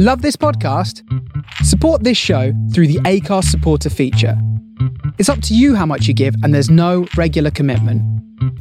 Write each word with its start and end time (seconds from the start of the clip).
Love 0.00 0.22
this 0.22 0.36
podcast? 0.36 1.02
Support 1.64 2.04
this 2.04 2.16
show 2.16 2.52
through 2.72 2.86
the 2.86 3.00
Acast 3.00 3.46
supporter 3.46 3.90
feature. 3.90 4.40
It's 5.18 5.28
up 5.28 5.42
to 5.42 5.56
you 5.56 5.74
how 5.74 5.86
much 5.86 6.06
you 6.06 6.14
give, 6.14 6.36
and 6.44 6.54
there's 6.54 6.70
no 6.70 7.08
regular 7.16 7.50
commitment. 7.50 8.00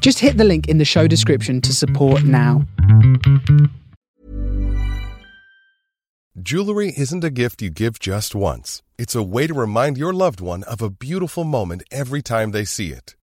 Just 0.02 0.18
hit 0.18 0.38
the 0.38 0.44
link 0.44 0.68
in 0.68 0.80
the 0.80 0.84
show 0.84 1.06
description 1.06 1.62
to 1.62 1.76
support 1.76 2.24
now. 2.24 2.66
Jewelry 6.42 6.92
isn't 6.98 7.24
a 7.24 7.30
gift 7.30 7.62
you 7.62 7.70
give 7.70 8.00
just 8.00 8.34
once, 8.34 8.82
it's 8.98 9.14
a 9.14 9.22
way 9.22 9.46
to 9.46 9.54
remind 9.54 9.96
your 9.96 10.14
loved 10.14 10.42
one 10.42 10.64
of 10.64 10.82
a 10.82 10.90
beautiful 10.90 11.44
moment 11.44 11.84
every 11.92 12.24
time 12.24 12.50
they 12.50 12.66
see 12.66 12.88
it. 12.92 13.17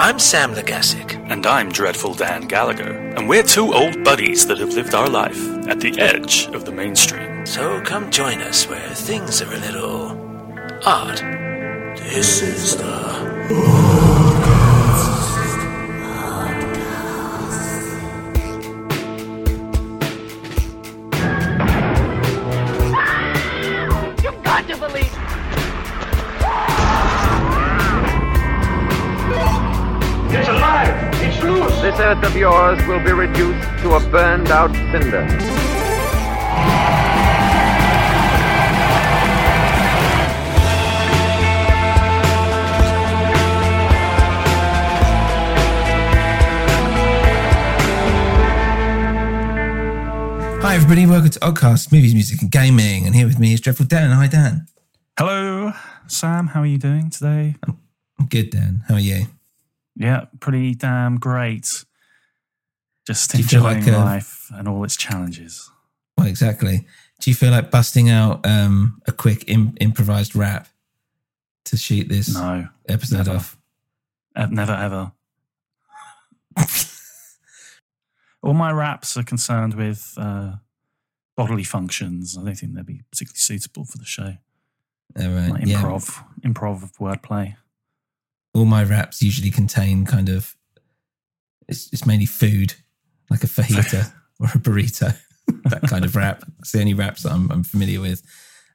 I'm 0.00 0.20
Sam 0.20 0.54
Legasic. 0.54 1.16
And 1.28 1.44
I'm 1.44 1.72
Dreadful 1.72 2.14
Dan 2.14 2.42
Gallagher, 2.42 2.92
and 3.16 3.28
we're 3.28 3.42
two 3.42 3.74
old 3.74 4.04
buddies 4.04 4.46
that 4.46 4.58
have 4.58 4.72
lived 4.72 4.94
our 4.94 5.08
life 5.08 5.36
at 5.66 5.80
the 5.80 5.98
edge 5.98 6.46
of 6.54 6.64
the 6.64 6.70
mainstream. 6.70 7.44
So 7.44 7.80
come 7.80 8.08
join 8.12 8.40
us 8.40 8.68
where 8.68 8.94
things 8.94 9.42
are 9.42 9.52
a 9.52 9.58
little 9.58 10.10
odd. 10.86 11.18
This 11.98 12.42
is 12.42 12.76
the 12.76 14.27
loose! 32.08 32.16
Earth 32.16 32.24
of 32.24 32.36
yours 32.36 32.86
will 32.86 33.04
be 33.04 33.12
reduced 33.12 33.68
to 33.82 33.94
a 33.94 34.00
burned 34.10 34.48
out 34.48 34.74
cinder. 34.92 35.26
Hi, 50.60 50.74
everybody. 50.74 51.06
Welcome 51.06 51.30
to 51.30 51.40
Oddcast, 51.40 51.92
Movies, 51.92 52.14
Music, 52.14 52.42
and 52.42 52.50
Gaming. 52.50 53.06
And 53.06 53.14
here 53.14 53.26
with 53.26 53.38
me 53.38 53.54
is 53.54 53.60
Dreadful 53.60 53.86
Dan. 53.86 54.10
Hi, 54.10 54.26
Dan. 54.26 54.66
Hello, 55.18 55.72
Sam. 56.06 56.48
How 56.48 56.60
are 56.60 56.66
you 56.66 56.78
doing 56.78 57.10
today? 57.10 57.56
I'm 57.66 58.26
good, 58.26 58.50
Dan. 58.50 58.84
How 58.88 58.94
are 58.94 59.00
you? 59.00 59.26
Yeah, 59.96 60.26
pretty 60.40 60.74
damn 60.74 61.16
great. 61.16 61.84
Just 63.08 63.30
Do 63.32 63.38
enjoying 63.38 63.86
like, 63.86 63.88
uh, 63.88 64.04
life 64.04 64.50
and 64.52 64.68
all 64.68 64.84
its 64.84 64.94
challenges. 64.94 65.70
Well, 66.18 66.26
exactly. 66.26 66.86
Do 67.20 67.30
you 67.30 67.34
feel 67.34 67.50
like 67.50 67.70
busting 67.70 68.10
out 68.10 68.44
um, 68.46 69.00
a 69.06 69.12
quick 69.12 69.44
Im- 69.48 69.74
improvised 69.80 70.36
rap 70.36 70.68
to 71.64 71.78
shoot 71.78 72.06
this 72.10 72.34
No, 72.34 72.68
episode 72.86 73.16
never. 73.16 73.30
off? 73.30 73.56
Uh, 74.36 74.48
never 74.50 74.72
ever. 74.72 75.12
all 78.42 78.52
my 78.52 78.70
raps 78.70 79.16
are 79.16 79.22
concerned 79.22 79.72
with 79.72 80.12
uh, 80.18 80.56
bodily 81.34 81.64
functions. 81.64 82.36
I 82.38 82.44
don't 82.44 82.54
think 82.56 82.74
they'd 82.74 82.84
be 82.84 83.00
particularly 83.10 83.38
suitable 83.38 83.86
for 83.86 83.96
the 83.96 84.04
show. 84.04 84.34
All 85.18 85.28
right. 85.30 85.48
Like 85.48 85.64
yeah. 85.66 85.80
improv, 85.80 86.22
improv 86.42 86.92
wordplay. 86.98 87.56
All 88.52 88.66
my 88.66 88.84
raps 88.84 89.22
usually 89.22 89.50
contain 89.50 90.04
kind 90.04 90.28
of, 90.28 90.54
it's, 91.68 91.90
it's 91.90 92.04
mainly 92.04 92.26
food, 92.26 92.74
like 93.30 93.44
a 93.44 93.46
fajita 93.46 94.12
or 94.40 94.46
a 94.46 94.58
burrito, 94.58 95.16
that 95.64 95.82
kind 95.82 96.04
of 96.04 96.16
rap. 96.16 96.44
It's 96.60 96.72
the 96.72 96.80
only 96.80 96.94
raps 96.94 97.22
that 97.22 97.32
I'm, 97.32 97.50
I'm 97.50 97.64
familiar 97.64 98.00
with. 98.00 98.22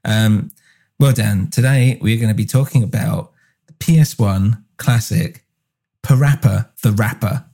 Um, 0.05 0.51
well, 0.99 1.13
Dan, 1.13 1.49
today 1.49 1.97
we're 2.01 2.17
going 2.17 2.29
to 2.29 2.35
be 2.35 2.45
talking 2.45 2.83
about 2.83 3.31
the 3.67 3.73
PS1 3.73 4.63
classic 4.77 5.45
Parappa 6.03 6.69
the 6.81 6.91
Rapper. 6.91 7.45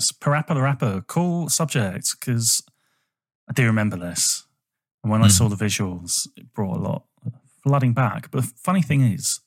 Makes. 0.00 0.12
Parappa 0.12 0.54
the 0.54 0.62
Rapper, 0.62 1.02
cool 1.06 1.48
subject 1.48 2.16
because 2.18 2.62
I 3.48 3.52
do 3.52 3.66
remember 3.66 3.96
this. 3.96 4.44
And 5.02 5.10
when 5.10 5.22
I 5.22 5.26
Mm. 5.28 5.30
saw 5.32 5.48
the 5.48 5.56
visuals, 5.56 6.28
it 6.36 6.52
brought 6.52 6.76
a 6.76 6.80
lot 6.80 7.04
flooding 7.62 7.92
back. 7.94 8.30
But 8.30 8.42
the 8.42 8.52
funny 8.56 8.82
thing 8.82 9.02
is, 9.02 9.40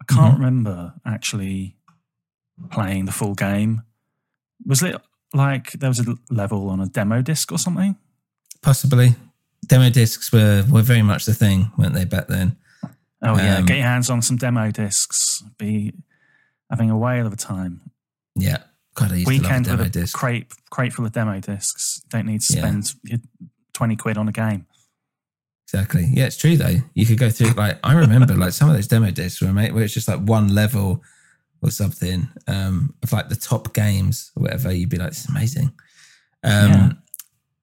I 0.00 0.04
can't 0.12 0.34
Mhm. 0.34 0.38
remember 0.38 0.94
actually 1.04 1.76
playing 2.70 3.04
the 3.06 3.12
full 3.12 3.34
game. 3.34 3.82
Was 4.64 4.82
it 4.82 4.96
like 5.34 5.72
there 5.72 5.90
was 5.90 6.00
a 6.00 6.16
level 6.30 6.68
on 6.70 6.80
a 6.80 6.86
demo 6.86 7.22
disc 7.22 7.52
or 7.52 7.58
something? 7.58 7.96
Possibly. 8.62 9.16
Demo 9.66 9.90
discs 9.90 10.32
were, 10.32 10.64
were 10.70 10.82
very 10.82 11.02
much 11.02 11.26
the 11.26 11.34
thing, 11.34 11.70
weren't 11.76 11.94
they, 11.94 12.04
back 12.04 12.28
then? 12.28 12.56
Oh, 13.22 13.36
yeah. 13.36 13.56
Um, 13.58 13.66
Get 13.66 13.78
your 13.78 13.86
hands 13.86 14.08
on 14.10 14.22
some 14.22 14.36
demo 14.36 14.70
discs. 14.70 15.42
Be 15.58 15.92
having 16.70 16.90
a 16.90 16.96
whale 16.96 17.26
of 17.26 17.32
a 17.32 17.36
time. 17.36 17.90
Yeah. 18.34 18.58
God, 18.98 19.12
I 19.12 19.16
used 19.16 19.28
Weekend 19.28 19.66
to 19.66 19.70
love 19.70 19.80
a 19.80 19.84
with 19.84 19.96
a 19.96 20.00
disc. 20.00 20.16
crate, 20.16 20.52
crate 20.70 20.92
full 20.92 21.06
of 21.06 21.12
demo 21.12 21.38
discs. 21.38 22.02
Don't 22.08 22.26
need 22.26 22.40
to 22.40 22.52
spend 22.52 22.94
your 23.04 23.20
20 23.74 23.94
quid 23.94 24.18
on 24.18 24.26
a 24.26 24.32
game. 24.32 24.66
Exactly. 25.66 26.08
Yeah, 26.12 26.24
it's 26.24 26.36
true 26.36 26.56
though. 26.56 26.76
You 26.94 27.06
could 27.06 27.18
go 27.18 27.30
through 27.30 27.50
like 27.50 27.78
I 27.84 27.92
remember 27.92 28.34
like 28.34 28.52
some 28.52 28.68
of 28.68 28.74
those 28.74 28.88
demo 28.88 29.10
discs 29.10 29.40
were 29.40 29.52
made 29.52 29.72
where 29.72 29.84
it's 29.84 29.94
just 29.94 30.08
like 30.08 30.20
one 30.20 30.52
level 30.54 31.02
or 31.62 31.70
something 31.70 32.28
um 32.46 32.94
of 33.02 33.12
like 33.12 33.28
the 33.28 33.36
top 33.36 33.72
games 33.74 34.32
or 34.34 34.44
whatever. 34.44 34.72
You'd 34.72 34.88
be 34.88 34.96
like, 34.96 35.10
this 35.10 35.24
is 35.24 35.28
amazing. 35.30 35.70
Um 36.42 37.02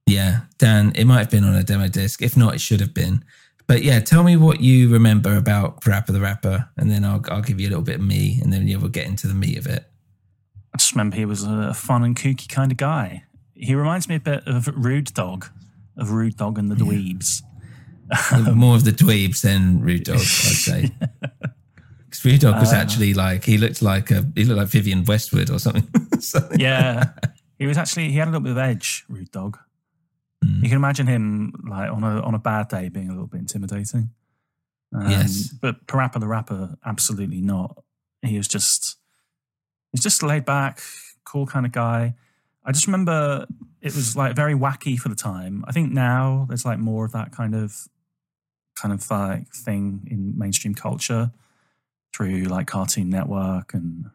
yeah. 0.06 0.42
Dan, 0.60 0.94
it 0.96 1.06
might 1.06 1.18
have 1.18 1.32
been 1.32 1.44
on 1.44 1.56
a 1.56 1.64
demo 1.64 1.88
disc. 1.88 2.22
If 2.22 2.38
not, 2.38 2.54
it 2.54 2.62
should 2.62 2.80
have 2.80 2.94
been. 2.94 3.26
But 3.68 3.84
yeah, 3.84 4.00
tell 4.00 4.24
me 4.24 4.38
what 4.38 4.62
you 4.62 4.90
remember 4.90 5.36
about 5.36 5.82
Parappa 5.82 6.14
the 6.14 6.22
Rapper, 6.22 6.70
and 6.78 6.92
then 6.92 7.04
I'll 7.04 7.24
I'll 7.30 7.42
give 7.42 7.60
you 7.60 7.68
a 7.68 7.72
little 7.72 7.84
bit 7.84 7.96
of 7.96 8.06
me, 8.06 8.40
and 8.42 8.54
then 8.54 8.68
yeah, 8.68 8.78
we'll 8.78 8.90
get 8.90 9.08
into 9.08 9.28
the 9.28 9.34
meat 9.34 9.58
of 9.58 9.66
it. 9.66 9.90
I 10.76 10.78
just 10.78 10.92
remember 10.92 11.16
he 11.16 11.24
was 11.24 11.44
a 11.44 11.74
fun 11.74 12.04
and 12.04 12.18
kooky 12.18 12.50
kind 12.50 12.70
of 12.70 12.78
guy. 12.78 13.24
He 13.54 13.76
reminds 13.76 14.10
me 14.10 14.16
a 14.16 14.20
bit 14.20 14.44
of 14.46 14.68
Rude 14.76 15.14
Dog, 15.14 15.48
of 15.96 16.12
Rude 16.12 16.36
Dog 16.36 16.58
and 16.60 16.70
the 16.70 16.76
Dweebs. 16.76 17.44
More 18.54 18.76
of 18.76 18.84
the 18.84 18.92
dweebs 18.92 19.42
than 19.42 19.80
Rude 19.80 20.04
Dog, 20.04 20.18
I'd 20.18 20.22
say. 20.26 20.92
Because 22.04 22.26
Rude 22.26 22.42
Dog 22.42 22.60
was 22.60 22.74
Uh, 22.74 22.76
actually 22.76 23.14
like 23.14 23.46
he 23.46 23.58
looked 23.58 23.82
like 23.82 24.12
a 24.12 24.30
he 24.36 24.44
looked 24.44 24.58
like 24.60 24.68
Vivienne 24.68 25.06
Westwood 25.06 25.50
or 25.50 25.60
something. 25.60 25.88
Something. 26.20 26.60
Yeah, 26.60 27.12
he 27.58 27.68
was 27.68 27.78
actually 27.78 28.10
he 28.12 28.18
had 28.18 28.28
a 28.28 28.32
little 28.32 28.42
bit 28.44 28.52
of 28.52 28.58
edge. 28.58 29.06
Rude 29.08 29.32
Dog. 29.32 29.58
Mm. 30.44 30.58
You 30.62 30.68
can 30.68 30.76
imagine 30.76 31.08
him 31.08 31.54
like 31.70 31.90
on 31.90 32.04
a 32.04 32.20
on 32.22 32.36
a 32.36 32.40
bad 32.40 32.68
day 32.68 32.90
being 32.90 33.08
a 33.08 33.14
little 33.14 33.28
bit 33.28 33.40
intimidating. 33.40 34.10
Um, 34.94 35.10
Yes. 35.10 35.54
but 35.62 35.88
Parappa 35.88 36.20
the 36.20 36.28
Rapper, 36.28 36.76
absolutely 36.86 37.40
not. 37.40 37.82
He 38.22 38.36
was 38.36 38.50
just 38.50 38.98
he's 39.96 40.04
just 40.04 40.22
laid 40.24 40.46
back, 40.46 40.80
cool 41.26 41.46
kind 41.46 41.66
of 41.66 41.72
guy. 41.72 42.16
I 42.64 42.72
just 42.72 42.88
remember 42.88 43.46
it 43.82 43.96
was 43.96 44.16
like 44.16 44.36
very 44.36 44.54
wacky 44.54 44.98
for 44.98 45.10
the 45.10 45.16
time. 45.16 45.64
I 45.68 45.72
think 45.72 45.92
now 45.92 46.46
there's 46.48 46.66
like 46.66 46.80
more 46.80 47.06
of 47.06 47.12
that 47.14 47.32
kind 47.32 47.56
of 47.56 47.88
kind 48.76 48.94
of 48.94 49.10
like 49.10 49.54
thing 49.54 50.08
in 50.12 50.38
mainstream 50.38 50.74
culture 50.74 51.32
through 52.14 52.44
like 52.44 52.68
Cartoon 52.68 53.10
Network 53.10 53.74
and 53.74 54.06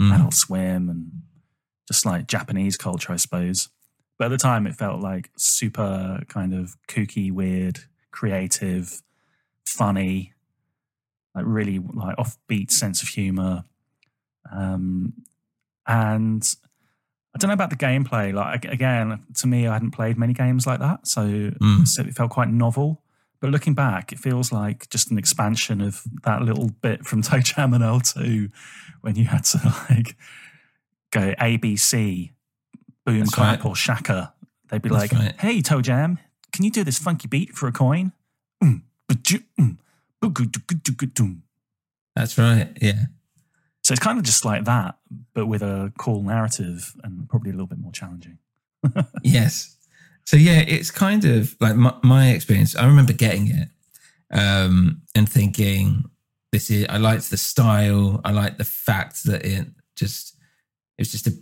Mm. 0.00 0.14
Adult 0.14 0.34
Swim 0.34 0.88
and 0.88 1.22
just 1.86 2.06
like 2.06 2.26
Japanese 2.26 2.76
culture, 2.78 3.12
I 3.12 3.16
suppose. 3.16 3.68
But 4.18 4.26
at 4.26 4.28
the 4.30 4.38
time, 4.38 4.66
it 4.66 4.74
felt 4.74 5.00
like 5.00 5.30
super 5.36 6.22
kind 6.28 6.54
of 6.54 6.76
kooky, 6.88 7.30
weird, 7.30 7.80
creative, 8.10 9.02
funny, 9.66 10.32
like 11.34 11.44
really 11.46 11.78
like 11.78 12.16
offbeat 12.16 12.70
sense 12.70 13.02
of 13.02 13.08
humor. 13.08 13.64
Um, 14.50 15.12
and 15.90 16.54
I 17.34 17.38
don't 17.38 17.48
know 17.48 17.54
about 17.54 17.70
the 17.70 17.76
gameplay. 17.76 18.32
Like 18.34 18.64
again, 18.64 19.22
to 19.36 19.46
me, 19.46 19.66
I 19.66 19.72
hadn't 19.74 19.92
played 19.92 20.18
many 20.18 20.32
games 20.32 20.66
like 20.66 20.80
that, 20.80 21.06
so, 21.06 21.22
Mm. 21.26 21.86
so 21.86 22.02
it 22.02 22.14
felt 22.14 22.30
quite 22.30 22.48
novel. 22.48 23.02
But 23.40 23.50
looking 23.50 23.74
back, 23.74 24.12
it 24.12 24.18
feels 24.18 24.52
like 24.52 24.88
just 24.90 25.10
an 25.10 25.16
expansion 25.18 25.80
of 25.80 26.02
that 26.24 26.42
little 26.42 26.70
bit 26.82 27.06
from 27.06 27.22
Toe 27.28 27.40
Jam 27.40 27.72
and 27.72 27.82
Earl 27.82 28.00
2 28.00 28.50
when 29.00 29.16
you 29.16 29.24
had 29.24 29.44
to 29.44 29.58
like 29.90 30.16
go 31.10 31.34
ABC, 31.40 32.32
boom 33.06 33.20
That's 33.20 33.30
clap 33.34 33.58
right. 33.60 33.66
or 33.70 33.74
shaka. 33.76 34.34
They'd 34.68 34.82
be 34.82 34.88
That's 34.90 35.12
like, 35.12 35.20
right. 35.20 35.40
"Hey, 35.40 35.62
Toe 35.62 35.80
Jam, 35.80 36.18
can 36.52 36.64
you 36.64 36.70
do 36.70 36.84
this 36.84 36.98
funky 36.98 37.28
beat 37.28 37.54
for 37.54 37.66
a 37.66 37.72
coin?" 37.72 38.12
Mm, 38.62 38.82
mm. 39.08 39.76
That's 42.14 42.36
right. 42.38 42.76
Yeah. 42.80 43.04
So 43.90 43.94
it's 43.94 44.04
kind 44.04 44.18
of 44.20 44.24
just 44.24 44.44
like 44.44 44.66
that, 44.66 44.98
but 45.34 45.46
with 45.46 45.62
a 45.62 45.92
cool 45.98 46.22
narrative 46.22 46.94
and 47.02 47.28
probably 47.28 47.50
a 47.50 47.54
little 47.54 47.66
bit 47.66 47.80
more 47.80 47.90
challenging. 47.90 48.38
Yes. 49.24 49.76
So 50.24 50.36
yeah, 50.36 50.60
it's 50.60 50.92
kind 50.92 51.24
of 51.24 51.56
like 51.58 51.74
my, 51.74 51.92
my 52.04 52.30
experience. 52.30 52.76
I 52.76 52.86
remember 52.86 53.12
getting 53.12 53.48
it 53.48 53.68
um, 54.30 55.02
and 55.16 55.28
thinking, 55.28 56.04
"This 56.52 56.70
is." 56.70 56.86
I 56.88 56.98
liked 56.98 57.30
the 57.30 57.36
style. 57.36 58.20
I 58.24 58.30
liked 58.30 58.58
the 58.58 58.64
fact 58.64 59.24
that 59.24 59.44
it 59.44 59.66
just 59.96 60.36
it 60.96 61.00
was 61.00 61.10
just 61.10 61.26
a, 61.26 61.32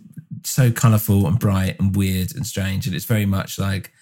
so 0.43 0.71
colourful 0.71 1.27
and 1.27 1.37
bright 1.37 1.79
and 1.79 1.95
weird 1.95 2.35
and 2.35 2.47
strange, 2.47 2.87
and 2.87 2.95
it's 2.95 3.05
very 3.05 3.27
much 3.27 3.59
like 3.59 3.93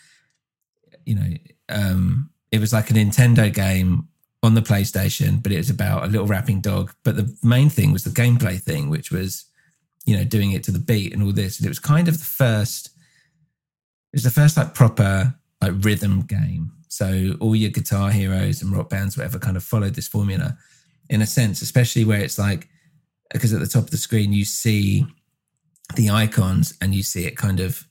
you 1.05 1.15
know, 1.15 1.33
um, 1.67 2.29
it 2.53 2.61
was 2.61 2.71
like 2.71 2.89
a 2.91 2.93
Nintendo 2.93 3.53
game 3.53 4.07
on 4.47 4.53
the 4.53 4.61
PlayStation, 4.61 5.43
but 5.43 5.51
it 5.51 5.57
was 5.57 5.69
about 5.69 6.05
a 6.05 6.07
little 6.07 6.25
rapping 6.25 6.61
dog. 6.61 6.93
But 7.03 7.17
the 7.17 7.37
main 7.43 7.69
thing 7.69 7.91
was 7.91 8.05
the 8.05 8.09
gameplay 8.21 8.57
thing, 8.61 8.89
which 8.89 9.11
was 9.11 9.43
you 10.05 10.15
know 10.15 10.23
doing 10.23 10.53
it 10.53 10.63
to 10.63 10.71
the 10.71 10.79
beat 10.79 11.13
and 11.13 11.21
all 11.21 11.33
this, 11.33 11.57
and 11.57 11.65
it 11.65 11.69
was 11.69 11.79
kind 11.79 12.07
of 12.07 12.17
the 12.17 12.25
first 12.25 12.87
it 12.87 14.15
was 14.15 14.23
the 14.23 14.31
first 14.31 14.55
like 14.55 14.73
proper 14.73 15.35
like 15.61 15.73
rhythm 15.79 16.21
game. 16.21 16.71
So 16.87 17.35
all 17.41 17.55
your 17.55 17.71
guitar 17.71 18.09
heroes 18.09 18.61
and 18.61 18.71
rock 18.75 18.89
bands, 18.89 19.17
whatever, 19.17 19.37
kind 19.37 19.57
of 19.57 19.63
followed 19.65 19.95
this 19.95 20.07
formula 20.07 20.57
in 21.09 21.21
a 21.21 21.27
sense, 21.27 21.61
especially 21.61 22.05
where 22.05 22.21
it's 22.21 22.39
like 22.39 22.69
because 23.33 23.51
at 23.53 23.59
the 23.59 23.67
top 23.67 23.83
of 23.83 23.91
the 23.91 23.97
screen 23.97 24.31
you 24.31 24.45
see 24.45 25.05
the 25.95 26.09
icons 26.09 26.73
and 26.79 26.95
you 26.95 27.03
see 27.03 27.25
it 27.25 27.35
kind 27.35 27.59
of 27.59 27.85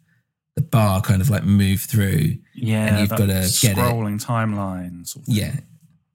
the 0.55 0.63
bar 0.63 1.03
kind 1.03 1.21
of 1.21 1.29
like 1.29 1.45
move 1.45 1.83
through. 1.83 2.39
Yeah, 2.55 2.87
And 2.87 3.01
you've 3.01 3.11
gotta 3.11 3.27
get 3.27 3.77
it. 3.77 3.77
scrolling 3.77 4.25
timeline. 4.25 5.07
Sort 5.07 5.29
of. 5.29 5.35
Yeah, 5.35 5.57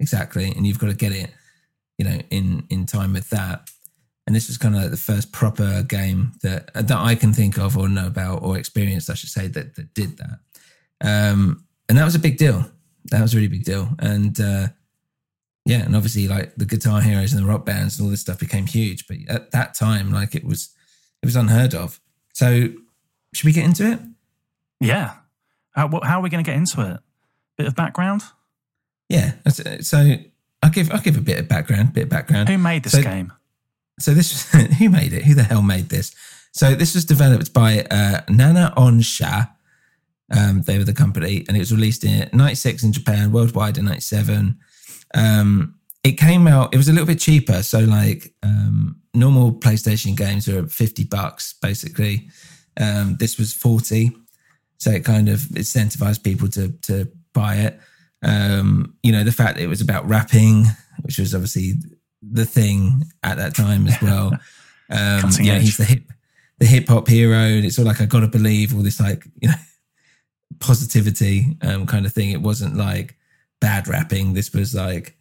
exactly. 0.01 0.51
And 0.51 0.65
you've 0.65 0.79
got 0.79 0.87
to 0.87 0.95
get 0.95 1.11
it, 1.11 1.31
you 1.97 2.05
know, 2.05 2.19
in 2.29 2.65
in 2.69 2.85
time 2.85 3.13
with 3.13 3.29
that. 3.29 3.69
And 4.27 4.35
this 4.35 4.47
was 4.47 4.57
kind 4.57 4.75
of 4.75 4.81
like 4.81 4.91
the 4.91 4.97
first 4.97 5.31
proper 5.31 5.83
game 5.83 6.33
that 6.43 6.73
that 6.73 6.91
I 6.91 7.15
can 7.15 7.33
think 7.33 7.57
of 7.57 7.77
or 7.77 7.87
know 7.87 8.07
about 8.07 8.43
or 8.43 8.57
experienced, 8.57 9.09
I 9.09 9.13
should 9.13 9.29
say, 9.29 9.47
that 9.47 9.75
that 9.75 9.93
did 9.93 10.17
that. 10.17 10.39
Um, 11.03 11.65
and 11.87 11.97
that 11.97 12.05
was 12.05 12.15
a 12.15 12.19
big 12.19 12.37
deal. 12.37 12.69
That 13.05 13.21
was 13.21 13.33
a 13.33 13.37
really 13.37 13.47
big 13.47 13.63
deal. 13.63 13.89
And 13.99 14.39
uh, 14.39 14.67
yeah, 15.65 15.83
and 15.83 15.95
obviously, 15.95 16.27
like 16.27 16.55
the 16.55 16.65
guitar 16.65 17.01
heroes 17.01 17.33
and 17.33 17.43
the 17.43 17.47
rock 17.47 17.65
bands 17.65 17.97
and 17.97 18.05
all 18.05 18.11
this 18.11 18.21
stuff 18.21 18.39
became 18.39 18.65
huge. 18.65 19.07
But 19.07 19.17
at 19.27 19.51
that 19.51 19.73
time, 19.73 20.11
like 20.11 20.35
it 20.35 20.43
was, 20.43 20.69
it 21.21 21.25
was 21.25 21.35
unheard 21.35 21.73
of. 21.73 21.99
So, 22.33 22.69
should 23.33 23.45
we 23.45 23.51
get 23.51 23.65
into 23.65 23.91
it? 23.91 23.99
Yeah. 24.79 25.15
How, 25.71 25.87
how 26.03 26.19
are 26.19 26.23
we 26.23 26.29
going 26.29 26.43
to 26.43 26.49
get 26.49 26.57
into 26.57 26.81
it? 26.81 26.99
Bit 27.57 27.67
of 27.67 27.75
background. 27.75 28.23
Yeah. 29.11 29.33
So 29.81 30.15
I'll 30.63 30.69
give 30.69 30.91
I'll 30.91 31.01
give 31.01 31.17
a 31.17 31.21
bit 31.21 31.39
of 31.39 31.47
background. 31.47 31.93
Bit 31.93 32.03
of 32.03 32.09
background. 32.09 32.49
Who 32.49 32.57
made 32.57 32.83
this 32.83 32.93
So- 32.93 33.03
game? 33.03 33.33
So 33.99 34.13
this 34.13 34.49
who 34.79 34.89
made 34.89 35.13
it? 35.13 35.25
Who 35.25 35.33
the 35.35 35.43
hell 35.43 35.61
made 35.61 35.89
this? 35.89 36.15
So 36.53 36.75
this 36.75 36.95
was 36.95 37.05
developed 37.05 37.53
by 37.53 37.81
uh, 37.91 38.21
NanaOn-Sha. 38.29 39.45
Um, 40.37 40.61
they 40.63 40.77
were 40.77 40.83
the 40.85 40.93
company, 40.93 41.45
and 41.47 41.55
it 41.57 41.59
was 41.59 41.71
released 41.73 42.03
in 42.03 42.29
'96 42.33 42.83
in 42.83 42.93
Japan, 42.93 43.31
worldwide 43.31 43.77
in 43.77 43.85
'97. 43.85 44.57
Um, 45.13 45.75
it 46.03 46.13
came 46.13 46.47
out. 46.47 46.73
It 46.73 46.77
was 46.77 46.87
a 46.87 46.91
little 46.93 47.05
bit 47.07 47.19
cheaper. 47.19 47.61
So 47.63 47.79
like 47.79 48.33
um, 48.43 49.01
normal 49.13 49.51
PlayStation 49.53 50.15
games 50.15 50.47
are 50.47 50.65
50 50.67 51.03
bucks 51.05 51.53
basically. 51.61 52.29
Um, 52.79 53.17
this 53.19 53.37
was 53.37 53.53
40. 53.53 54.11
So 54.77 54.89
it 54.91 55.03
kind 55.05 55.29
of 55.29 55.39
incentivized 55.53 56.23
people 56.23 56.47
to 56.49 56.69
to 56.83 57.07
buy 57.33 57.55
it. 57.57 57.79
Um, 58.23 58.95
you 59.03 59.11
know, 59.11 59.23
the 59.23 59.31
fact 59.31 59.57
that 59.57 59.63
it 59.63 59.67
was 59.67 59.81
about 59.81 60.07
rapping, 60.07 60.65
which 61.01 61.17
was 61.17 61.33
obviously 61.33 61.73
the 62.21 62.45
thing 62.45 63.05
at 63.23 63.37
that 63.37 63.55
time 63.55 63.87
as 63.87 64.01
well. 64.01 64.37
Um, 64.93 65.21
know, 65.39 65.53
edge. 65.53 65.61
he's 65.61 65.77
the 65.77 65.85
hip 65.85 66.03
the 66.59 66.65
hip 66.65 66.89
hop 66.89 67.07
hero, 67.07 67.37
and 67.37 67.63
it's 67.63 67.79
all 67.79 67.85
like 67.85 68.01
I 68.01 68.05
gotta 68.05 68.27
believe 68.27 68.75
all 68.75 68.83
this 68.83 68.99
like 68.99 69.25
you 69.41 69.47
know 69.47 69.55
positivity 70.59 71.57
um, 71.61 71.85
kind 71.85 72.05
of 72.05 72.11
thing. 72.11 72.31
It 72.31 72.41
wasn't 72.41 72.75
like 72.75 73.15
bad 73.61 73.87
rapping. 73.87 74.33
This 74.33 74.51
was 74.53 74.75
like 74.75 75.17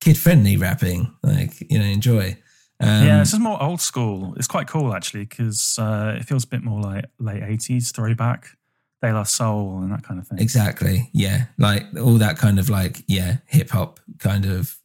kid 0.00 0.16
friendly 0.16 0.56
rapping, 0.56 1.12
like 1.24 1.68
you 1.68 1.78
know, 1.78 1.84
enjoy. 1.84 2.36
Um, 2.80 3.04
yeah, 3.04 3.18
this 3.18 3.32
is 3.32 3.40
more 3.40 3.60
old 3.60 3.80
school. 3.80 4.34
It's 4.36 4.46
quite 4.46 4.68
cool 4.68 4.94
actually 4.94 5.24
because 5.24 5.76
uh, 5.78 6.16
it 6.18 6.24
feels 6.24 6.44
a 6.44 6.48
bit 6.48 6.62
more 6.62 6.80
like 6.80 7.06
late 7.18 7.42
eighties 7.42 7.90
throwback, 7.90 8.46
De 9.04 9.12
La 9.12 9.22
Soul 9.24 9.82
and 9.82 9.92
that 9.92 10.02
kind 10.02 10.18
of 10.20 10.26
thing. 10.26 10.38
Exactly. 10.38 11.10
Yeah. 11.12 11.44
Like 11.58 11.84
all 12.00 12.14
that 12.14 12.38
kind 12.38 12.58
of 12.58 12.70
like, 12.70 13.02
yeah, 13.06 13.36
hip 13.46 13.70
hop 13.70 14.00
kind 14.18 14.44
of. 14.46 14.76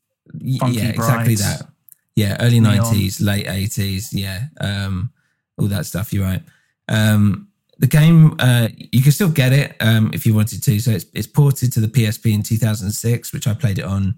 Funky 0.60 0.78
yeah, 0.78 0.90
exactly 0.90 1.36
that. 1.36 1.68
Yeah. 2.16 2.38
Early 2.40 2.60
Neon. 2.60 2.84
90s, 2.86 3.24
late 3.26 3.46
80s. 3.48 4.10
Yeah. 4.12 4.46
Um, 4.60 5.12
all 5.58 5.68
that 5.68 5.86
stuff. 5.86 6.12
You're 6.14 6.26
right. 6.26 6.42
Um, 6.88 7.48
the 7.78 7.88
game, 7.88 8.36
uh, 8.40 8.68
you 8.76 9.02
can 9.02 9.12
still 9.12 9.30
get 9.30 9.54
it 9.54 9.76
um, 9.80 10.12
if 10.14 10.26
you 10.26 10.34
wanted 10.34 10.62
to. 10.64 10.80
So 10.80 10.92
it's, 10.92 11.06
it's 11.14 11.28
ported 11.28 11.72
to 11.74 11.80
the 11.80 11.88
PSP 11.88 12.34
in 12.34 12.44
2006, 12.44 13.32
which 13.34 13.48
I 13.48 13.54
played 13.54 13.80
it 13.80 13.86
on 13.86 14.16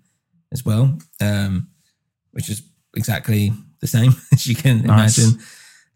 as 0.52 0.66
well, 0.66 0.98
um, 1.22 1.68
which 2.32 2.50
is 2.50 2.64
exactly 2.96 3.54
the 3.80 3.88
same 3.88 4.14
as 4.34 4.48
you 4.48 4.56
can 4.56 4.82
Nice. 4.84 5.18
imagine. 5.18 5.40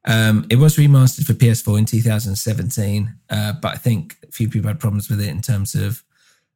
Um, 0.07 0.45
it 0.49 0.57
was 0.57 0.77
remastered 0.77 1.25
for 1.25 1.33
PS4 1.33 1.79
in 1.79 1.85
2017, 1.85 3.15
uh, 3.29 3.53
but 3.53 3.73
I 3.73 3.77
think 3.77 4.17
a 4.27 4.31
few 4.31 4.47
people 4.47 4.67
had 4.67 4.79
problems 4.79 5.09
with 5.09 5.19
it 5.19 5.29
in 5.29 5.41
terms 5.41 5.73
of 5.73 6.03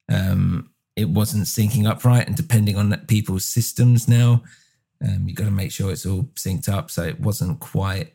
um, 0.07 0.69
it 0.95 1.09
wasn't 1.09 1.45
syncing 1.45 1.87
up 1.87 2.05
right, 2.05 2.25
and 2.25 2.35
depending 2.35 2.77
on 2.77 2.95
people's 3.07 3.45
systems 3.45 4.07
now, 4.07 4.43
um, 5.01 5.27
you 5.27 5.33
got 5.33 5.45
to 5.45 5.51
make 5.51 5.71
sure 5.71 5.91
it's 5.91 6.05
all 6.05 6.23
synced 6.35 6.69
up. 6.69 6.91
So 6.91 7.03
it 7.03 7.19
wasn't 7.19 7.59
quite 7.59 8.13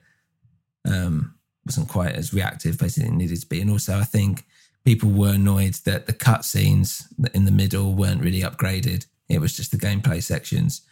um, 0.86 1.34
wasn't 1.64 1.88
quite 1.88 2.14
as 2.14 2.34
reactive, 2.34 2.78
basically, 2.78 3.08
it 3.08 3.14
needed 3.14 3.40
to 3.40 3.46
be. 3.46 3.60
And 3.60 3.70
also, 3.70 3.98
I 3.98 4.04
think 4.04 4.44
people 4.84 5.10
were 5.10 5.32
annoyed 5.32 5.74
that 5.86 6.06
the 6.06 6.12
cutscenes 6.12 7.04
in 7.32 7.46
the 7.46 7.50
middle 7.50 7.94
weren't 7.94 8.22
really 8.22 8.42
upgraded. 8.42 9.06
It 9.28 9.40
was 9.40 9.56
just 9.56 9.70
the 9.70 9.78
gameplay 9.78 10.22
sections. 10.22 10.82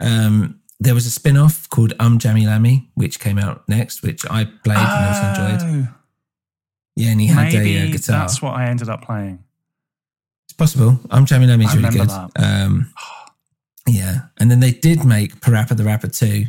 Um, 0.00 0.60
there 0.82 0.94
was 0.94 1.06
a 1.06 1.10
spin 1.10 1.36
off 1.36 1.68
called 1.70 1.92
Um 2.00 2.18
Jammy 2.18 2.46
Lammy, 2.46 2.90
which 2.94 3.20
came 3.20 3.38
out 3.38 3.68
next, 3.68 4.02
which 4.02 4.24
I 4.28 4.44
played 4.44 4.78
and 4.78 5.06
also 5.06 5.42
enjoyed. 5.42 5.62
Oh, 5.62 5.94
Yeah, 6.96 7.10
and 7.10 7.20
he 7.20 7.26
had 7.28 7.54
a 7.54 7.58
uh, 7.58 7.86
guitar. 7.92 8.20
that's 8.20 8.42
what 8.42 8.54
I 8.54 8.66
ended 8.66 8.88
up 8.88 9.02
playing. 9.02 9.42
It's 10.46 10.54
possible. 10.54 10.98
Um 11.10 11.24
Jammy 11.26 11.46
Lammy 11.46 11.64
is 11.64 11.76
really 11.76 11.90
good. 11.90 12.10
Um, 12.36 12.92
yeah, 13.88 14.26
and 14.38 14.50
then 14.50 14.60
they 14.60 14.70
did 14.70 15.04
make 15.04 15.40
Parappa 15.40 15.76
the 15.76 15.84
Rapper 15.84 16.08
2, 16.08 16.44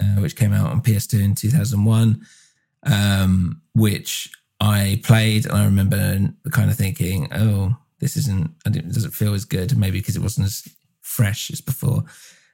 uh, 0.00 0.04
which 0.20 0.34
came 0.34 0.52
out 0.52 0.70
on 0.70 0.80
PS2 0.82 1.22
in 1.22 1.34
2001, 1.34 2.26
um, 2.84 3.60
which 3.74 4.28
I 4.60 5.00
played 5.04 5.46
and 5.46 5.54
I 5.56 5.64
remember 5.66 6.32
kind 6.50 6.70
of 6.70 6.76
thinking, 6.76 7.28
oh, 7.32 7.76
this 8.00 8.16
isn't, 8.16 8.50
it 8.66 8.92
doesn't 8.92 9.12
feel 9.12 9.34
as 9.34 9.44
good, 9.44 9.76
maybe 9.78 10.00
because 10.00 10.16
it 10.16 10.22
wasn't 10.22 10.46
as 10.46 10.66
fresh 11.00 11.50
as 11.50 11.60
before. 11.60 12.04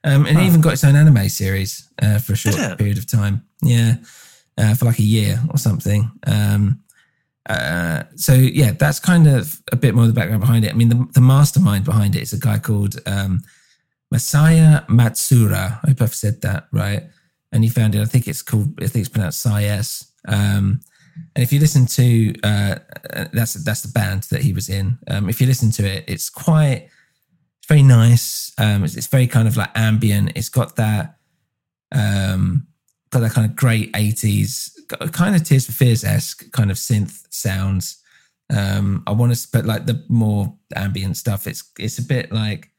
Um, 0.02 0.26
and 0.26 0.38
it 0.38 0.45
even 0.45 0.61
got 0.61 0.73
its 0.73 0.85
own 0.85 0.97
anime 0.97 1.28
series 1.28 1.88
uh, 2.02 2.19
for 2.19 2.33
a 2.33 2.37
short 2.37 2.78
period 2.78 2.99
of 2.99 3.07
time. 3.07 3.45
Yeah, 3.62 3.97
uh, 4.57 4.75
for 4.75 4.87
like 4.87 4.99
a 4.99 5.02
year 5.02 5.38
or 5.50 5.59
something. 5.59 6.11
Um, 6.26 6.83
uh, 7.49 8.04
so 8.16 8.33
yeah, 8.33 8.73
that's 8.73 9.00
kind 9.00 9.26
of 9.26 9.61
a 9.73 9.76
bit 9.76 9.95
more 9.95 10.04
of 10.04 10.09
the 10.09 10.14
background 10.14 10.40
behind 10.40 10.64
it. 10.64 10.71
I 10.71 10.75
mean, 10.75 10.88
the, 10.88 11.07
the 11.12 11.21
mastermind 11.21 11.85
behind 11.85 12.16
it 12.16 12.23
is 12.23 12.33
a 12.33 12.38
guy 12.38 12.59
called 12.59 12.97
um, 13.07 13.42
Masaya 14.12 14.87
Matsuura. 14.87 15.80
I 15.83 15.88
hope 15.88 16.02
I've 16.02 16.14
said 16.14 16.40
that 16.42 16.69
right. 16.73 17.02
And 17.52 17.64
he 17.64 17.71
founded, 17.71 18.00
I 18.00 18.07
think 18.07 18.26
it's 18.28 18.42
called, 18.42 18.78
I 18.83 18.87
think 18.87 19.04
it's 19.04 19.09
pronounced 19.09 19.45
PSY-S. 19.45 20.12
Um, 20.28 20.80
And 21.35 21.42
if 21.42 21.52
you 21.52 21.61
listen 21.61 21.87
to 21.87 22.35
uh, 22.42 22.76
uh, 23.12 23.26
that's 23.33 23.54
that's 23.64 23.83
the 23.83 23.92
band 23.92 24.23
that 24.30 24.42
he 24.42 24.52
was 24.52 24.69
in. 24.69 24.99
Um, 25.09 25.28
if 25.28 25.40
you 25.40 25.47
listen 25.47 25.71
to 25.73 25.85
it, 25.85 26.04
it's 26.07 26.30
quite 26.30 26.88
very 27.71 27.83
nice. 27.85 28.53
Um, 28.59 28.83
it's, 28.83 28.97
it's 28.97 29.07
very 29.07 29.29
kind 29.29 29.47
of 29.47 29.57
like 29.57 29.71
ambient. 29.77 30.33
It's 30.35 30.49
got 30.49 30.75
that 30.75 31.19
um, 31.93 32.67
got 33.11 33.21
that 33.21 33.31
kind 33.31 33.49
of 33.49 33.57
great 33.57 33.91
eighties 33.95 34.77
kind 35.12 35.37
of 35.37 35.45
Tears 35.45 35.67
for 35.67 35.73
Fears 35.73 36.03
esque 36.03 36.50
kind 36.50 36.73
of 36.73 36.77
synth 36.77 37.25
sounds. 37.31 38.03
Um, 38.53 39.05
I 39.07 39.12
want 39.12 39.33
to, 39.33 39.49
but 39.53 39.67
like 39.67 39.87
the 39.87 40.05
more 40.09 40.53
ambient 40.75 41.17
stuff, 41.17 41.47
it's 41.47 41.62
it's 41.79 41.99
a 41.99 42.03
bit 42.03 42.33
like 42.33 42.71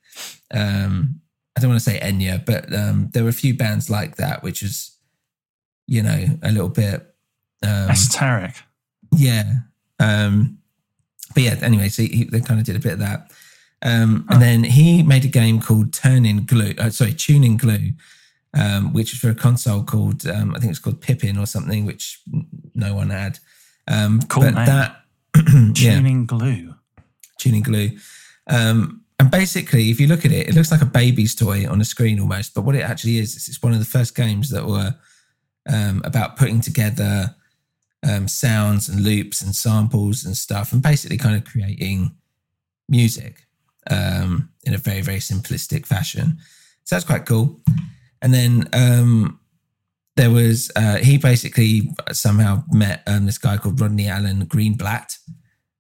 um, 0.54 1.22
I 1.56 1.62
don't 1.62 1.70
want 1.70 1.82
to 1.82 1.90
say 1.90 1.98
Enya, 1.98 2.46
but 2.46 2.74
um, 2.76 3.10
there 3.14 3.24
were 3.24 3.30
a 3.30 3.34
few 3.34 3.54
bands 3.54 3.90
like 3.90 4.18
that, 4.18 4.44
which 4.44 4.62
was 4.62 4.98
you 5.88 6.04
know 6.04 6.26
a 6.44 6.52
little 6.52 6.70
bit 6.70 7.16
um, 7.64 7.92
Esoteric. 7.92 8.56
yeah. 9.16 9.54
Um, 10.02 10.58
but 11.34 11.44
yeah, 11.44 11.56
anyway, 11.62 11.88
so 11.88 12.04
he, 12.04 12.26
they 12.26 12.42
kind 12.42 12.60
of 12.60 12.66
did 12.66 12.76
a 12.76 12.80
bit 12.80 12.94
of 12.94 13.00
that. 13.00 13.32
Um, 13.84 14.26
and 14.30 14.42
then 14.42 14.64
he 14.64 15.02
made 15.02 15.26
a 15.26 15.30
game 15.30 15.60
called 15.60 15.92
Turning 15.92 16.46
Glue, 16.46 16.74
uh, 16.78 16.90
sorry, 16.92 17.14
Tuning 17.14 17.58
Glue, 17.58 17.92
um, 18.54 18.94
which 18.94 19.12
was 19.12 19.20
for 19.20 19.30
a 19.30 19.36
console 19.36 19.84
called, 19.84 20.28
um, 20.28 20.54
I 20.56 20.60
think 20.60 20.70
it's 20.70 20.80
called 20.80 21.02
Pippin 21.02 21.38
or 21.38 21.48
something, 21.48 21.86
which 21.86 22.22
no 22.76 22.94
one 22.94 23.10
had. 23.10 23.40
Um, 23.88 24.22
Cool 24.30 24.44
but 24.44 24.54
name. 24.54 24.66
that, 24.66 25.02
yeah, 25.80 25.96
Tuning 25.96 26.26
glue. 26.26 26.76
Tuning 27.40 27.64
Glue. 27.64 27.98
Um, 28.48 29.02
and 29.18 29.32
basically, 29.32 29.90
if 29.90 30.00
you 30.00 30.08
look 30.08 30.26
at 30.26 30.32
it, 30.32 30.50
it 30.50 30.56
looks 30.56 30.72
like 30.72 30.82
a 30.82 30.86
baby's 30.86 31.34
toy 31.34 31.68
on 31.68 31.82
a 31.82 31.86
screen 31.86 32.20
almost. 32.20 32.54
But 32.54 32.62
what 32.62 32.76
it 32.76 32.82
actually 32.82 33.18
is, 33.18 33.36
is 33.36 33.48
it's 33.48 33.64
one 33.64 33.74
of 33.74 33.80
the 33.80 33.86
first 33.86 34.16
games 34.16 34.50
that 34.50 34.66
were 34.66 34.96
um, 35.72 36.02
about 36.04 36.38
putting 36.38 36.62
together 36.62 37.36
um, 38.08 38.28
sounds 38.28 38.90
and 38.90 39.02
loops 39.02 39.42
and 39.42 39.56
samples 39.56 40.26
and 40.26 40.36
stuff, 40.36 40.74
and 40.74 40.82
basically 40.82 41.18
kind 41.18 41.36
of 41.36 41.46
creating 41.46 42.16
music 42.90 43.46
um, 43.90 44.50
in 44.64 44.74
a 44.74 44.78
very, 44.78 45.02
very 45.02 45.20
simplistic 45.20 45.86
fashion. 45.86 46.38
So 46.84 46.96
that's 46.96 47.06
quite 47.06 47.26
cool. 47.26 47.60
And 48.22 48.34
then 48.34 48.70
um, 48.74 49.40
there 50.16 50.30
was, 50.30 50.72
uh, 50.76 50.98
he 50.98 51.18
basically 51.18 51.94
somehow 52.12 52.64
met 52.72 53.04
um, 53.08 53.26
this 53.26 53.38
guy 53.38 53.58
called 53.58 53.80
Rodney 53.80 54.08
Alan 54.08 54.46
Greenblat, 54.46 55.18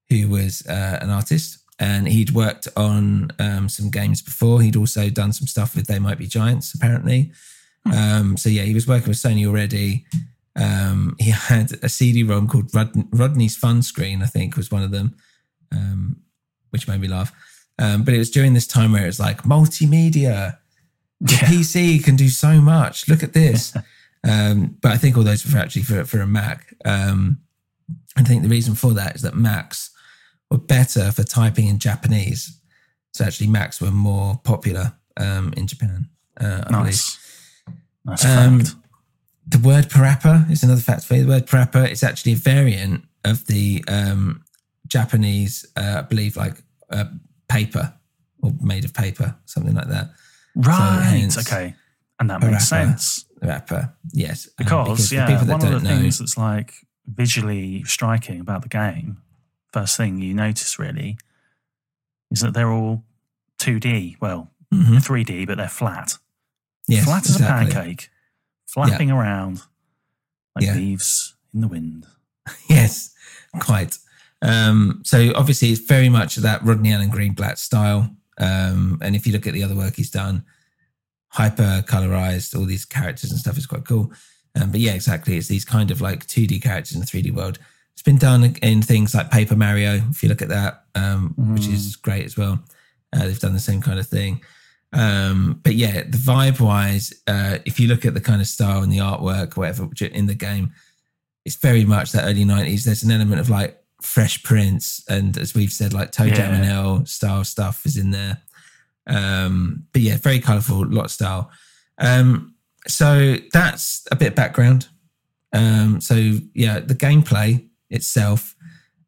who 0.09 0.29
was 0.29 0.65
uh, 0.67 0.99
an 1.01 1.09
artist. 1.09 1.59
And 1.79 2.07
he'd 2.07 2.31
worked 2.31 2.67
on 2.77 3.31
um, 3.39 3.67
some 3.67 3.89
games 3.89 4.21
before. 4.21 4.61
He'd 4.61 4.75
also 4.75 5.09
done 5.09 5.33
some 5.33 5.47
stuff 5.47 5.75
with 5.75 5.87
They 5.87 5.97
Might 5.97 6.19
Be 6.19 6.27
Giants, 6.27 6.75
apparently. 6.75 7.31
Um, 7.91 8.37
so 8.37 8.49
yeah, 8.49 8.63
he 8.63 8.75
was 8.75 8.87
working 8.87 9.07
with 9.07 9.17
Sony 9.17 9.47
already. 9.47 10.05
Um, 10.55 11.15
he 11.17 11.31
had 11.31 11.71
a 11.81 11.89
CD-ROM 11.89 12.47
called 12.47 12.73
Rod- 12.75 13.11
Rodney's 13.11 13.55
Fun 13.55 13.81
Screen, 13.81 14.21
I 14.21 14.27
think 14.27 14.57
was 14.57 14.69
one 14.69 14.83
of 14.83 14.91
them, 14.91 15.15
um, 15.71 16.17
which 16.69 16.87
made 16.87 17.01
me 17.01 17.07
laugh. 17.07 17.33
Um, 17.81 18.03
but 18.03 18.13
it 18.13 18.17
was 18.19 18.29
during 18.29 18.53
this 18.53 18.67
time 18.67 18.91
where 18.91 19.03
it 19.03 19.07
was 19.07 19.19
like 19.19 19.41
multimedia. 19.43 20.57
The 21.19 21.33
PC 21.33 22.03
can 22.03 22.15
do 22.15 22.29
so 22.29 22.61
much. 22.61 23.07
Look 23.07 23.23
at 23.23 23.33
this. 23.33 23.75
um, 24.29 24.77
but 24.81 24.91
I 24.91 24.97
think 24.97 25.17
all 25.17 25.23
those 25.23 25.45
were 25.51 25.59
actually 25.59 25.83
for 25.83 26.05
for 26.05 26.19
a 26.21 26.27
Mac. 26.27 26.75
Um, 26.85 27.39
I 28.15 28.23
think 28.23 28.43
the 28.43 28.49
reason 28.49 28.75
for 28.75 28.93
that 28.93 29.15
is 29.15 29.21
that 29.23 29.35
Macs 29.35 29.89
were 30.49 30.57
better 30.57 31.11
for 31.11 31.23
typing 31.23 31.67
in 31.67 31.79
Japanese. 31.79 32.59
So 33.13 33.25
actually, 33.25 33.47
Macs 33.47 33.81
were 33.81 33.91
more 33.91 34.39
popular 34.43 34.93
um, 35.17 35.53
in 35.57 35.67
Japan. 35.67 36.09
Uh. 36.39 36.63
Nice. 36.69 37.17
Nice 38.05 38.25
Um, 38.25 38.59
fact. 38.61 38.75
The 39.47 39.59
word 39.59 39.85
parappa 39.89 40.49
is 40.51 40.63
another 40.63 40.81
fact 40.81 41.03
for 41.03 41.15
you. 41.15 41.23
The 41.23 41.29
word 41.29 41.47
parappa 41.47 41.89
is 41.89 42.03
actually 42.03 42.33
a 42.33 42.37
variant 42.37 43.03
of 43.25 43.45
the 43.47 43.83
um, 43.87 44.43
Japanese, 44.87 45.65
uh, 45.75 45.95
I 45.99 46.01
believe, 46.01 46.37
like 46.37 46.63
uh, 46.89 47.05
paper 47.51 47.93
or 48.41 48.53
made 48.61 48.85
of 48.85 48.93
paper, 48.93 49.35
something 49.45 49.73
like 49.75 49.87
that. 49.89 50.09
Right. 50.55 51.01
hence 51.11 51.37
okay. 51.37 51.75
And 52.19 52.29
that 52.29 52.41
makes 52.41 52.65
parappa. 52.65 52.67
sense. 52.67 53.25
Rapper, 53.41 53.93
yes, 54.13 54.47
um, 54.47 54.53
Because, 54.65 55.11
yeah, 55.11 55.25
people 55.25 55.45
that 55.45 55.53
one 55.53 55.65
of 55.65 55.71
don't 55.71 55.83
the 55.83 55.89
know, 55.89 55.97
things 56.01 56.19
that's 56.19 56.37
like 56.37 56.73
visually 57.07 57.83
striking 57.85 58.39
about 58.39 58.61
the 58.61 58.69
game, 58.69 59.17
first 59.73 59.97
thing 59.97 60.19
you 60.21 60.33
notice 60.35 60.77
really, 60.77 61.17
is 62.29 62.41
that 62.41 62.53
they're 62.53 62.71
all 62.71 63.03
2D. 63.59 64.17
Well, 64.21 64.51
Mhm. 64.71 65.03
3D, 65.03 65.45
but 65.47 65.57
they're 65.57 65.67
flat. 65.67 66.17
yes, 66.87 67.05
flat 67.05 67.25
as 67.25 67.35
exactly. 67.37 67.71
a 67.71 67.73
pancake, 67.73 68.09
flapping 68.67 69.09
around 69.11 69.61
like 70.55 70.65
Yeah. 70.65 70.75
leaves 70.75 71.35
in 71.53 71.61
the 71.61 71.67
wind. 71.67 72.05
Yes, 72.69 73.13
quite. 73.59 73.97
Um, 74.41 75.01
so 75.03 75.31
obviously, 75.35 75.69
it's 75.69 75.81
very 75.81 76.09
much 76.09 76.35
that 76.37 76.63
Rodney 76.63 76.93
Alan 76.93 77.11
Greenblat 77.11 77.57
style. 77.57 78.09
Um, 78.39 78.99
and 79.01 79.15
if 79.15 79.27
you 79.27 79.33
look 79.33 79.45
at 79.45 79.53
the 79.53 79.63
other 79.63 79.75
work 79.75 79.95
he's 79.95 80.09
done, 80.09 80.43
hyper 81.29 81.83
colorized, 81.87 82.57
all 82.57 82.65
these 82.65 82.85
characters 82.85 83.31
and 83.31 83.39
stuff 83.39 83.57
is 83.57 83.67
quite 83.67 83.85
cool. 83.85 84.11
Um, 84.59 84.71
but 84.71 84.79
yeah, 84.79 84.93
exactly. 84.93 85.37
It's 85.37 85.47
these 85.47 85.65
kind 85.65 85.91
of 85.91 86.01
like 86.01 86.27
2D 86.27 86.61
characters 86.61 86.95
in 86.95 87.01
the 87.01 87.05
3D 87.05 87.33
world. 87.33 87.59
It's 87.93 88.01
been 88.01 88.17
done 88.17 88.55
in 88.61 88.81
things 88.81 89.13
like 89.13 89.29
Paper 89.29 89.55
Mario, 89.55 90.01
if 90.09 90.23
you 90.23 90.29
look 90.29 90.41
at 90.41 90.49
that, 90.49 90.85
um, 90.95 91.33
which 91.37 91.67
is 91.67 91.95
great 91.95 92.25
as 92.25 92.37
well. 92.37 92.59
Uh, 93.13 93.25
they've 93.25 93.39
done 93.39 93.53
the 93.53 93.59
same 93.59 93.81
kind 93.81 93.99
of 93.99 94.07
thing. 94.07 94.41
Um, 94.93 95.59
but 95.63 95.75
yeah, 95.75 96.03
the 96.03 96.17
vibe 96.17 96.59
wise, 96.59 97.13
uh, 97.27 97.59
if 97.65 97.79
you 97.79 97.87
look 97.87 98.05
at 98.05 98.13
the 98.13 98.21
kind 98.21 98.41
of 98.41 98.47
style 98.47 98.81
and 98.81 98.91
the 98.91 98.97
artwork, 98.97 99.55
whatever 99.55 99.85
which 99.85 100.01
in 100.01 100.25
the 100.25 100.33
game, 100.33 100.73
it's 101.45 101.55
very 101.55 101.85
much 101.85 102.11
that 102.11 102.25
early 102.25 102.43
90s. 102.43 102.83
There's 102.83 103.03
an 103.03 103.11
element 103.11 103.39
of 103.39 103.49
like 103.49 103.80
Fresh 104.01 104.43
Prince 104.43 105.03
and 105.07 105.37
as 105.37 105.53
we've 105.53 105.71
said, 105.71 105.93
like 105.93 106.11
Toe 106.11 106.29
Jam 106.29 106.55
and. 106.55 106.71
Earl 106.71 107.05
style 107.05 107.43
stuff 107.43 107.85
is 107.85 107.97
in 107.97 108.11
there. 108.11 108.41
Um, 109.07 109.87
but 109.93 110.01
yeah, 110.01 110.17
very 110.17 110.39
colourful, 110.39 110.87
lot 110.87 111.05
of 111.05 111.11
style. 111.11 111.51
Um, 111.97 112.55
so 112.87 113.37
that's 113.53 114.07
a 114.11 114.15
bit 114.15 114.29
of 114.29 114.35
background. 114.35 114.87
Um, 115.53 116.01
so 116.01 116.15
yeah, 116.53 116.79
the 116.79 116.95
gameplay 116.95 117.67
itself, 117.89 118.55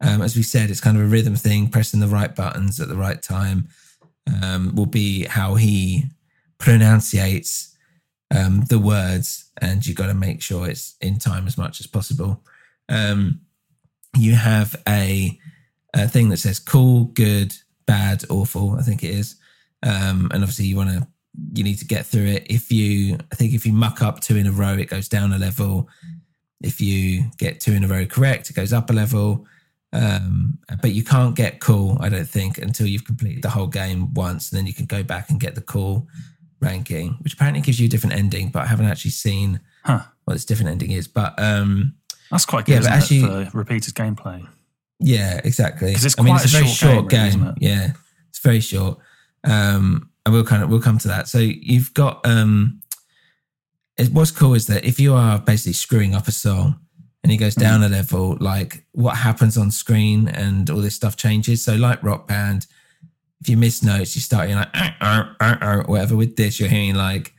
um, 0.01 0.21
as 0.21 0.35
we 0.35 0.43
said, 0.43 0.69
it's 0.69 0.81
kind 0.81 0.97
of 0.97 1.03
a 1.03 1.07
rhythm 1.07 1.35
thing, 1.35 1.69
pressing 1.69 2.00
the 2.00 2.07
right 2.07 2.35
buttons 2.35 2.79
at 2.79 2.89
the 2.89 2.95
right 2.95 3.21
time, 3.21 3.69
um, 4.41 4.75
will 4.75 4.85
be 4.85 5.25
how 5.25 5.55
he 5.55 6.05
pronunciates 6.57 7.75
um, 8.35 8.65
the 8.69 8.79
words, 8.79 9.51
and 9.62 9.85
you've 9.85 9.97
got 9.97 10.07
to 10.07 10.13
make 10.13 10.41
sure 10.41 10.67
it's 10.67 10.95
in 11.01 11.19
time 11.19 11.47
as 11.47 11.57
much 11.57 11.79
as 11.79 11.88
possible. 11.88 12.43
Um, 12.89 13.41
you 14.15 14.36
have 14.36 14.75
a, 14.88 15.38
a 15.93 16.08
thing 16.08 16.29
that 16.29 16.38
says 16.38 16.60
cool, 16.60 17.05
good, 17.05 17.53
bad, 17.86 18.24
awful. 18.29 18.75
I 18.79 18.82
think 18.82 19.03
it 19.03 19.12
is, 19.12 19.36
um, 19.82 20.29
and 20.32 20.43
obviously 20.43 20.65
you 20.65 20.75
want 20.77 20.89
to 20.89 21.08
you 21.53 21.63
need 21.63 21.79
to 21.79 21.86
get 21.86 22.05
through 22.05 22.27
it. 22.27 22.46
If 22.48 22.72
you, 22.72 23.17
I 23.32 23.36
think, 23.36 23.53
if 23.53 23.65
you 23.65 23.74
muck 23.74 24.03
up 24.03 24.20
two 24.20 24.36
in 24.36 24.46
a 24.46 24.51
row, 24.51 24.74
it 24.77 24.89
goes 24.89 25.10
down 25.10 25.34
a 25.34 25.39
level. 25.39 25.89
If 26.62 26.79
you 26.79 27.24
get 27.39 27.60
two 27.60 27.74
in 27.74 27.84
a 27.84 27.88
row 27.88 28.05
correct, 28.05 28.50
it 28.51 28.55
goes 28.55 28.72
up 28.72 28.89
a 28.91 28.93
level. 28.93 29.48
Um, 29.91 30.60
but 30.82 30.91
you 30.91 31.03
can't 31.03 31.36
get 31.36 31.60
cool, 31.60 31.98
I 32.00 32.10
don't 32.10 32.27
think, 32.29 32.58
until 32.60 32.86
you've 32.88 33.05
completed 33.05 33.41
the 33.43 33.50
whole 33.50 33.67
game 33.67 34.13
once, 34.13 34.51
and 34.51 34.58
then 34.60 34.67
you 34.67 34.74
can 34.74 34.86
go 34.86 35.01
back 35.03 35.29
and 35.32 35.39
get 35.39 35.55
the 35.55 35.62
cool 35.62 36.08
ranking, 36.60 37.17
which 37.22 37.34
apparently 37.34 37.62
gives 37.62 37.79
you 37.79 37.88
a 37.88 37.89
different 37.89 38.15
ending. 38.15 38.50
But 38.50 38.63
I 38.63 38.67
haven't 38.67 38.86
actually 38.88 39.12
seen 39.12 39.60
Huh. 39.84 40.03
what 40.25 40.34
this 40.36 40.46
different 40.46 40.70
ending 40.72 40.91
is. 40.91 41.08
But 41.08 41.34
um, 41.38 41.96
That's 42.33 42.45
quite 42.45 42.65
good, 42.65 42.83
Yeah, 42.83 42.89
actually- 42.93 43.23
it, 43.43 43.51
for 43.51 43.57
repeated 43.59 43.93
gameplay? 43.93 44.45
Yeah, 44.99 45.39
exactly. 45.43 45.93
'Cause 45.93 46.03
it's 46.05 46.15
I 46.19 46.23
mean, 46.23 46.33
quite 46.33 46.43
it's 46.45 46.53
a 46.53 46.57
a 46.57 46.59
very 46.61 46.71
short 46.73 46.93
short 46.93 47.09
game, 47.09 47.31
game. 47.31 47.41
really? 47.43 47.55
Yeah, 47.59 47.93
it's 48.29 48.39
very 48.39 48.59
short. 48.59 48.97
Um, 49.43 50.09
and 50.25 50.33
we'll 50.33 50.43
kind 50.45 50.63
of 50.63 50.69
we'll 50.69 50.81
come 50.81 50.97
to 50.99 51.07
that. 51.09 51.27
So 51.27 51.39
you've 51.39 51.93
got 51.93 52.25
um, 52.25 52.81
it, 53.97 54.11
what's 54.11 54.31
cool 54.31 54.53
is 54.55 54.67
that 54.67 54.83
if 54.85 54.99
you 54.99 55.13
are 55.13 55.39
basically 55.39 55.73
screwing 55.73 56.15
up 56.15 56.27
a 56.27 56.31
song 56.31 56.79
and 57.23 57.31
it 57.31 57.37
goes 57.37 57.55
down 57.55 57.83
a 57.83 57.89
level, 57.89 58.37
like 58.39 58.85
what 58.93 59.17
happens 59.17 59.57
on 59.57 59.69
screen 59.71 60.27
and 60.27 60.69
all 60.69 60.79
this 60.81 60.95
stuff 60.95 61.15
changes. 61.17 61.63
So 61.63 61.75
like 61.75 62.01
Rock 62.03 62.27
Band, 62.27 62.65
if 63.41 63.49
you 63.49 63.57
miss 63.57 63.83
notes, 63.83 64.15
you 64.15 64.21
start 64.21 64.47
hearing 64.49 64.63
like 65.01 65.87
whatever. 65.89 66.15
With 66.15 66.35
this, 66.37 66.59
you're 66.59 66.69
hearing 66.69 66.95
like 66.95 67.33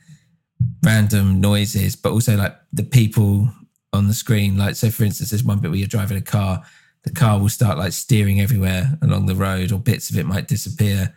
random 0.84 1.40
noises, 1.40 1.96
but 1.96 2.12
also 2.12 2.36
like 2.36 2.54
the 2.72 2.84
people 2.84 3.50
on 3.94 4.08
the 4.08 4.14
screen. 4.14 4.58
Like, 4.58 4.74
so 4.76 4.90
for 4.90 5.04
instance, 5.04 5.30
there's 5.30 5.44
one 5.44 5.58
bit 5.60 5.70
where 5.70 5.78
you're 5.78 5.88
driving 5.88 6.18
a 6.18 6.22
car, 6.22 6.62
the 7.04 7.12
car 7.12 7.38
will 7.38 7.48
start 7.48 7.78
like 7.78 7.92
steering 7.92 8.40
everywhere 8.40 8.98
along 9.02 9.26
the 9.26 9.34
road, 9.34 9.72
or 9.72 9.78
bits 9.78 10.10
of 10.10 10.18
it 10.18 10.26
might 10.26 10.48
disappear, 10.48 11.14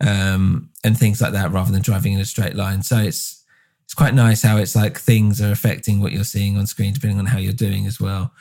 um, 0.00 0.70
and 0.84 0.96
things 0.96 1.20
like 1.20 1.32
that, 1.32 1.50
rather 1.50 1.72
than 1.72 1.82
driving 1.82 2.12
in 2.12 2.20
a 2.20 2.24
straight 2.24 2.54
line. 2.54 2.82
So 2.82 2.98
it's 2.98 3.44
it's 3.84 3.94
quite 3.94 4.14
nice 4.14 4.42
how 4.42 4.58
it's 4.58 4.76
like 4.76 4.98
things 4.98 5.40
are 5.40 5.50
affecting 5.50 6.00
what 6.00 6.12
you're 6.12 6.22
seeing 6.22 6.58
on 6.58 6.66
screen 6.66 6.92
depending 6.92 7.18
on 7.18 7.26
how 7.26 7.38
you're 7.38 7.52
doing 7.54 7.86
as 7.86 7.98
well. 7.98 8.32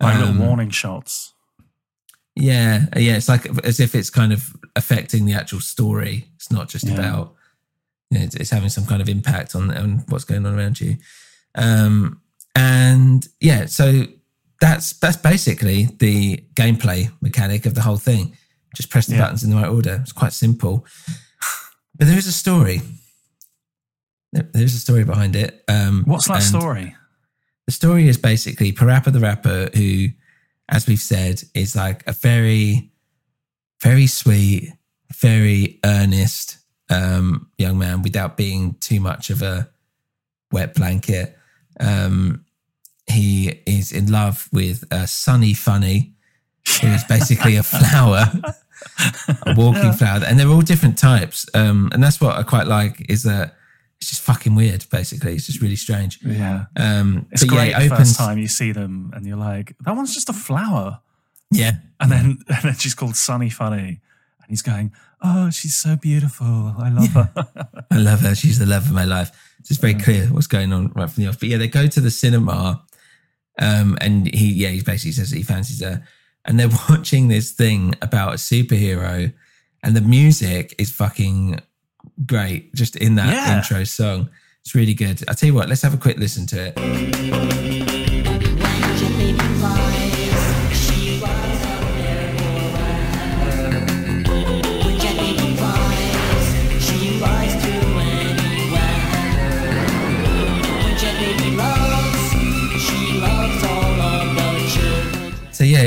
Like 0.00 0.14
Um, 0.14 0.20
little 0.20 0.46
warning 0.46 0.70
shots. 0.70 1.32
Yeah, 2.36 2.86
yeah. 2.96 3.16
It's 3.16 3.28
like 3.28 3.46
as 3.64 3.80
if 3.80 3.94
it's 3.94 4.10
kind 4.10 4.32
of 4.32 4.54
affecting 4.76 5.26
the 5.26 5.34
actual 5.34 5.60
story. 5.60 6.28
It's 6.36 6.50
not 6.50 6.68
just 6.68 6.86
Yeah. 6.86 6.94
about 6.94 7.34
you 8.10 8.18
know, 8.18 8.24
it's, 8.24 8.34
it's 8.36 8.50
having 8.50 8.68
some 8.70 8.86
kind 8.86 9.02
of 9.02 9.08
impact 9.08 9.54
on 9.54 9.70
on 9.76 10.04
what's 10.08 10.24
going 10.24 10.46
on 10.46 10.56
around 10.58 10.80
you. 10.80 10.96
Um, 11.56 12.21
and 12.54 13.26
yeah, 13.40 13.66
so 13.66 14.04
that's 14.60 14.92
that's 14.94 15.16
basically 15.16 15.86
the 15.98 16.38
gameplay 16.54 17.10
mechanic 17.20 17.66
of 17.66 17.74
the 17.74 17.80
whole 17.82 17.96
thing. 17.96 18.36
Just 18.76 18.90
press 18.90 19.06
the 19.06 19.14
Yeah. 19.16 19.22
buttons 19.22 19.42
in 19.44 19.50
the 19.50 19.56
right 19.56 19.68
order. 19.68 19.98
It's 20.02 20.12
quite 20.12 20.32
simple, 20.32 20.86
but 21.96 22.06
there 22.06 22.18
is 22.18 22.26
a 22.26 22.32
story. 22.32 22.80
There- 24.32 24.48
There's 24.52 24.74
a 24.74 24.78
story 24.80 25.04
behind 25.04 25.36
it. 25.36 25.62
Um, 25.68 26.04
What's 26.06 26.28
that 26.28 26.42
story? 26.42 26.94
The 27.66 27.72
story 27.72 28.08
is 28.08 28.16
basically 28.18 28.72
Parappa 28.72 29.12
the 29.12 29.20
Rapper, 29.20 29.68
who, 29.74 30.08
as 30.68 30.86
we've 30.86 30.98
said, 31.00 31.42
is 31.54 31.76
like 31.76 32.02
a 32.06 32.12
very, 32.12 32.90
very 33.82 34.06
sweet, 34.06 34.72
very 35.20 35.78
earnest 35.84 36.58
um, 36.88 37.50
young 37.58 37.78
man 37.78 38.02
without 38.02 38.36
being 38.36 38.74
too 38.80 39.00
much 39.00 39.28
of 39.30 39.42
a 39.42 39.68
wet 40.50 40.74
blanket. 40.74 41.38
Um, 41.82 42.44
he 43.06 43.60
is 43.66 43.92
in 43.92 44.10
love 44.10 44.48
with 44.52 44.84
uh, 44.92 45.06
Sunny 45.06 45.54
Funny, 45.54 46.14
who 46.80 46.88
is 46.88 47.04
basically 47.04 47.56
a 47.56 47.62
flower, 47.62 48.30
a 49.46 49.54
walking 49.56 49.92
flower, 49.92 50.22
and 50.24 50.38
they're 50.38 50.48
all 50.48 50.62
different 50.62 50.96
types. 50.96 51.46
Um, 51.54 51.90
and 51.92 52.02
that's 52.02 52.20
what 52.20 52.36
I 52.36 52.42
quite 52.42 52.66
like 52.66 53.10
is 53.10 53.24
that 53.24 53.56
it's 54.00 54.10
just 54.10 54.22
fucking 54.22 54.54
weird. 54.54 54.84
Basically, 54.90 55.34
it's 55.34 55.46
just 55.46 55.60
really 55.60 55.76
strange. 55.76 56.20
Yeah. 56.24 56.66
Um, 56.76 57.26
It's 57.30 57.44
great 57.44 57.70
yeah, 57.70 57.80
the 57.80 57.86
it 57.86 57.96
first 57.96 58.16
time 58.16 58.38
you 58.38 58.48
see 58.48 58.72
them 58.72 59.12
and 59.14 59.26
you're 59.26 59.36
like, 59.36 59.76
that 59.80 59.94
one's 59.94 60.14
just 60.14 60.28
a 60.28 60.32
flower. 60.32 61.00
Yeah, 61.50 61.72
And 62.00 62.10
then, 62.10 62.38
and 62.48 62.62
then 62.64 62.74
she's 62.74 62.94
called 62.94 63.14
Sunny 63.14 63.50
Funny. 63.50 64.00
And 64.40 64.48
he's 64.48 64.62
going, 64.62 64.92
Oh, 65.22 65.50
she's 65.50 65.76
so 65.76 65.94
beautiful. 65.94 66.74
I 66.78 66.88
love 66.88 67.10
her. 67.10 67.30
I 67.92 67.96
love 67.96 68.20
her. 68.22 68.34
She's 68.34 68.58
the 68.58 68.66
love 68.66 68.86
of 68.86 68.92
my 68.92 69.04
life. 69.04 69.30
It's 69.62 69.68
just 69.68 69.80
very 69.80 69.94
clear 69.94 70.26
what's 70.26 70.48
going 70.48 70.72
on 70.72 70.90
right 70.96 71.08
from 71.08 71.22
the 71.22 71.28
off. 71.30 71.38
But 71.38 71.48
yeah, 71.48 71.56
they 71.56 71.68
go 71.68 71.86
to 71.86 72.00
the 72.00 72.10
cinema, 72.10 72.82
um, 73.60 73.96
and 74.00 74.26
he 74.34 74.52
yeah 74.52 74.70
he 74.70 74.82
basically 74.82 75.12
says 75.12 75.30
that 75.30 75.36
he 75.36 75.44
fancies 75.44 75.80
her, 75.82 76.02
and 76.44 76.58
they're 76.58 76.68
watching 76.90 77.28
this 77.28 77.52
thing 77.52 77.94
about 78.02 78.32
a 78.34 78.36
superhero, 78.36 79.32
and 79.84 79.96
the 79.96 80.00
music 80.00 80.74
is 80.78 80.90
fucking 80.90 81.60
great. 82.26 82.74
Just 82.74 82.96
in 82.96 83.14
that 83.14 83.32
Yeah. 83.32 83.56
intro 83.58 83.84
song, 83.84 84.30
it's 84.64 84.74
really 84.74 84.94
good. 84.94 85.22
I'll 85.28 85.34
tell 85.36 85.46
you 85.46 85.54
what, 85.54 85.68
let's 85.68 85.82
have 85.82 85.94
a 85.94 85.98
quick 85.98 86.18
listen 86.18 86.46
to 86.48 86.72
it. 86.76 87.91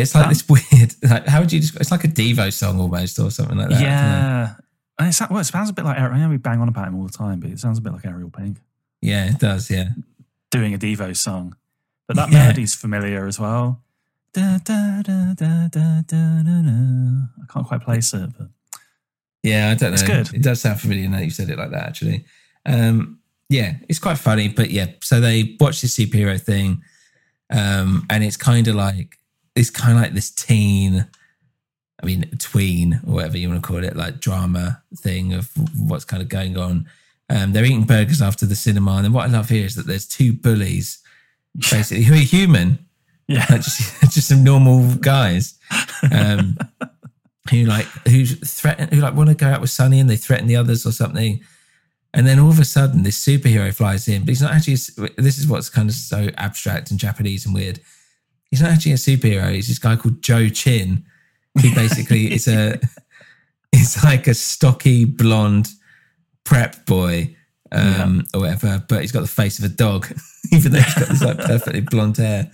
It's 0.01 0.15
like 0.15 0.29
this 0.29 0.47
weird. 0.47 0.93
Like, 1.03 1.27
how 1.27 1.39
would 1.41 1.51
you 1.51 1.59
describe? 1.59 1.81
It's 1.81 1.91
like 1.91 2.03
a 2.03 2.07
Devo 2.07 2.51
song 2.51 2.79
almost, 2.79 3.19
or 3.19 3.29
something 3.31 3.57
like 3.57 3.69
that. 3.69 3.75
I 3.77 3.79
don't 3.79 3.89
know. 3.89 3.89
yeah. 3.89 4.53
And 4.97 5.09
it, 5.09 5.13
sounds, 5.13 5.29
well, 5.31 5.39
it 5.41 5.43
sounds 5.45 5.69
a 5.69 5.73
bit 5.73 5.83
like. 5.85 5.97
I 5.97 6.17
know 6.17 6.29
we 6.29 6.37
bang 6.37 6.59
on 6.61 6.69
about 6.69 6.87
him 6.87 6.95
all 6.95 7.05
the 7.05 7.11
time, 7.11 7.39
but 7.39 7.49
it 7.49 7.59
sounds 7.59 7.77
a 7.77 7.81
bit 7.81 7.91
like 7.93 8.05
Ariel 8.05 8.29
Pink 8.29 8.57
Yeah, 9.01 9.29
it 9.29 9.39
does. 9.39 9.69
Yeah. 9.69 9.89
doing 10.51 10.73
a 10.73 10.77
Devo 10.77 11.15
song. 11.15 11.55
But 12.07 12.15
that 12.17 12.31
Yeah. 12.31 12.39
melody's 12.39 12.75
familiar 12.75 13.25
as 13.27 13.39
well. 13.39 13.81
Da, 14.33 14.57
da, 14.59 15.01
da, 15.01 15.33
da, 15.33 15.67
da, 15.67 16.01
da, 16.07 16.41
da, 16.43 16.61
da. 16.61 16.71
I 17.41 17.45
can't 17.53 17.65
quite 17.67 17.81
place 17.81 18.13
it, 18.13 18.29
but 18.37 18.47
Yeah, 19.43 19.71
I 19.71 19.75
don't 19.75 19.89
know. 19.91 19.93
It's 19.95 20.03
good. 20.03 20.33
It 20.33 20.41
does 20.41 20.61
sound 20.61 20.79
familiar 20.79 21.07
now 21.09 21.19
you 21.19 21.29
said 21.29 21.49
it 21.49 21.57
like 21.57 21.71
that, 21.71 21.87
actually. 21.87 22.25
Um, 22.65 23.19
yeah, 23.49 23.75
it's 23.89 23.99
quite 23.99 24.17
funny, 24.17 24.47
but 24.49 24.71
yeah. 24.71 24.87
So 25.01 25.19
they 25.19 25.55
watch 25.59 25.81
this 25.81 25.95
superhero 25.97 26.39
thing, 26.41 26.81
um, 27.49 28.05
and 28.09 28.23
it's 28.23 28.37
kind 28.37 28.67
of 28.67 28.75
like 28.75 29.19
it's 29.55 29.69
kind 29.69 29.97
of 29.97 30.01
like 30.01 30.13
this 30.13 30.31
teen, 30.31 31.07
I 32.01 32.05
mean, 32.05 32.29
tween 32.38 33.00
or 33.07 33.15
whatever 33.15 33.38
you 33.38 33.50
want 33.50 33.63
to 33.63 33.67
call 33.67 33.83
it, 33.83 33.95
like 33.95 34.19
drama 34.19 34.83
thing 34.97 35.33
of 35.33 35.50
what's 35.77 36.05
kind 36.05 36.21
of 36.21 36.29
going 36.29 36.57
on. 36.57 36.88
Um, 37.30 37.53
they're 37.53 37.65
eating 37.65 37.86
burgers 37.86 38.21
after 38.21 38.45
the 38.45 38.56
cinema, 38.56 38.91
and 38.97 39.06
then 39.06 39.13
what 39.13 39.25
I 39.25 39.32
love 39.32 39.49
here 39.49 39.65
is 39.65 39.75
that 39.75 39.88
there's 39.88 40.08
two 40.08 40.34
bullies, 40.34 40.99
basically 41.71 42.03
who 42.03 42.13
are 42.13 42.17
human, 42.17 42.80
yeah. 43.27 43.45
like 43.49 43.62
just 43.62 44.01
just 44.13 44.27
some 44.27 44.43
normal 44.43 44.95
guys 44.97 45.58
um, 46.12 46.58
who 47.49 47.65
like 47.65 47.86
who 48.08 48.25
threaten 48.25 48.89
who 48.89 49.01
like 49.01 49.15
want 49.15 49.30
to 49.30 49.36
go 49.36 49.47
out 49.47 49.62
with 49.62 49.71
Sunny 49.71 49.99
and 49.99 50.10
they 50.10 50.17
threaten 50.17 50.47
the 50.47 50.56
others 50.56 50.86
or 50.86 50.91
something. 50.91 51.41
And 52.13 52.25
then 52.25 52.39
all 52.39 52.49
of 52.49 52.60
a 52.60 52.65
sudden, 52.65 53.03
this 53.03 53.23
superhero 53.23 53.73
flies 53.73 54.08
in, 54.08 54.21
but 54.21 54.30
he's 54.30 54.41
not 54.41 54.53
actually. 54.53 54.75
This 55.17 55.38
is 55.38 55.47
what's 55.47 55.69
kind 55.69 55.89
of 55.89 55.95
so 55.95 56.30
abstract 56.38 56.91
and 56.91 56.99
Japanese 56.99 57.45
and 57.45 57.53
weird. 57.53 57.82
He's 58.56 58.62
not 58.62 58.72
actually 58.72 58.94
a 58.94 58.96
superhero. 58.96 59.54
He's 59.54 59.68
this 59.68 59.80
guy 59.80 59.98
called 59.98 60.22
Joe 60.22 60.48
Chin, 60.48 61.04
He 61.62 61.74
basically 61.76 62.34
is 62.34 62.48
a. 62.48 62.80
It's 63.74 64.02
like 64.02 64.28
a 64.28 64.34
stocky 64.34 65.04
blonde 65.04 65.68
prep 66.46 66.86
boy, 66.86 67.36
um, 67.74 68.24
or 68.34 68.39
whatever, 68.39 68.82
but 68.88 69.02
he's 69.02 69.12
got 69.12 69.20
the 69.20 69.28
face 69.28 69.60
of 69.60 69.65
a 69.65 69.70
dog, 69.76 70.08
even 70.54 70.72
though 70.72 70.80
he's 70.80 70.94
got 70.94 71.10
this 71.10 71.22
like 71.22 71.38
perfectly 71.39 71.82
blonde 71.82 72.15
hair. 72.15 72.50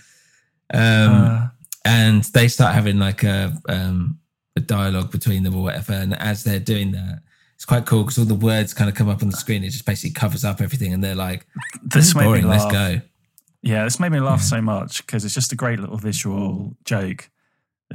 Um, 0.74 1.12
Uh, 1.12 1.48
and 1.84 2.24
they 2.34 2.48
start 2.48 2.74
having 2.74 2.98
like 2.98 3.22
a 3.22 3.56
um, 3.68 4.18
a 4.56 4.60
dialogue 4.60 5.12
between 5.12 5.44
them 5.44 5.54
or 5.54 5.62
whatever. 5.62 5.92
And 5.92 6.14
as 6.18 6.42
they're 6.42 6.58
doing 6.58 6.90
that, 6.92 7.20
it's 7.54 7.64
quite 7.64 7.86
cool 7.86 8.02
because 8.02 8.18
all 8.18 8.24
the 8.24 8.34
words 8.34 8.74
kind 8.74 8.90
of 8.90 8.96
come 8.96 9.08
up 9.08 9.22
on 9.22 9.30
the 9.30 9.36
screen. 9.36 9.62
It 9.62 9.70
just 9.70 9.86
basically 9.86 10.14
covers 10.14 10.44
up 10.44 10.60
everything, 10.60 10.92
and 10.92 11.04
they're 11.04 11.14
like, 11.14 11.46
"This 11.84 11.94
this 11.94 12.06
is 12.08 12.14
boring. 12.14 12.48
Let's 12.48 12.66
go." 12.72 13.00
Yeah, 13.62 13.84
this 13.84 14.00
made 14.00 14.12
me 14.12 14.20
laugh 14.20 14.42
so 14.42 14.60
much 14.62 15.06
because 15.06 15.24
it's 15.24 15.34
just 15.34 15.52
a 15.52 15.56
great 15.56 15.78
little 15.78 15.96
visual 15.96 16.76
joke. 16.84 17.30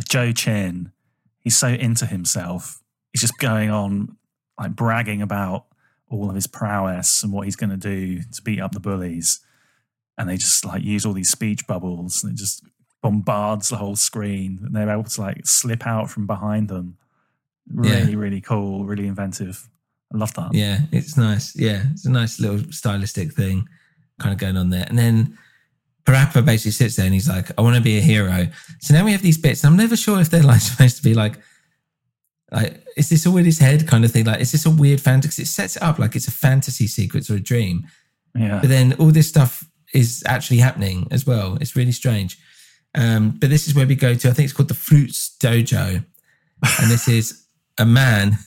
Joe 0.08 0.32
Chin, 0.32 0.92
he's 1.40 1.58
so 1.58 1.68
into 1.68 2.06
himself. 2.06 2.82
He's 3.12 3.22
just 3.22 3.38
going 3.40 3.70
on 3.70 4.18
like 4.60 4.76
bragging 4.76 5.22
about 5.22 5.66
all 6.10 6.30
of 6.30 6.36
his 6.36 6.48
prowess 6.48 7.24
and 7.24 7.34
what 7.34 7.46
he's 7.46 7.56
going 7.56 7.70
to 7.70 7.78
do 7.78 8.22
to 8.22 8.42
beat 8.42 8.62
up 8.62 8.72
the 8.72 8.80
bullies. 8.80 9.40
And 10.18 10.30
they 10.30 10.38
just 10.38 10.66
like 10.66 10.84
use 10.84 11.06
all 11.06 11.14
these 11.14 11.30
speech 11.30 11.68
bubbles 11.68 12.24
and 12.24 12.34
it 12.34 12.38
just 12.38 12.64
bombards 13.02 13.70
the 13.70 13.78
whole 13.78 13.96
screen. 13.96 14.60
And 14.64 14.76
they're 14.76 14.90
able 14.90 15.04
to 15.04 15.22
like 15.22 15.46
slip 15.46 15.86
out 15.86 16.10
from 16.10 16.26
behind 16.26 16.70
them. 16.70 16.98
Really, 17.70 18.16
really 18.16 18.42
cool, 18.42 18.86
really 18.86 19.08
inventive. 19.08 19.70
I 20.14 20.18
love 20.18 20.34
that. 20.36 20.54
Yeah, 20.54 20.80
it's 20.92 21.18
nice. 21.18 21.56
Yeah, 21.56 21.84
it's 21.92 22.06
a 22.06 22.12
nice 22.12 22.40
little 22.40 22.72
stylistic 22.72 23.34
thing 23.34 23.68
kind 24.20 24.34
of 24.34 24.40
going 24.40 24.58
on 24.58 24.70
there. 24.70 24.86
And 24.88 24.98
then 24.98 25.38
Parappa 26.08 26.44
basically 26.44 26.72
sits 26.72 26.96
there 26.96 27.06
and 27.06 27.14
he's 27.14 27.28
like, 27.28 27.52
I 27.58 27.62
want 27.62 27.76
to 27.76 27.82
be 27.82 27.98
a 27.98 28.02
hero. 28.02 28.48
So 28.80 28.94
now 28.94 29.04
we 29.04 29.12
have 29.12 29.22
these 29.22 29.38
bits. 29.38 29.66
I'm 29.66 29.76
never 29.76 29.98
sure 29.98 30.22
if 30.22 30.30
they're 30.30 30.42
like 30.42 30.62
supposed 30.62 30.96
to 30.98 31.04
be 31.04 31.14
like, 31.14 31.38
like, 32.52 32.82
is 32.96 33.10
this 33.10 33.28
all 33.28 33.36
in 33.36 33.44
his 33.44 33.60
head 33.60 33.86
kind 33.88 34.06
of 34.06 34.12
thing? 34.12 34.26
Like, 34.26 34.40
is 34.40 34.54
this 34.54 34.66
a 34.66 34.70
weird 34.70 35.02
fantasy? 35.02 35.42
It 35.42 35.48
sets 35.48 35.76
it 35.76 35.84
up 35.84 36.00
like 36.00 36.16
it's 36.16 36.30
a 36.30 36.32
fantasy 36.32 36.88
sequence 36.88 37.30
or 37.30 37.36
a 37.36 37.42
dream. 37.42 37.88
Yeah. 38.34 38.60
But 38.62 38.70
then 38.70 38.94
all 38.94 39.12
this 39.12 39.28
stuff 39.28 39.66
is 39.94 40.24
actually 40.26 40.60
happening 40.60 41.10
as 41.12 41.28
well. 41.28 41.58
It's 41.60 41.76
really 41.76 41.92
strange. 41.92 42.40
Um, 42.96 43.32
but 43.32 43.50
this 43.50 43.68
is 43.68 43.76
where 43.76 43.86
we 43.86 43.96
go 43.96 44.16
to, 44.16 44.30
I 44.30 44.32
think 44.32 44.46
it's 44.46 44.54
called 44.54 44.70
the 44.70 44.76
Fruits 44.76 45.36
Dojo. 45.40 46.06
And 46.80 46.92
this 46.92 47.10
is 47.10 47.44
a 47.78 47.86
man, 47.86 48.38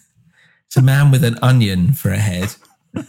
it's 0.66 0.78
a 0.78 0.82
man 0.82 1.10
with 1.10 1.24
an 1.24 1.38
onion 1.42 1.92
for 1.92 2.10
a 2.10 2.18
head. 2.18 2.54
he's 2.94 3.04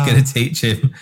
going 0.00 0.22
to 0.22 0.32
teach 0.32 0.62
him, 0.62 0.94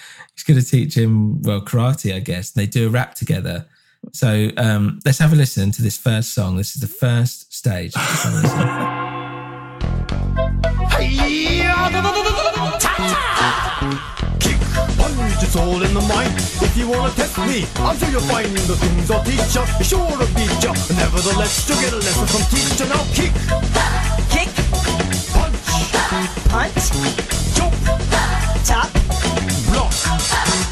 going 0.48 0.58
to 0.58 0.66
teach 0.66 0.96
him, 0.96 1.42
well, 1.42 1.60
karate, 1.60 2.14
I 2.14 2.20
guess. 2.20 2.54
And 2.54 2.62
they 2.62 2.66
do 2.66 2.86
a 2.88 2.90
rap 2.90 3.14
together. 3.14 3.66
So 4.12 4.50
um, 4.56 5.00
let's 5.04 5.18
have 5.18 5.32
a 5.32 5.36
listen 5.36 5.70
to 5.72 5.82
this 5.82 5.98
first 5.98 6.32
song. 6.32 6.56
This 6.56 6.74
is 6.74 6.80
the 6.80 6.88
first 6.88 7.52
stage. 7.52 7.94
Let's 7.94 8.22
have 8.24 8.32
a 8.32 8.36
listen. 8.36 8.58
Kick, 14.40 14.56
punch, 14.96 15.42
it's 15.42 15.54
all 15.56 15.82
in 15.82 15.92
the 15.92 16.00
mind. 16.08 16.32
If 16.64 16.74
you 16.76 16.88
wanna 16.88 17.12
test 17.12 17.36
me, 17.38 17.66
I'm 17.76 17.96
sure 17.98 18.08
you'll 18.08 18.20
find 18.22 18.48
the 18.56 18.74
things 18.76 19.10
I'll 19.10 19.22
teach 19.22 19.54
ya. 19.54 19.66
Be 19.78 19.84
sure 19.84 20.08
to 20.08 20.26
beat 20.34 20.62
ya. 20.64 20.72
Nevertheless, 20.96 21.68
you'll 21.68 21.78
get 21.78 21.92
a 21.92 21.96
lesson 21.96 22.26
from 22.26 22.42
teacher. 22.48 22.86
Now 22.88 23.04
kick, 23.12 23.32
Kick, 24.32 24.48
punch, 25.34 25.58
punch, 26.48 26.90
chop, 27.54 27.72
chop, 28.64 28.88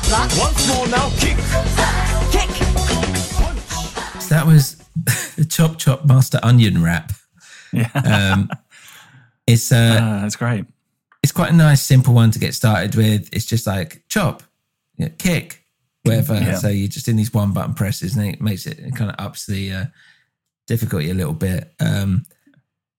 block. 0.08 0.28
block, 0.30 0.38
Once 0.38 0.68
more 0.68 0.86
now, 0.88 1.08
kick, 1.18 1.36
kick. 2.32 2.50
punch. 3.36 4.22
So 4.22 4.28
that 4.34 4.46
was 4.46 4.76
the 5.36 5.44
Chop 5.48 5.78
Chop 5.78 6.04
Master 6.04 6.40
Onion 6.42 6.82
rap. 6.82 7.12
Yeah. 7.72 7.90
Um, 7.94 8.50
it's 9.46 9.70
uh, 9.70 9.98
Ah, 10.00 10.18
that's 10.22 10.36
great. 10.36 10.64
it's 11.22 11.32
quite 11.32 11.50
a 11.50 11.54
nice, 11.56 11.82
simple 11.82 12.14
one 12.14 12.30
to 12.32 12.38
get 12.38 12.54
started 12.54 12.94
with. 12.94 13.28
It's 13.32 13.44
just 13.44 13.66
like 13.66 14.02
chop, 14.08 14.42
yeah, 14.96 15.08
kick, 15.18 15.64
whatever. 16.02 16.34
Yeah. 16.34 16.56
So 16.56 16.68
you're 16.68 16.88
just 16.88 17.08
in 17.08 17.16
these 17.16 17.32
one 17.34 17.52
button 17.52 17.74
presses, 17.74 18.16
and 18.16 18.26
it 18.26 18.40
makes 18.40 18.66
it, 18.66 18.78
it 18.78 18.94
kind 18.96 19.10
of 19.10 19.16
ups 19.24 19.46
the 19.46 19.72
uh, 19.72 19.84
difficulty 20.66 21.10
a 21.10 21.14
little 21.14 21.32
bit. 21.34 21.72
Um, 21.80 22.24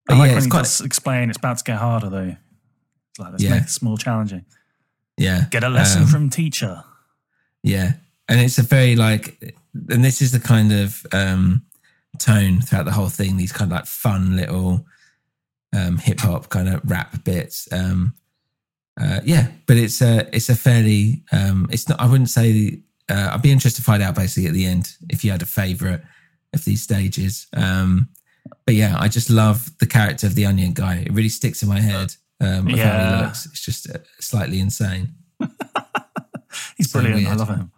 I 0.10 0.14
like 0.14 0.28
yeah, 0.28 0.36
when 0.36 0.38
it's 0.38 0.48
quite 0.48 0.60
does 0.64 0.82
explain 0.82 1.30
it's 1.30 1.38
about 1.38 1.58
to 1.58 1.64
get 1.64 1.78
harder 1.78 2.10
though. 2.10 2.36
It's 3.10 3.20
like 3.20 3.32
let's 3.32 3.44
Yeah. 3.44 3.50
make 3.52 3.64
this 3.64 3.82
more 3.82 3.98
challenging. 3.98 4.46
yeah. 5.18 5.46
Get 5.52 5.64
a 5.66 5.70
lesson 5.70 6.04
um, 6.04 6.08
from 6.08 6.30
teacher. 6.30 6.84
Yeah. 7.64 7.94
and 8.30 8.40
it's 8.40 8.58
a 8.58 8.64
very 8.64 8.96
like, 8.96 9.56
and 9.90 10.04
this 10.04 10.22
is 10.22 10.32
the 10.32 10.40
kind 10.40 10.72
of 10.72 11.06
um, 11.14 11.64
tone 12.20 12.62
throughout 12.62 12.86
the 12.86 12.92
whole 12.92 13.10
thing. 13.10 13.38
These 13.38 13.52
kind 13.52 13.72
of 13.72 13.76
like 13.78 13.86
fun 13.86 14.36
little 14.36 14.86
um, 15.76 15.98
hip 15.98 16.20
hop 16.20 16.50
kind 16.50 16.70
of 16.70 16.82
rap 16.90 17.24
bits. 17.24 17.68
Um, 17.72 18.14
uh, 19.00 19.20
yeah, 19.24 19.48
but 19.68 19.78
it's 19.78 20.02
a 20.02 20.28
it's 20.36 20.50
a 20.50 20.56
fairly 20.56 21.24
um, 21.32 21.68
it's 21.72 21.88
not. 21.88 22.00
I 22.02 22.08
wouldn't 22.10 22.30
say. 22.30 22.82
Uh, 23.10 23.30
I'd 23.34 23.42
be 23.42 23.52
interested 23.52 23.82
to 23.82 23.86
find 23.86 24.04
out 24.04 24.16
basically 24.16 24.48
at 24.48 24.54
the 24.54 24.66
end 24.66 24.96
if 25.10 25.24
you 25.24 25.32
had 25.32 25.42
a 25.42 25.46
favorite 25.46 26.02
of 26.54 26.66
these 26.66 26.82
stages. 26.82 27.48
Um, 27.56 28.10
but 28.66 28.76
yeah, 28.76 28.96
I 29.00 29.08
just 29.08 29.30
love 29.30 29.70
the 29.80 29.86
character 29.86 30.28
of 30.28 30.36
the 30.36 30.46
onion 30.46 30.74
guy. 30.74 31.04
It 31.06 31.14
really 31.14 31.30
sticks 31.30 31.62
in 31.64 31.70
my 31.70 31.80
head. 31.80 32.16
Um, 32.42 32.68
Yeah. 32.68 33.22
looks. 33.26 33.46
It's 33.46 33.64
just 33.64 33.90
uh, 33.90 34.00
slightly 34.20 34.60
insane. 34.60 35.14
He's 36.78 36.92
So 36.92 37.02
brilliant. 37.02 37.28
I 37.28 37.36
love 37.36 37.50
him. 37.50 37.72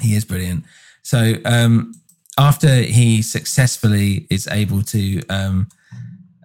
He 0.00 0.14
is 0.14 0.24
brilliant. 0.24 0.64
So 1.02 1.34
um, 1.44 1.94
after 2.38 2.74
he 2.74 3.22
successfully 3.22 4.26
is 4.30 4.48
able 4.48 4.82
to 4.82 5.22
um, 5.28 5.68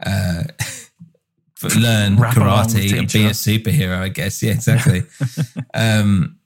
uh, 0.03 0.43
learn 1.77 2.17
karate 2.17 2.97
and 2.97 3.11
be 3.11 3.25
a 3.25 3.29
superhero, 3.29 3.99
I 3.99 4.09
guess. 4.09 4.41
Yeah, 4.41 4.53
exactly. 4.53 5.03
um, 5.73 6.37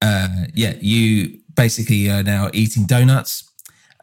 uh, 0.00 0.28
yeah, 0.54 0.74
you 0.80 1.40
basically 1.54 2.08
are 2.10 2.22
now 2.22 2.50
eating 2.54 2.86
donuts. 2.86 3.44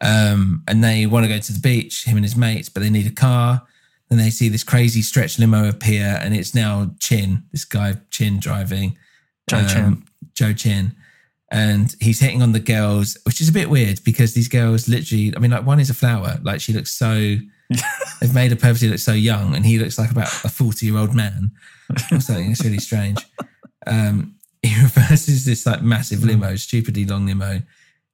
Um, 0.02 0.62
and 0.68 0.84
they 0.84 1.06
want 1.06 1.24
to 1.24 1.28
go 1.28 1.38
to 1.38 1.52
the 1.52 1.60
beach, 1.60 2.04
him 2.04 2.16
and 2.16 2.24
his 2.24 2.36
mates, 2.36 2.68
but 2.68 2.82
they 2.82 2.90
need 2.90 3.06
a 3.06 3.14
car. 3.14 3.62
Then 4.08 4.18
they 4.18 4.30
see 4.30 4.48
this 4.48 4.62
crazy 4.62 5.02
stretch 5.02 5.38
limo 5.38 5.68
appear, 5.68 6.18
and 6.22 6.34
it's 6.34 6.54
now 6.54 6.94
Chin, 7.00 7.44
this 7.50 7.64
guy 7.64 7.94
Chin 8.10 8.38
driving. 8.38 8.96
Joe 9.48 9.58
um, 9.58 9.66
Chin. 9.66 10.04
Joe 10.34 10.52
Chin. 10.52 10.94
And 11.50 11.94
he's 12.00 12.20
hitting 12.20 12.42
on 12.42 12.52
the 12.52 12.60
girls, 12.60 13.16
which 13.24 13.40
is 13.40 13.48
a 13.48 13.52
bit 13.52 13.70
weird 13.70 14.02
because 14.04 14.34
these 14.34 14.48
girls 14.48 14.88
literally, 14.88 15.32
I 15.36 15.38
mean, 15.38 15.52
like 15.52 15.64
one 15.64 15.78
is 15.78 15.90
a 15.90 15.94
flower. 15.94 16.38
Like 16.42 16.60
she 16.60 16.72
looks 16.72 16.92
so, 16.92 17.36
they've 18.20 18.34
made 18.34 18.50
her 18.50 18.56
purposely 18.56 18.88
look 18.88 18.98
so 18.98 19.12
young, 19.12 19.54
and 19.54 19.64
he 19.64 19.78
looks 19.78 19.98
like 19.98 20.10
about 20.10 20.28
a 20.44 20.48
40 20.48 20.84
year 20.84 20.98
old 20.98 21.14
man 21.14 21.52
or 22.10 22.20
something. 22.20 22.50
It's 22.50 22.64
really 22.64 22.78
strange. 22.78 23.18
Um, 23.86 24.36
he 24.62 24.74
reverses 24.82 25.44
this 25.44 25.66
like 25.66 25.82
massive 25.82 26.24
limo, 26.24 26.56
stupidly 26.56 27.04
long 27.04 27.26
limo, 27.26 27.62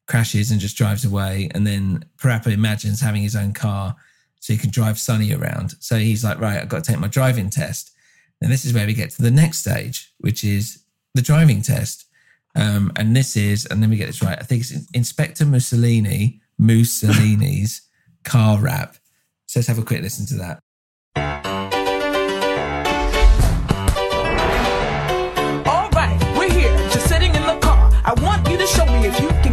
crashes 0.06 0.50
and 0.50 0.60
just 0.60 0.76
drives 0.76 1.04
away. 1.04 1.48
And 1.54 1.66
then 1.66 2.04
Parappa 2.18 2.52
imagines 2.52 3.00
having 3.00 3.22
his 3.22 3.36
own 3.36 3.52
car 3.52 3.96
so 4.40 4.52
he 4.52 4.58
can 4.58 4.70
drive 4.70 4.98
Sunny 4.98 5.32
around. 5.32 5.74
So 5.80 5.96
he's 5.96 6.24
like, 6.24 6.40
right, 6.40 6.60
I've 6.60 6.68
got 6.68 6.84
to 6.84 6.90
take 6.90 7.00
my 7.00 7.08
driving 7.08 7.48
test. 7.48 7.92
And 8.40 8.50
this 8.50 8.64
is 8.64 8.74
where 8.74 8.86
we 8.86 8.94
get 8.94 9.10
to 9.10 9.22
the 9.22 9.30
next 9.30 9.58
stage, 9.58 10.12
which 10.18 10.42
is 10.42 10.81
the 11.14 11.22
driving 11.22 11.62
test. 11.62 12.06
Um, 12.54 12.92
and 12.96 13.16
this 13.16 13.36
is, 13.36 13.66
and 13.66 13.80
let 13.80 13.88
me 13.88 13.96
get 13.96 14.06
this 14.06 14.22
right. 14.22 14.38
I 14.38 14.42
think 14.42 14.62
it's 14.62 14.72
Inspector 14.92 15.44
Mussolini, 15.44 16.40
Mussolini's 16.58 17.82
car 18.24 18.58
rap. 18.58 18.96
So 19.46 19.60
let's 19.60 19.68
have 19.68 19.78
a 19.78 19.82
quick 19.82 20.02
listen 20.02 20.26
to 20.26 20.34
that. 20.34 20.60
All 25.66 25.90
right, 25.90 26.36
we're 26.36 26.50
here, 26.50 26.76
just 26.90 27.08
sitting 27.08 27.34
in 27.34 27.42
the 27.42 27.58
car. 27.60 27.90
I 28.04 28.14
want 28.22 28.48
you 28.48 28.58
to 28.58 28.66
show 28.66 28.86
me 28.86 29.06
if 29.06 29.20
you 29.20 29.28
can 29.42 29.51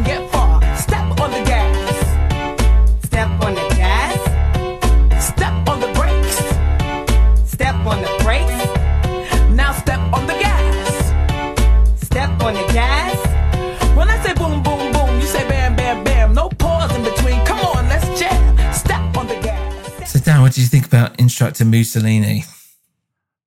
Step 12.40 12.48
on 12.48 12.54
the 12.54 12.74
gas. 12.74 13.98
When 13.98 14.10
I 14.10 14.24
say 14.24 14.34
boom, 14.34 14.64
boom, 14.64 14.94
boom, 14.94 15.20
you 15.20 15.26
say 15.26 15.46
bam, 15.50 15.76
bam, 15.76 16.06
bam. 16.06 16.34
No 16.34 16.48
pause 16.48 16.96
in 16.96 17.04
between. 17.04 17.46
Come 17.46 17.60
on, 17.60 17.90
let's 17.90 18.18
jam. 18.18 18.74
Step 18.74 19.18
on 19.18 19.28
the 19.28 19.38
gas. 19.42 20.14
So, 20.14 20.20
Dan, 20.20 20.40
what 20.40 20.54
do 20.54 20.62
you 20.62 20.68
think 20.68 20.86
about 20.86 21.20
Instructor 21.20 21.66
Mussolini? 21.66 22.46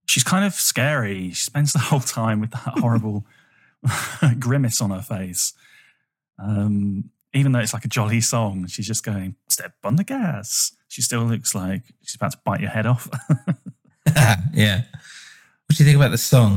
She's 0.05 0.23
kind 0.23 0.45
of 0.45 0.53
scary. 0.53 1.31
She 1.31 1.43
spends 1.43 1.73
the 1.73 1.79
whole 1.79 2.01
time 2.01 2.43
with 2.43 2.51
that 2.51 2.81
horrible 2.81 3.25
grimace 4.39 4.83
on 4.83 4.91
her 4.91 5.01
face. 5.01 5.55
Um, 6.39 7.09
even 7.33 7.53
though 7.53 7.61
it's 7.61 7.73
like 7.73 7.87
a 7.87 7.89
jolly 7.89 8.21
song, 8.21 8.67
she's 8.67 8.87
just 8.87 9.07
going, 9.07 9.37
step 9.49 9.73
on 9.85 9.97
the 9.97 10.05
gas. 10.05 10.71
She 10.89 11.01
still 11.01 11.23
looks 11.23 11.55
like 11.55 11.85
she's 12.03 12.17
about 12.17 12.33
to 12.33 12.39
bite 12.45 12.61
your 12.61 12.69
head 12.69 12.85
off. 12.85 13.09
yeah. 14.53 14.83
What 15.65 15.77
do 15.79 15.83
you 15.83 15.87
think 15.87 15.97
about 15.97 16.11
the 16.11 16.19
song? 16.19 16.57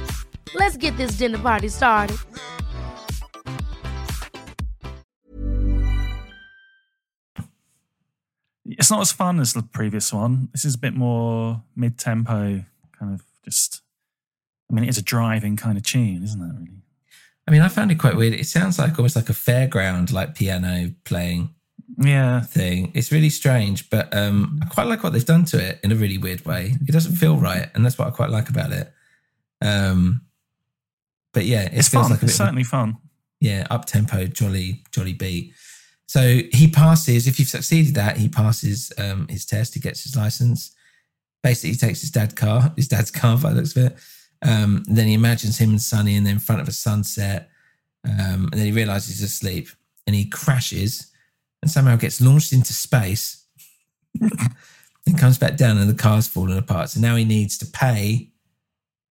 Let's 0.53 0.77
get 0.77 0.97
this 0.97 1.17
dinner 1.17 1.39
party 1.39 1.69
started. 1.69 2.19
it's 8.81 8.89
not 8.89 9.01
as 9.01 9.11
fun 9.11 9.39
as 9.39 9.53
the 9.53 9.61
previous 9.61 10.11
one. 10.11 10.49
This 10.53 10.65
is 10.65 10.75
a 10.75 10.77
bit 10.77 10.95
more 10.95 11.61
mid 11.75 11.97
tempo, 11.97 12.63
kind 12.97 13.13
of 13.13 13.23
just. 13.45 13.81
I 14.69 14.73
mean, 14.73 14.85
it's 14.85 14.97
a 14.97 15.03
driving 15.03 15.57
kind 15.57 15.77
of 15.77 15.83
tune, 15.83 16.23
isn't 16.23 16.41
it? 16.41 16.53
Really? 16.59 16.81
I 17.47 17.51
mean, 17.51 17.61
I 17.61 17.67
found 17.67 17.91
it 17.91 17.99
quite 17.99 18.15
weird. 18.15 18.33
It 18.33 18.47
sounds 18.47 18.79
like 18.79 18.97
almost 18.97 19.15
like 19.15 19.29
a 19.29 19.33
fairground, 19.33 20.11
like 20.11 20.35
piano 20.35 20.93
playing 21.03 21.53
yeah 21.97 22.41
thing. 22.41 22.91
It's 22.95 23.11
really 23.11 23.29
strange, 23.29 23.89
but 23.89 24.15
um, 24.15 24.59
I 24.63 24.65
quite 24.65 24.87
like 24.87 25.03
what 25.03 25.13
they've 25.13 25.25
done 25.25 25.45
to 25.45 25.63
it 25.63 25.79
in 25.83 25.91
a 25.91 25.95
really 25.95 26.17
weird 26.17 26.45
way. 26.45 26.75
It 26.87 26.91
doesn't 26.91 27.17
feel 27.17 27.37
right, 27.37 27.69
and 27.75 27.85
that's 27.85 27.97
what 27.97 28.07
I 28.07 28.11
quite 28.11 28.29
like 28.29 28.49
about 28.49 28.71
it. 28.71 28.91
Um, 29.61 30.21
but 31.33 31.45
yeah, 31.45 31.63
it 31.63 31.73
It's 31.73 31.87
feels 31.89 32.03
fun. 32.03 32.11
like 32.11 32.23
it's 32.23 32.31
bit 32.33 32.41
of 32.41 32.45
certainly 32.47 32.63
fun. 32.63 32.97
yeah, 33.39 33.65
up 33.69 33.85
tempo, 33.85 34.25
jolly, 34.27 34.83
jolly 34.91 35.13
beat. 35.13 35.53
So 36.07 36.41
he 36.51 36.67
passes. 36.69 37.25
If 37.27 37.39
you've 37.39 37.47
succeeded 37.47 37.95
that, 37.95 38.17
he 38.17 38.27
passes 38.27 38.91
um, 38.97 39.27
his 39.29 39.45
test. 39.45 39.73
He 39.73 39.79
gets 39.79 40.03
his 40.03 40.15
license. 40.15 40.75
Basically, 41.41 41.71
he 41.71 41.77
takes 41.77 42.01
his 42.01 42.11
dad's 42.11 42.33
car, 42.33 42.73
his 42.75 42.87
dad's 42.89 43.11
car 43.11 43.37
by 43.37 43.49
the 43.51 43.55
looks 43.57 43.75
of 43.75 43.85
it. 43.85 43.97
Um, 44.43 44.83
then 44.87 45.07
he 45.07 45.13
imagines 45.13 45.57
him 45.57 45.69
and 45.69 45.81
Sunny 45.81 46.15
in, 46.15 46.27
in 46.27 46.39
front 46.39 46.61
of 46.61 46.67
a 46.67 46.71
sunset. 46.73 47.49
Um, 48.03 48.49
and 48.51 48.53
then 48.53 48.65
he 48.65 48.71
realizes 48.71 49.19
he's 49.19 49.23
asleep 49.23 49.69
and 50.07 50.15
he 50.15 50.25
crashes 50.25 51.11
and 51.61 51.69
somehow 51.71 51.95
gets 51.95 52.19
launched 52.19 52.51
into 52.51 52.73
space 52.73 53.45
and 54.19 55.17
comes 55.17 55.37
back 55.37 55.55
down 55.57 55.77
and 55.77 55.89
the 55.89 55.93
car's 55.95 56.27
fallen 56.27 56.57
apart. 56.57 56.89
So 56.89 56.99
now 56.99 57.15
he 57.15 57.23
needs 57.25 57.57
to 57.59 57.65
pay 57.67 58.31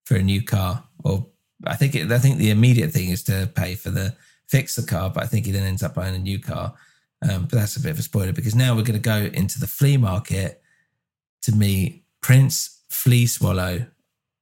for 0.05 0.17
a 0.17 0.23
new 0.23 0.43
car. 0.43 0.85
Or 1.05 1.27
I 1.65 1.77
think 1.77 1.95
it, 1.95 2.11
I 2.11 2.19
think 2.19 2.39
the 2.39 2.51
immediate 2.51 2.93
thing 2.93 3.11
is 3.11 3.23
to 3.25 3.51
pay 3.55 3.75
for 3.75 3.91
the 3.91 4.15
fix 4.49 4.77
the 4.77 4.83
car, 4.83 5.11
but 5.11 5.23
I 5.23 5.27
think 5.27 5.47
he 5.47 5.53
then 5.53 5.63
ends 5.63 5.83
up 5.83 5.95
buying 5.95 6.15
a 6.15 6.19
new 6.19 6.39
car. 6.39 6.75
Um, 7.23 7.43
but 7.43 7.53
that's 7.53 7.77
a 7.77 7.81
bit 7.81 7.91
of 7.91 7.99
a 7.99 8.03
spoiler 8.03 8.33
because 8.33 8.55
now 8.55 8.75
we're 8.75 8.83
going 8.83 8.95
to 8.95 8.99
go 8.99 9.31
into 9.33 9.61
the 9.61 9.67
flea 9.67 9.97
market 9.99 10.63
to 11.43 11.53
meet 11.53 12.05
Prince 12.23 12.83
Flea 12.89 13.27
Swallow, 13.27 13.87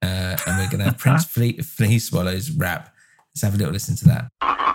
uh, 0.02 0.37
and 0.46 0.59
we're 0.59 0.68
going 0.68 0.78
to 0.78 0.85
have 0.85 0.98
Prince 0.98 1.24
Flea, 1.33 1.59
Flea 1.59 1.98
Swallow's 1.98 2.50
rap. 2.50 2.94
Let's 3.35 3.42
have 3.42 3.54
a 3.54 3.59
little 3.59 3.72
listen 3.72 3.96
to 3.96 4.04
that. 4.07 4.67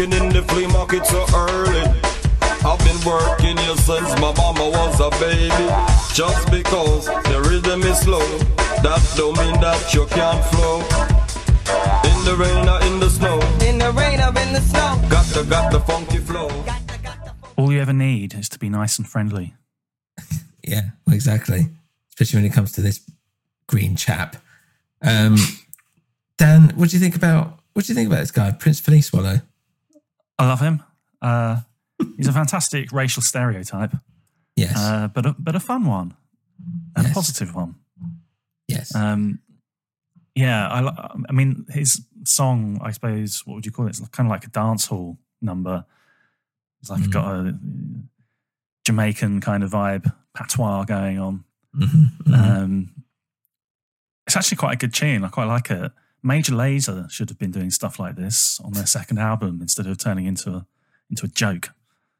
Working 0.00 0.18
in 0.18 0.32
the 0.32 0.42
flea 0.42 0.66
market 0.68 1.04
so 1.04 1.24
early. 1.34 1.82
I've 2.64 2.78
been 2.84 3.00
working 3.04 3.56
here 3.56 3.76
since 3.76 4.08
my 4.20 4.32
mama 4.34 4.70
was 4.70 5.00
a 5.00 5.10
baby. 5.20 5.66
Just 6.14 6.50
because 6.50 7.06
the 7.06 7.42
rhythm 7.48 7.82
is 7.82 8.00
slow, 8.00 8.26
that 8.82 9.02
don't 9.16 9.36
mean 9.38 9.60
that 9.60 9.92
you 9.92 10.06
can't 10.06 10.44
flow. 10.46 10.78
In 12.08 12.24
the 12.24 12.36
rain 12.36 12.68
or 12.68 12.80
in 12.82 13.00
the 13.00 13.10
snow, 13.10 13.38
In 13.66 13.78
the 13.78 13.92
rain 13.92 14.20
or 14.20 14.28
in 14.28 14.52
the 14.52 14.60
snow. 14.60 15.00
got 15.08 15.26
the 15.26 15.44
got 15.44 15.72
the 15.72 15.80
funky 15.80 16.18
flow. 16.18 16.48
All 17.56 17.72
you 17.72 17.80
ever 17.80 17.92
need 17.92 18.34
is 18.34 18.48
to 18.50 18.58
be 18.58 18.68
nice 18.68 18.98
and 18.98 19.06
friendly. 19.06 19.54
Yeah, 20.64 20.90
exactly. 21.10 21.68
Especially 22.10 22.38
when 22.38 22.50
it 22.50 22.54
comes 22.54 22.72
to 22.72 22.80
this 22.80 23.00
green 23.66 23.96
chap. 23.96 24.36
Um, 25.02 25.36
Dan, 26.38 26.72
what 26.76 26.88
do 26.90 26.96
you 26.96 27.00
think 27.00 27.16
about 27.16 27.60
what 27.74 27.84
do 27.84 27.92
you 27.92 27.94
think 27.94 28.08
about 28.08 28.20
this 28.20 28.30
guy, 28.30 28.50
Prince 28.52 28.80
Flea 28.80 29.00
Swallow? 29.02 29.40
I 30.40 30.46
love 30.48 30.60
him. 30.60 30.82
Uh, 31.20 31.60
he's 32.16 32.28
a 32.28 32.32
fantastic 32.32 32.92
racial 32.92 33.22
stereotype. 33.22 33.92
Yes. 34.56 34.74
Uh, 34.76 35.08
but 35.08 35.26
a, 35.26 35.36
but 35.38 35.54
a 35.54 35.60
fun 35.60 35.84
one 35.84 36.14
and 36.96 37.06
a 37.06 37.10
positive 37.10 37.54
one. 37.54 37.76
Yes. 38.68 38.94
Um, 38.94 39.40
yeah, 40.34 40.68
I, 40.68 41.12
I 41.28 41.32
mean, 41.32 41.66
his 41.70 42.04
song, 42.24 42.78
I 42.82 42.92
suppose, 42.92 43.42
what 43.44 43.56
would 43.56 43.66
you 43.66 43.72
call 43.72 43.86
it? 43.86 43.90
It's 43.90 44.08
kind 44.08 44.26
of 44.26 44.30
like 44.30 44.44
a 44.44 44.50
dance 44.50 44.86
hall 44.86 45.18
number. 45.42 45.84
It's 46.80 46.90
like 46.90 47.10
got 47.10 47.34
a 47.34 47.58
Jamaican 48.86 49.40
kind 49.40 49.62
of 49.62 49.70
vibe, 49.70 50.12
patois 50.34 50.84
going 50.84 51.18
on. 51.18 51.44
Mm-hmm, 51.76 52.34
Um, 52.34 52.90
it's 54.26 54.36
actually 54.36 54.56
quite 54.56 54.74
a 54.74 54.78
good 54.78 54.94
tune. 54.94 55.24
I 55.24 55.28
quite 55.28 55.44
like 55.46 55.70
it. 55.70 55.92
Major 56.22 56.52
Lazer 56.52 57.10
should 57.10 57.28
have 57.30 57.38
been 57.38 57.50
doing 57.50 57.70
stuff 57.70 57.98
like 57.98 58.16
this 58.16 58.60
on 58.60 58.72
their 58.72 58.86
second 58.86 59.18
album 59.18 59.58
instead 59.60 59.86
of 59.86 59.98
turning 59.98 60.26
into 60.26 60.50
a 60.50 60.66
into 61.08 61.26
a 61.26 61.28
joke. 61.28 61.70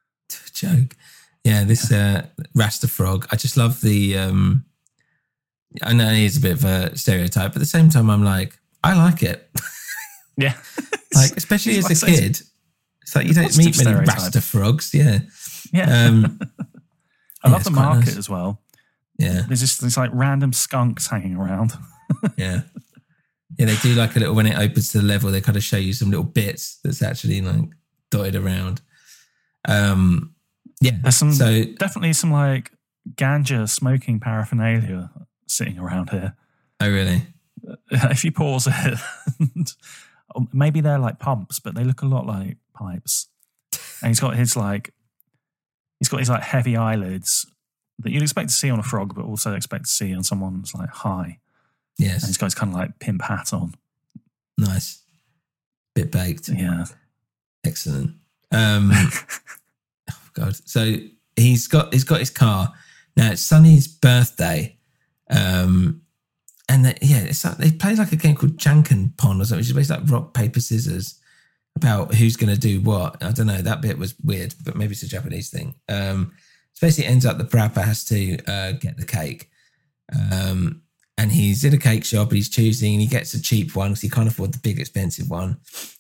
joke. 0.53 0.97
Yeah, 1.45 1.65
this 1.65 1.91
uh, 1.93 2.27
Rasta 2.55 2.89
Frog. 2.89 3.27
I 3.31 3.37
just 3.37 3.57
love 3.57 3.81
the. 3.81 4.17
Um, 4.19 4.65
I 5.83 5.93
know 5.93 6.09
he 6.11 6.25
is 6.25 6.37
a 6.37 6.41
bit 6.41 6.53
of 6.53 6.65
a 6.65 6.97
stereotype, 6.97 7.53
but 7.53 7.57
at 7.57 7.61
the 7.61 7.67
same 7.67 7.89
time, 7.91 8.11
I'm 8.11 8.25
like, 8.25 8.59
I 8.83 8.95
like 8.95 9.23
it. 9.23 9.49
Yeah, 10.37 10.55
like 11.15 11.37
especially 11.37 11.77
as 11.79 11.89
a 11.89 11.93
it's- 11.93 12.05
kid. 12.21 12.41
It's 13.03 13.17
like 13.17 13.27
you 13.27 13.35
don't 13.35 13.57
meet 13.57 13.65
many 13.65 13.73
stereotype. 13.73 14.07
Rasta 14.19 14.41
frogs. 14.41 14.95
Yeah, 14.95 15.21
Yeah. 15.73 16.07
Um, 16.07 16.39
I 17.43 17.49
yeah, 17.49 17.53
love 17.55 17.65
the 17.65 17.71
market 17.71 18.07
nice. 18.07 18.17
as 18.17 18.29
well. 18.31 18.61
Yeah. 19.19 19.43
There's 19.49 19.61
just 19.61 19.81
these 19.83 19.97
like 19.97 20.11
random 20.13 20.53
skunks 20.53 21.09
hanging 21.09 21.35
around. 21.37 21.73
yeah, 22.37 22.61
yeah. 23.61 23.67
They 23.67 23.77
do 23.77 23.95
like 23.95 24.17
a 24.17 24.21
little 24.21 24.35
when 24.35 24.47
it 24.47 24.59
opens 24.59 24.91
to 24.93 24.99
the 24.99 25.05
level. 25.05 25.31
They 25.31 25.41
kind 25.41 25.57
of 25.57 25.63
show 25.63 25.77
you 25.77 25.93
some 25.93 26.11
little 26.11 26.25
bits 26.25 26.79
that's 26.83 27.03
actually 27.03 27.41
like 27.41 27.69
dotted 28.11 28.37
around. 28.37 28.81
Um, 29.69 30.35
yeah. 30.81 30.97
There's 31.03 31.17
some 31.17 31.33
so 31.33 31.65
definitely 31.79 32.15
some 32.15 32.33
like 32.33 32.73
ganja 33.15 33.69
smoking 33.69 34.21
paraphernalia 34.21 35.11
sitting 35.47 35.79
around 35.79 36.11
here. 36.11 36.37
oh 36.81 36.91
really? 36.91 37.23
If 37.91 38.25
you 38.25 38.33
pause 38.33 38.67
it, 38.71 38.99
or 40.35 40.49
maybe 40.53 40.81
they're 40.81 40.99
like 40.99 41.19
pumps, 41.19 41.61
but 41.61 41.75
they 41.75 41.85
look 41.85 42.01
a 42.01 42.07
lot 42.07 42.27
like 42.27 42.57
pipes. 42.73 43.29
And 44.03 44.09
he's 44.09 44.21
got 44.21 44.35
his 44.35 44.57
like, 44.57 44.95
he's 45.99 46.09
got 46.09 46.21
his 46.21 46.31
like 46.31 46.43
heavy 46.43 46.77
eyelids 46.77 47.47
that 47.99 48.13
you'd 48.13 48.23
expect 48.23 48.49
to 48.49 48.55
see 48.55 48.71
on 48.71 48.79
a 48.79 48.83
frog, 48.83 49.15
but 49.15 49.27
also 49.27 49.55
expect 49.55 49.85
to 49.85 49.91
see 49.91 50.15
on 50.15 50.25
someone 50.25 50.57
that's 50.57 50.75
like 50.75 50.89
high. 50.89 51.39
Yes. 52.01 52.23
And 52.23 52.29
he's 52.29 52.39
got 52.39 52.47
his 52.47 52.55
kind 52.55 52.73
of 52.73 52.79
like 52.79 52.99
pimp 52.99 53.23
hat 53.23 53.53
on. 53.53 53.75
Nice. 54.57 55.03
Bit 55.95 56.11
baked. 56.11 56.49
Yeah. 56.49 56.87
Excellent. 57.65 58.17
Um, 58.51 58.91
oh 60.11 60.29
God. 60.33 60.57
So 60.65 60.97
he's 61.37 61.69
got 61.69 61.93
he's 61.93 62.05
got 62.05 62.21
his 62.21 62.31
car 62.31 62.73
now. 63.17 63.33
It's 63.33 63.43
Sunny's 63.43 63.87
birthday, 63.87 64.79
um, 65.29 66.03
and 66.69 66.87
they, 66.87 66.95
yeah, 67.03 67.21
it's 67.21 67.45
like, 67.45 67.59
they 67.59 67.71
play 67.71 67.95
like 67.95 68.13
a 68.13 68.17
game 68.17 68.35
called 68.35 68.57
Janken 68.57 69.17
Pon 69.19 69.41
or 69.41 69.45
something, 69.45 69.59
which 69.59 69.69
is 69.69 69.73
basically 69.75 70.03
like 70.03 70.11
rock 70.11 70.35
paper 70.35 70.61
scissors 70.61 71.21
about 71.77 72.15
who's 72.15 72.37
going 72.37 72.53
to 72.53 72.59
do 72.59 72.81
what. 72.81 73.23
I 73.23 73.33
don't 73.33 73.47
know. 73.47 73.61
That 73.61 73.83
bit 73.83 73.99
was 73.99 74.15
weird, 74.25 74.55
but 74.65 74.75
maybe 74.75 74.93
it's 74.93 75.03
a 75.03 75.09
Japanese 75.09 75.51
thing. 75.51 75.75
Um, 75.89 76.33
so 76.73 76.87
basically, 76.87 77.09
it 77.09 77.13
ends 77.13 77.27
up 77.27 77.37
the 77.37 77.45
Parappa 77.45 77.83
has 77.83 78.05
to 78.07 78.39
uh, 78.47 78.73
get 78.73 78.97
the 78.97 79.07
cake. 79.07 79.51
Um, 80.33 80.83
and 81.21 81.33
he's 81.33 81.65
in 81.65 81.75
a 81.75 81.79
cake 81.79 82.07
shop 82.07 82.29
and 82.29 82.37
he's 82.37 82.49
choosing 82.49 82.95
and 82.95 83.03
he 83.03 83.07
gets 83.07 83.35
a 83.35 83.43
cheap 83.43 83.77
one 83.77 83.91
because 83.91 84.01
he 84.01 84.09
can't 84.09 84.27
afford 84.27 84.55
the 84.55 84.59
big 84.59 84.81
expensive 84.81 85.29
one. 85.29 85.59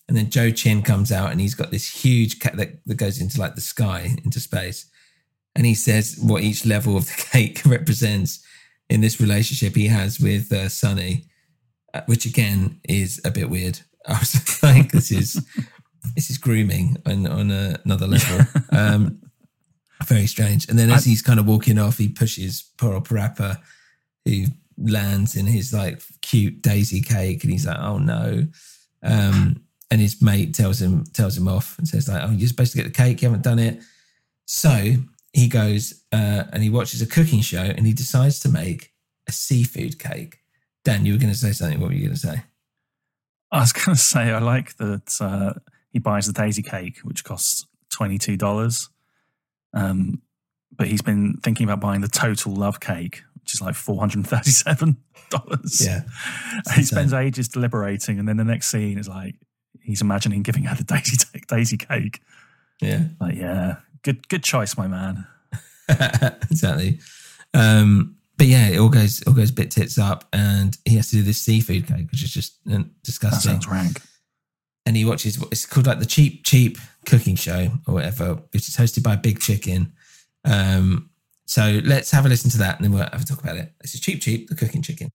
And 0.09 0.17
then 0.17 0.31
Joe 0.31 0.51
Chin 0.51 0.81
comes 0.81 1.13
out 1.13 1.31
and 1.31 1.39
he's 1.39 1.55
got 1.55 1.71
this 1.71 2.03
huge 2.03 2.41
cake 2.41 2.55
that, 2.55 2.83
that 2.87 2.95
goes 2.95 3.21
into 3.21 3.39
like 3.39 3.55
the 3.55 3.61
sky, 3.61 4.17
into 4.25 4.41
space. 4.41 4.91
And 5.55 5.67
he 5.67 5.75
says 5.75 6.19
what 6.23 6.43
each 6.43 6.65
level 6.65 6.97
of 6.97 7.05
the 7.05 7.23
cake 7.33 7.61
represents 7.67 8.43
in 8.89 9.03
this 9.03 9.21
relationship 9.21 9.77
he 9.77 9.89
has 9.89 10.19
with 10.19 10.51
uh, 10.55 10.71
Sunny, 10.71 11.27
uh, 11.93 12.01
which 12.07 12.25
again 12.25 12.81
is 12.89 13.21
a 13.23 13.31
bit 13.31 13.51
weird. 13.51 13.79
I 14.09 14.19
was 14.21 14.63
like, 14.63 14.91
this 14.91 15.13
is 15.13 15.35
this 16.15 16.31
is 16.31 16.39
grooming 16.39 16.97
on, 17.05 17.27
on 17.27 17.51
a, 17.51 17.79
another 17.85 18.07
level. 18.07 18.47
Um, 18.73 19.21
very 20.07 20.27
strange. 20.27 20.67
And 20.71 20.79
then 20.79 20.91
as 20.91 21.05
he's 21.05 21.21
kind 21.21 21.39
of 21.39 21.47
walking 21.47 21.79
off, 21.79 21.99
he 21.99 22.09
pushes 22.09 22.65
poor 22.79 22.95
old 22.95 23.07
Parappa, 23.07 23.59
who 24.25 24.47
lands 24.81 25.37
in 25.37 25.47
his 25.47 25.73
like 25.73 26.03
cute 26.23 26.63
daisy 26.63 27.01
cake, 27.01 27.43
and 27.43 27.53
he's 27.53 27.67
like, 27.67 27.79
"Oh 27.79 27.99
no!" 27.99 28.47
Um, 29.03 29.65
and 29.91 30.01
his 30.01 30.23
mate 30.23 30.55
tells 30.55 30.81
him 30.81 31.05
tells 31.13 31.37
him 31.37 31.49
off 31.49 31.79
and 31.79 31.89
says 31.89 32.09
like, 32.09 32.23
"Oh, 32.23 32.33
you're 32.33 32.49
supposed 32.49 32.73
to 32.73 32.79
get 32.79 32.85
the 32.85 32.91
cake. 32.91 33.23
You 33.23 33.29
haven't 33.29 33.45
done 33.45 33.59
it." 33.59 33.81
So 34.47 34.95
he 35.33 35.49
goes 35.49 36.05
uh, 36.13 36.45
and 36.53 36.63
he 36.63 36.71
watches 36.71 37.03
a 37.03 37.07
cooking 37.07 37.41
show, 37.41 37.63
and 37.63 37.87
he 37.87 37.93
decides 37.93 38.41
to 38.41 38.49
make 38.49 38.93
a 39.29 39.33
seafood 39.33 39.99
cake. 39.99 40.39
Dan, 40.85 41.05
you 41.05 41.13
were 41.13 41.19
going 41.19 41.33
to 41.33 41.39
say 41.39 41.53
something. 41.53 41.79
What 41.81 41.89
were 41.89 41.95
you 41.95 42.07
going 42.07 42.15
to 42.15 42.21
say? 42.21 42.43
I 43.53 43.61
was 43.61 43.73
going 43.73 43.97
to 43.97 44.01
say, 44.01 44.31
I 44.31 44.39
like 44.39 44.77
that 44.77 45.19
uh, 45.21 45.55
he 45.91 45.99
buys 45.99 46.27
the 46.27 46.33
daisy 46.33 46.63
cake, 46.63 46.99
which 47.03 47.25
costs 47.25 47.67
$22. 47.93 48.89
Um, 49.75 50.23
but 50.77 50.87
he's 50.87 51.03
been 51.03 51.35
thinking 51.43 51.65
about 51.65 51.81
buying 51.81 52.01
the 52.01 52.09
total 52.09 52.55
love 52.55 52.81
cake, 52.81 53.23
which 53.43 53.55
is 53.55 53.63
like 53.63 53.75
$437. 53.75 54.97
Yeah. 55.81 56.03
he 56.75 56.83
spends 56.83 57.13
ages 57.13 57.49
deliberating. 57.49 58.19
And 58.19 58.29
then 58.29 58.37
the 58.37 58.45
next 58.45 58.71
scene 58.71 58.99
is 58.99 59.09
like, 59.09 59.37
he's 59.81 60.01
imagining 60.01 60.43
giving 60.43 60.65
her 60.65 60.75
the 60.75 60.85
daisy, 60.85 61.27
daisy 61.49 61.77
cake. 61.77 62.21
Yeah. 62.81 63.05
Like, 63.21 63.37
yeah, 63.37 63.77
good, 64.03 64.29
good 64.29 64.43
choice, 64.43 64.77
my 64.77 64.87
man. 64.87 65.27
exactly. 65.89 67.01
Um, 67.55 68.17
but 68.41 68.47
yeah, 68.47 68.69
it 68.69 68.79
all 68.79 68.89
goes 68.89 69.23
all 69.27 69.35
goes 69.35 69.51
bit 69.51 69.71
tits 69.71 69.99
up, 69.99 70.25
and 70.33 70.79
he 70.87 70.97
has 70.97 71.11
to 71.11 71.17
do 71.17 71.23
this 71.23 71.37
seafood 71.37 71.87
cake, 71.87 72.11
which 72.11 72.25
is 72.25 72.33
just 72.33 72.55
uh, 72.73 72.85
disgusting. 73.03 73.53
That 73.53 73.63
sounds 73.63 73.69
rank. 73.69 74.01
And 74.87 74.97
he 74.97 75.05
watches 75.05 75.39
what 75.39 75.53
it's 75.53 75.67
called 75.67 75.87
like 75.87 75.99
the 75.99 76.07
cheap 76.07 76.43
cheap 76.43 76.79
cooking 77.05 77.37
show 77.37 77.71
or 77.87 77.93
whatever, 77.93 78.37
which 78.53 78.67
is 78.67 78.77
hosted 78.77 79.03
by 79.03 79.17
Big 79.17 79.41
Chicken. 79.41 79.93
Um, 80.47 81.10
so 81.51 81.81
let's 81.83 82.13
have 82.13 82.27
a 82.27 82.29
listen 82.29 82.49
to 82.49 82.59
that, 82.59 82.77
and 82.77 82.85
then 82.85 82.93
we'll 82.93 83.03
have 83.03 83.23
a 83.23 83.25
talk 83.25 83.43
about 83.43 83.57
it. 83.57 83.75
This 83.81 83.95
is 83.95 84.01
Cheap 84.01 84.21
Cheap, 84.23 84.49
the 84.49 84.55
cooking 84.55 84.83
chicken. 84.83 85.11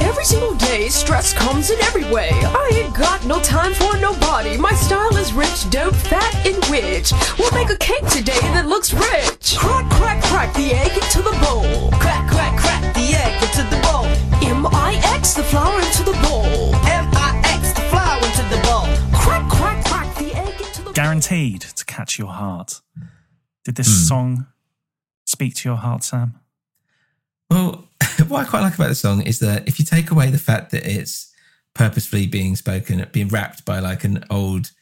Every 0.00 0.24
single 0.24 0.54
day, 0.54 0.88
stress 0.90 1.32
comes 1.32 1.70
in 1.70 1.82
every 1.82 2.04
way. 2.04 2.30
I 2.30 2.70
ain't 2.74 2.94
got 2.94 3.26
no 3.26 3.40
time 3.40 3.74
for 3.74 3.96
nobody. 3.98 4.56
My 4.56 4.74
style 4.74 5.16
is 5.16 5.32
rich, 5.32 5.68
dope, 5.70 5.96
fat, 5.96 6.46
and 6.46 6.56
rich. 6.70 7.12
We'll 7.36 7.50
make 7.50 7.70
a 7.70 7.78
cake 7.78 8.06
today 8.06 8.38
that 8.54 8.68
looks 8.68 8.92
rich. 8.94 9.56
Crack, 9.58 9.90
crack, 9.90 10.22
crack 10.22 10.54
the 10.54 10.72
egg 10.72 10.92
into 10.92 11.18
the 11.18 11.36
bowl. 11.42 11.90
Crack, 11.98 12.30
crack, 12.30 12.56
crack 12.60 12.94
the 12.94 13.16
egg 13.18 13.42
into 13.42 13.64
the 13.74 13.82
bowl. 13.82 14.06
M-I-X 14.48 15.34
the 15.34 15.42
flour 15.42 15.80
into 15.80 16.04
the 16.04 16.16
bowl. 16.22 16.72
M-I-X 16.86 17.72
the 17.72 17.80
flour 17.90 18.22
into 18.22 18.44
the 18.54 18.62
bowl. 18.62 18.81
Guaranteed 20.94 21.62
to 21.62 21.84
catch 21.84 22.18
your 22.18 22.32
heart. 22.32 22.80
Did 23.64 23.76
this 23.76 23.86
Hmm. 23.88 24.04
song 24.06 24.46
speak 25.24 25.54
to 25.56 25.68
your 25.68 25.78
heart, 25.78 26.04
Sam? 26.04 26.34
Well, 27.50 27.88
what 28.28 28.46
I 28.46 28.48
quite 28.48 28.60
like 28.60 28.74
about 28.74 28.88
the 28.88 28.94
song 28.94 29.22
is 29.22 29.38
that 29.38 29.66
if 29.66 29.78
you 29.78 29.84
take 29.84 30.10
away 30.10 30.30
the 30.30 30.38
fact 30.38 30.70
that 30.72 30.84
it's 30.86 31.32
purposefully 31.74 32.26
being 32.26 32.56
spoken, 32.56 33.06
being 33.12 33.28
rapped 33.28 33.64
by 33.64 33.78
like 33.78 34.04
an 34.04 34.24
old 34.28 34.72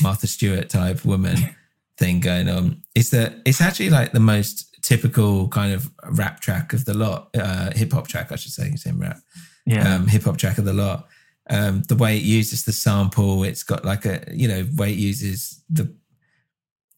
Martha 0.00 0.26
Stewart 0.28 0.68
type 0.68 1.04
woman 1.04 1.36
thing 1.98 2.20
going 2.20 2.48
on. 2.48 2.82
Is 2.94 3.10
that 3.10 3.34
it's 3.44 3.60
actually 3.60 3.90
like 3.90 4.12
the 4.12 4.20
most 4.20 4.66
typical 4.82 5.48
kind 5.48 5.74
of 5.74 5.90
rap 6.04 6.40
track 6.40 6.72
of 6.72 6.84
the 6.84 6.94
lot, 6.94 7.30
uh, 7.36 7.70
hip 7.74 7.92
hop 7.92 8.06
track, 8.08 8.30
I 8.32 8.36
should 8.36 8.52
say, 8.52 8.74
same 8.76 9.00
rap, 9.00 9.20
Yeah. 9.66 9.94
um, 9.96 10.06
hip 10.06 10.22
hop 10.24 10.38
track 10.38 10.58
of 10.58 10.64
the 10.64 10.72
lot. 10.72 11.08
Um, 11.48 11.82
the 11.82 11.96
way 11.96 12.16
it 12.16 12.22
uses 12.22 12.64
the 12.64 12.72
sample, 12.72 13.42
it's 13.44 13.62
got 13.62 13.84
like 13.84 14.04
a 14.04 14.24
you 14.32 14.46
know 14.46 14.66
way 14.76 14.92
it 14.92 14.98
uses 14.98 15.62
the 15.68 15.92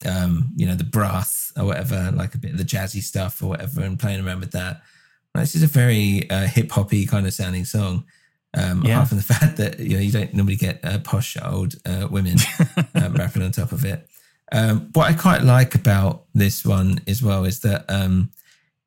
um, 0.07 0.53
you 0.57 0.67
know 0.67 0.75
the 0.75 0.85
brass 0.85 1.53
or 1.57 1.65
whatever, 1.65 2.11
like 2.15 2.35
a 2.35 2.39
bit 2.39 2.53
of 2.53 2.59
the 2.59 2.65
jazzy 2.65 3.03
stuff 3.03 3.43
or 3.43 3.47
whatever, 3.47 3.83
and 3.83 3.99
playing 3.99 4.25
around 4.27 4.41
with 4.41 4.53
that. 4.53 4.83
This 5.35 5.55
is 5.55 5.63
a 5.63 5.67
very 5.67 6.29
uh, 6.29 6.47
hip 6.47 6.71
hoppy 6.71 7.07
kind 7.07 7.27
of 7.27 7.33
sounding 7.33 7.65
song. 7.65 8.05
Um, 8.55 8.83
Yeah. 8.85 8.97
Apart 8.97 9.09
from 9.09 9.19
the 9.19 9.25
fact 9.35 9.57
that 9.57 9.79
you 9.79 9.97
know 9.97 10.03
you 10.03 10.13
don't 10.13 10.35
normally 10.35 10.57
get 10.57 10.81
uh, 10.85 10.99
posh 10.99 11.37
old 11.43 11.75
uh, 11.87 12.09
women 12.11 12.37
um, 12.95 13.15
rapping 13.15 13.43
on 13.43 13.53
top 13.53 13.73
of 13.73 13.85
it. 13.85 14.07
Um, 14.51 14.91
what 14.93 15.11
I 15.11 15.15
quite 15.15 15.43
like 15.43 15.75
about 15.75 16.25
this 16.35 16.65
one 16.65 17.01
as 17.07 17.23
well 17.23 17.45
is 17.45 17.61
that 17.61 17.87
um, 17.89 18.31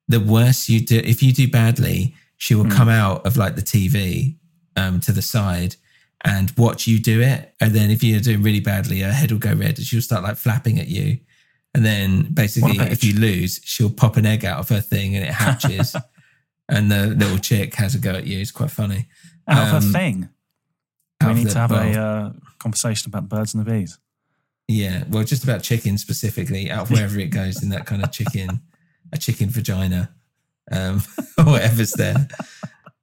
the 0.06 0.20
worse 0.20 0.68
you 0.68 0.80
do, 0.80 0.98
if 0.98 1.24
you 1.24 1.32
do 1.32 1.50
badly, 1.50 2.14
she 2.36 2.54
will 2.54 2.70
come 2.70 2.88
out 2.88 3.26
of 3.26 3.36
like 3.36 3.56
the 3.56 3.62
TV 3.62 4.36
um, 4.76 5.00
to 5.00 5.12
the 5.12 5.22
side 5.22 5.76
and 6.24 6.52
watch 6.56 6.86
you 6.86 6.98
do 6.98 7.20
it. 7.20 7.54
And 7.60 7.72
then 7.72 7.90
if 7.90 8.02
you're 8.02 8.20
doing 8.20 8.42
really 8.42 8.60
badly, 8.60 9.00
her 9.00 9.12
head 9.12 9.32
will 9.32 9.38
go 9.38 9.54
red 9.54 9.78
and 9.78 9.86
she'll 9.86 10.02
start 10.02 10.22
like 10.22 10.36
flapping 10.36 10.78
at 10.78 10.88
you. 10.88 11.18
And 11.74 11.84
then 11.84 12.28
basically, 12.32 12.78
if 12.78 13.04
you 13.04 13.18
lose, 13.18 13.60
she'll 13.62 13.90
pop 13.90 14.16
an 14.16 14.24
egg 14.24 14.44
out 14.44 14.58
of 14.58 14.68
her 14.70 14.80
thing 14.80 15.14
and 15.14 15.24
it 15.24 15.32
hatches. 15.32 15.94
and 16.68 16.90
the 16.90 17.08
little 17.08 17.38
chick 17.38 17.74
has 17.74 17.94
a 17.94 17.98
go 17.98 18.12
at 18.12 18.26
you. 18.26 18.38
It's 18.38 18.50
quite 18.50 18.70
funny. 18.70 19.08
Out 19.46 19.68
of 19.68 19.74
Um, 19.74 19.82
her 19.82 19.92
thing. 19.92 20.28
We 21.26 21.34
need 21.34 21.50
to 21.50 21.58
have 21.58 21.72
a 21.72 21.98
uh, 21.98 22.32
conversation 22.58 23.10
about 23.10 23.28
the 23.28 23.36
birds 23.36 23.54
and 23.54 23.64
the 23.64 23.70
bees. 23.70 23.98
Yeah, 24.68 25.04
well, 25.08 25.22
just 25.24 25.44
about 25.44 25.62
chicken 25.62 25.96
specifically, 25.96 26.70
out 26.70 26.82
of 26.82 26.90
wherever 26.90 27.18
it 27.20 27.28
goes 27.28 27.62
in 27.62 27.68
that 27.68 27.86
kind 27.86 28.02
of 28.02 28.10
chicken, 28.10 28.60
a 29.12 29.18
chicken 29.18 29.48
vagina, 29.48 30.10
um, 30.72 31.02
or 31.38 31.44
whatever's 31.44 31.92
there. 31.92 32.26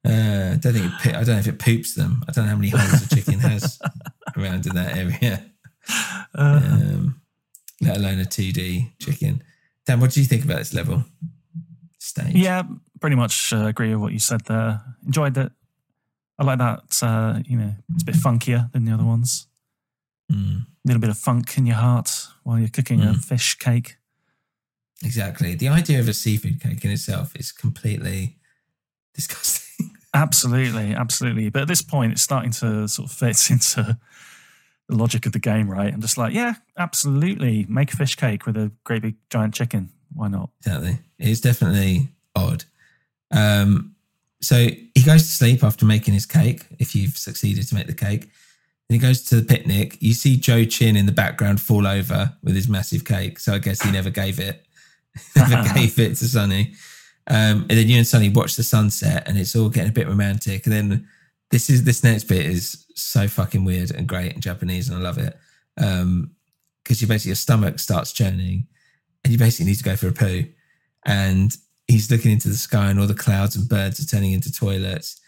Uh, 0.04 0.52
I 0.52 0.56
don't 0.60 0.72
think 0.74 0.92
it, 1.06 1.14
I 1.14 1.24
don't 1.24 1.28
know 1.36 1.38
if 1.38 1.46
it 1.46 1.58
poops 1.58 1.94
them. 1.94 2.22
I 2.28 2.32
don't 2.32 2.44
know 2.44 2.50
how 2.50 2.56
many 2.56 2.68
holes 2.68 3.02
a 3.02 3.14
chicken 3.14 3.38
has 3.40 3.78
around 4.36 4.66
in 4.66 4.74
that 4.74 4.96
area. 4.96 5.44
Um, 6.34 7.20
let 7.80 7.96
alone 7.96 8.18
a 8.18 8.24
two 8.24 8.52
D 8.52 8.92
chicken. 9.00 9.42
Dan, 9.86 10.00
what 10.00 10.10
do 10.12 10.20
you 10.20 10.26
think 10.26 10.44
about 10.44 10.58
this 10.58 10.74
level 10.74 11.04
stage? 11.98 12.34
Yeah, 12.34 12.62
pretty 13.00 13.16
much 13.16 13.52
uh, 13.52 13.64
agree 13.66 13.90
with 13.94 14.00
what 14.00 14.12
you 14.12 14.18
said 14.18 14.42
there. 14.42 14.82
Enjoyed 15.06 15.36
it. 15.38 15.52
I 16.38 16.44
like 16.44 16.58
that. 16.58 16.82
Uh, 17.02 17.40
you 17.46 17.56
know, 17.56 17.72
it's 17.94 18.02
a 18.02 18.06
bit 18.06 18.14
funkier 18.16 18.70
than 18.72 18.84
the 18.84 18.92
other 18.92 19.04
ones. 19.04 19.46
Mm, 20.32 20.62
A 20.62 20.66
little 20.86 21.00
bit 21.00 21.10
of 21.10 21.18
funk 21.18 21.56
in 21.58 21.66
your 21.66 21.76
heart 21.76 22.26
while 22.42 22.58
you're 22.58 22.68
cooking 22.68 23.02
a 23.02 23.12
Mm. 23.12 23.24
fish 23.24 23.56
cake. 23.58 23.96
exactly. 25.02 25.54
The 25.54 25.68
idea 25.68 26.00
of 26.00 26.08
a 26.08 26.14
seafood 26.14 26.60
cake 26.60 26.84
in 26.84 26.90
itself 26.90 27.36
is 27.36 27.52
completely 27.52 28.38
disgusting. 29.14 29.63
Absolutely, 30.14 30.94
absolutely. 30.94 31.50
But 31.50 31.62
at 31.62 31.68
this 31.68 31.82
point, 31.82 32.12
it's 32.12 32.22
starting 32.22 32.52
to 32.52 32.86
sort 32.86 33.10
of 33.10 33.16
fit 33.16 33.38
into 33.50 33.98
the 34.88 34.96
logic 34.96 35.26
of 35.26 35.32
the 35.32 35.38
game, 35.38 35.68
right? 35.68 35.92
I'm 35.92 36.00
just 36.00 36.16
like, 36.16 36.32
yeah, 36.32 36.54
absolutely. 36.78 37.66
Make 37.68 37.92
a 37.92 37.96
fish 37.96 38.14
cake 38.14 38.46
with 38.46 38.56
a 38.56 38.70
great 38.84 39.02
big 39.02 39.16
giant 39.30 39.54
chicken. 39.54 39.90
Why 40.14 40.28
not? 40.28 40.50
Exactly. 40.60 40.98
It's 41.18 41.40
definitely 41.40 42.08
odd. 42.36 42.64
Um, 43.30 43.96
so 44.40 44.56
he 44.56 45.02
goes 45.04 45.22
to 45.22 45.28
sleep 45.28 45.64
after 45.64 45.84
making 45.84 46.14
his 46.14 46.26
cake, 46.26 46.66
if 46.78 46.94
you've 46.94 47.16
succeeded 47.16 47.66
to 47.68 47.74
make 47.74 47.86
the 47.86 47.94
cake. 47.94 48.28
Then 48.88 48.98
he 48.98 48.98
goes 48.98 49.22
to 49.24 49.40
the 49.40 49.44
picnic. 49.44 49.96
You 50.00 50.12
see 50.12 50.36
Joe 50.36 50.64
Chin 50.64 50.96
in 50.96 51.06
the 51.06 51.12
background 51.12 51.60
fall 51.60 51.86
over 51.86 52.34
with 52.42 52.54
his 52.54 52.68
massive 52.68 53.04
cake. 53.04 53.40
So 53.40 53.54
I 53.54 53.58
guess 53.58 53.82
he 53.82 53.90
never 53.90 54.10
gave 54.10 54.38
it, 54.38 54.64
never 55.36 55.66
gave 55.74 55.98
it 55.98 56.16
to 56.16 56.28
Sunny. 56.28 56.74
Um, 57.26 57.66
and 57.68 57.70
then 57.70 57.88
you 57.88 57.96
and 57.96 58.06
Sunny 58.06 58.28
watch 58.28 58.56
the 58.56 58.62
sunset 58.62 59.26
and 59.26 59.38
it's 59.38 59.56
all 59.56 59.70
getting 59.70 59.90
a 59.90 59.94
bit 59.94 60.08
romantic. 60.08 60.66
And 60.66 60.72
then 60.72 61.08
this 61.50 61.70
is 61.70 61.84
this 61.84 62.04
next 62.04 62.24
bit 62.24 62.44
is 62.44 62.84
so 62.94 63.28
fucking 63.28 63.64
weird 63.64 63.90
and 63.90 64.06
great 64.06 64.34
in 64.34 64.40
Japanese, 64.40 64.88
and 64.88 64.98
I 64.98 65.00
love 65.00 65.18
it. 65.18 65.36
Um, 65.78 66.32
because 66.82 67.00
you 67.00 67.08
basically 67.08 67.30
your 67.30 67.36
stomach 67.36 67.78
starts 67.78 68.12
churning 68.12 68.66
and 69.24 69.32
you 69.32 69.38
basically 69.38 69.66
need 69.66 69.78
to 69.78 69.84
go 69.84 69.96
for 69.96 70.08
a 70.08 70.12
poo. 70.12 70.44
And 71.06 71.56
he's 71.88 72.10
looking 72.10 72.32
into 72.32 72.48
the 72.48 72.56
sky 72.56 72.90
and 72.90 73.00
all 73.00 73.06
the 73.06 73.14
clouds 73.14 73.56
and 73.56 73.68
birds 73.68 74.00
are 74.00 74.06
turning 74.06 74.32
into 74.32 74.52
toilets. 74.52 75.20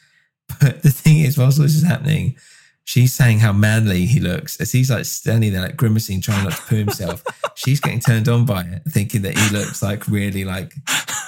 But 0.61 0.82
the 0.85 0.92
thing 0.92 1.20
is, 1.20 1.37
whilst 1.37 1.59
all 1.59 1.64
this 1.64 1.74
is 1.74 1.82
happening, 1.82 2.37
she's 2.87 3.12
saying 3.12 3.40
how 3.40 3.53
manly 3.53 4.07
he 4.07 4.20
looks 4.20 4.59
as 4.61 4.72
he's 4.72 4.90
like 4.90 5.05
standing 5.05 5.53
there, 5.53 5.61
like 5.62 5.77
grimacing, 5.77 6.20
trying 6.22 6.44
not 6.44 6.53
to 6.55 6.62
poo 6.62 6.77
himself. 6.77 7.22
she's 7.57 7.81
getting 7.81 8.01
turned 8.01 8.29
on 8.29 8.44
by 8.46 8.62
it, 8.62 8.83
thinking 8.88 9.22
that 9.22 9.37
he 9.37 9.51
looks 9.57 9.83
like 9.83 10.07
really 10.09 10.44
like 10.44 10.72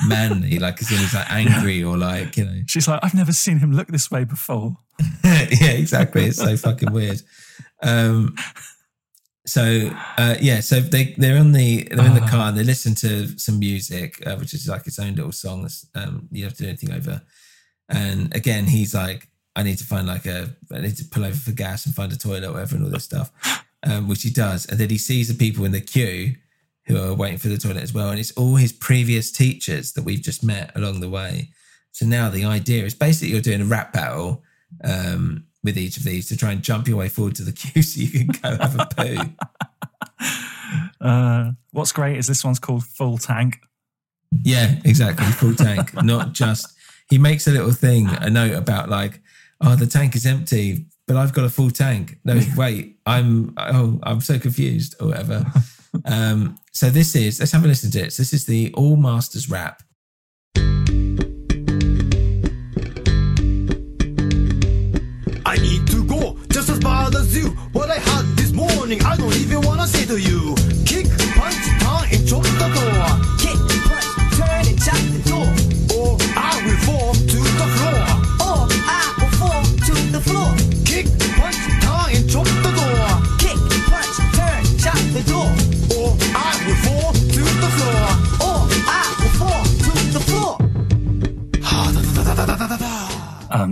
manly, 0.07 0.59
like 0.59 0.81
as 0.81 0.91
in 0.91 0.99
he's 0.99 1.15
like 1.15 1.31
angry 1.31 1.83
or 1.85 1.97
like, 1.99 2.37
you 2.37 2.45
know. 2.45 2.61
She's 2.67 2.87
like, 2.89 3.01
I've 3.03 3.15
never 3.15 3.33
seen 3.33 3.59
him 3.59 3.73
look 3.73 3.89
this 3.89 4.11
way 4.11 4.25
before. 4.25 4.77
yeah, 5.25 5.73
exactly. 5.73 6.27
It's 6.27 6.39
so 6.39 6.57
fucking 6.57 6.93
weird. 6.93 7.21
Um, 7.83 8.35
so 9.47 9.91
uh, 10.19 10.35
yeah, 10.41 10.61
so 10.61 10.81
they 10.81 11.15
they're 11.17 11.39
on 11.39 11.53
the 11.53 11.89
they're 11.91 12.07
in 12.07 12.15
the 12.15 12.23
Ah. 12.23 12.29
car 12.29 12.49
and 12.49 12.59
they 12.59 12.65
listen 12.65 12.95
to 12.97 13.39
some 13.39 13.59
music, 13.59 14.23
uh, 14.27 14.37
which 14.37 14.53
is 14.55 14.69
like 14.69 14.87
its 14.87 14.99
own 14.99 15.15
little 15.15 15.33
song. 15.33 15.63
that's, 15.63 15.87
Um, 15.95 16.29
you 16.31 16.43
don't 16.43 16.51
have 16.51 16.57
to 16.59 16.63
do 16.65 16.69
anything 16.69 16.93
over. 16.93 17.23
And 17.89 18.35
again, 18.37 18.67
he's 18.67 18.95
like, 18.95 19.29
I 19.59 19.65
need 19.65 19.79
to 19.79 19.85
find 19.85 20.07
like 20.07 20.25
a, 20.25 20.55
I 20.73 20.81
need 20.81 20.97
to 20.99 21.05
pull 21.05 21.25
over 21.25 21.35
for 21.35 21.51
gas 21.51 21.85
and 21.85 21.95
find 21.95 22.13
a 22.13 22.17
toilet, 22.17 22.45
or 22.45 22.53
whatever, 22.53 22.77
and 22.77 22.85
all 22.85 22.91
this 22.91 23.05
stuff, 23.05 23.33
um, 23.83 24.07
which 24.07 24.23
he 24.23 24.31
does. 24.31 24.67
And 24.67 24.79
then 24.79 24.89
he 24.89 24.99
sees 24.99 25.27
the 25.27 25.35
people 25.35 25.65
in 25.65 25.73
the 25.73 25.81
queue 25.81 26.37
who 26.87 26.97
are 26.97 27.13
waiting 27.13 27.39
for 27.39 27.49
the 27.49 27.59
toilet 27.59 27.83
as 27.83 27.93
well, 27.93 28.11
and 28.11 28.21
it's 28.21 28.31
all 28.33 28.55
his 28.55 28.73
previous 28.73 29.33
teachers 29.33 29.93
that 29.95 30.05
we've 30.05 30.23
just 30.23 30.45
met 30.45 30.71
along 30.77 31.01
the 31.01 31.09
way. 31.09 31.51
So 31.91 32.07
now 32.07 32.29
the 32.29 32.45
idea 32.45 32.85
is 32.85 32.95
basically 32.95 33.31
you're 33.33 33.41
doing 33.41 33.63
a 33.63 33.65
rap 33.65 33.93
battle 33.93 34.45
um, 34.85 35.45
with 35.65 35.77
each 35.77 35.97
of 35.97 36.05
these 36.05 36.29
to 36.29 36.37
try 36.37 36.53
and 36.53 36.63
jump 36.63 36.87
your 36.87 36.97
way 36.97 37.09
forward 37.09 37.35
to 37.37 37.43
the 37.43 37.53
queue 37.61 37.83
so 37.83 38.01
you 38.01 38.11
can 38.11 38.29
go 38.29 38.57
have 38.57 38.79
a 38.79 38.87
poo. 38.87 39.17
Uh, 41.01 41.53
what's 41.71 41.93
great 41.93 42.19
is 42.19 42.27
this 42.27 42.45
one's 42.45 42.59
called 42.59 42.85
Full 42.85 43.17
Tank. 43.17 43.59
Yeah, 44.45 44.75
exactly. 44.85 45.27
Full 45.27 45.55
tank, 45.55 45.95
not 46.03 46.33
just. 46.33 46.77
He 47.09 47.17
makes 47.17 47.47
a 47.47 47.51
little 47.51 47.73
thing, 47.73 48.09
a 48.09 48.29
note 48.29 48.55
about 48.55 48.91
like, 48.91 49.21
oh, 49.61 49.77
the 49.77 49.87
tank 49.87 50.15
is 50.17 50.27
empty, 50.27 50.87
but 51.07 51.17
I've 51.17 51.33
got 51.33 51.45
a 51.45 51.51
full 51.51 51.71
tank. 51.71 52.19
No, 52.25 52.41
wait, 52.57 52.99
I'm 53.07 53.55
oh, 53.57 53.99
I'm 54.03 54.21
so 54.21 54.39
confused 54.39 54.95
or 55.01 55.09
whatever. 55.09 55.45
Um, 56.05 56.59
so 56.71 56.91
this 56.91 57.17
is 57.17 57.41
let's 57.41 57.53
have 57.53 57.65
a 57.65 57.67
listen 57.67 57.91
to 57.93 58.01
it. 58.05 58.13
So 58.13 58.21
this 58.21 58.35
is 58.35 58.45
the 58.45 58.73
All 58.75 58.97
Masters 58.97 59.49
rap. 59.51 59.83
I 65.47 65.57
need 65.57 65.87
to 65.89 66.05
go 66.05 66.37
just 66.51 66.69
as 66.69 66.79
bad 66.79 67.15
as 67.15 67.35
you. 67.35 67.49
What 67.73 67.91
I 67.91 67.97
had 67.97 68.27
this 68.37 68.53
morning, 68.53 69.03
I 69.03 69.17
don't 69.17 69.35
even 69.37 69.63
wanna 69.63 69.87
say 69.87 70.05
to 70.05 70.19
you. 70.21 70.55
Kick, 70.85 71.07
punch, 71.35 71.57
turn, 71.81 72.05
and 72.13 72.29
chop 72.29 72.43
the 72.43 72.69
door. 72.75 73.39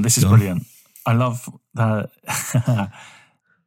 This 0.06 0.18
is 0.18 0.24
brilliant. 0.24 0.62
I 1.04 1.14
love 1.14 1.48
that 1.74 2.10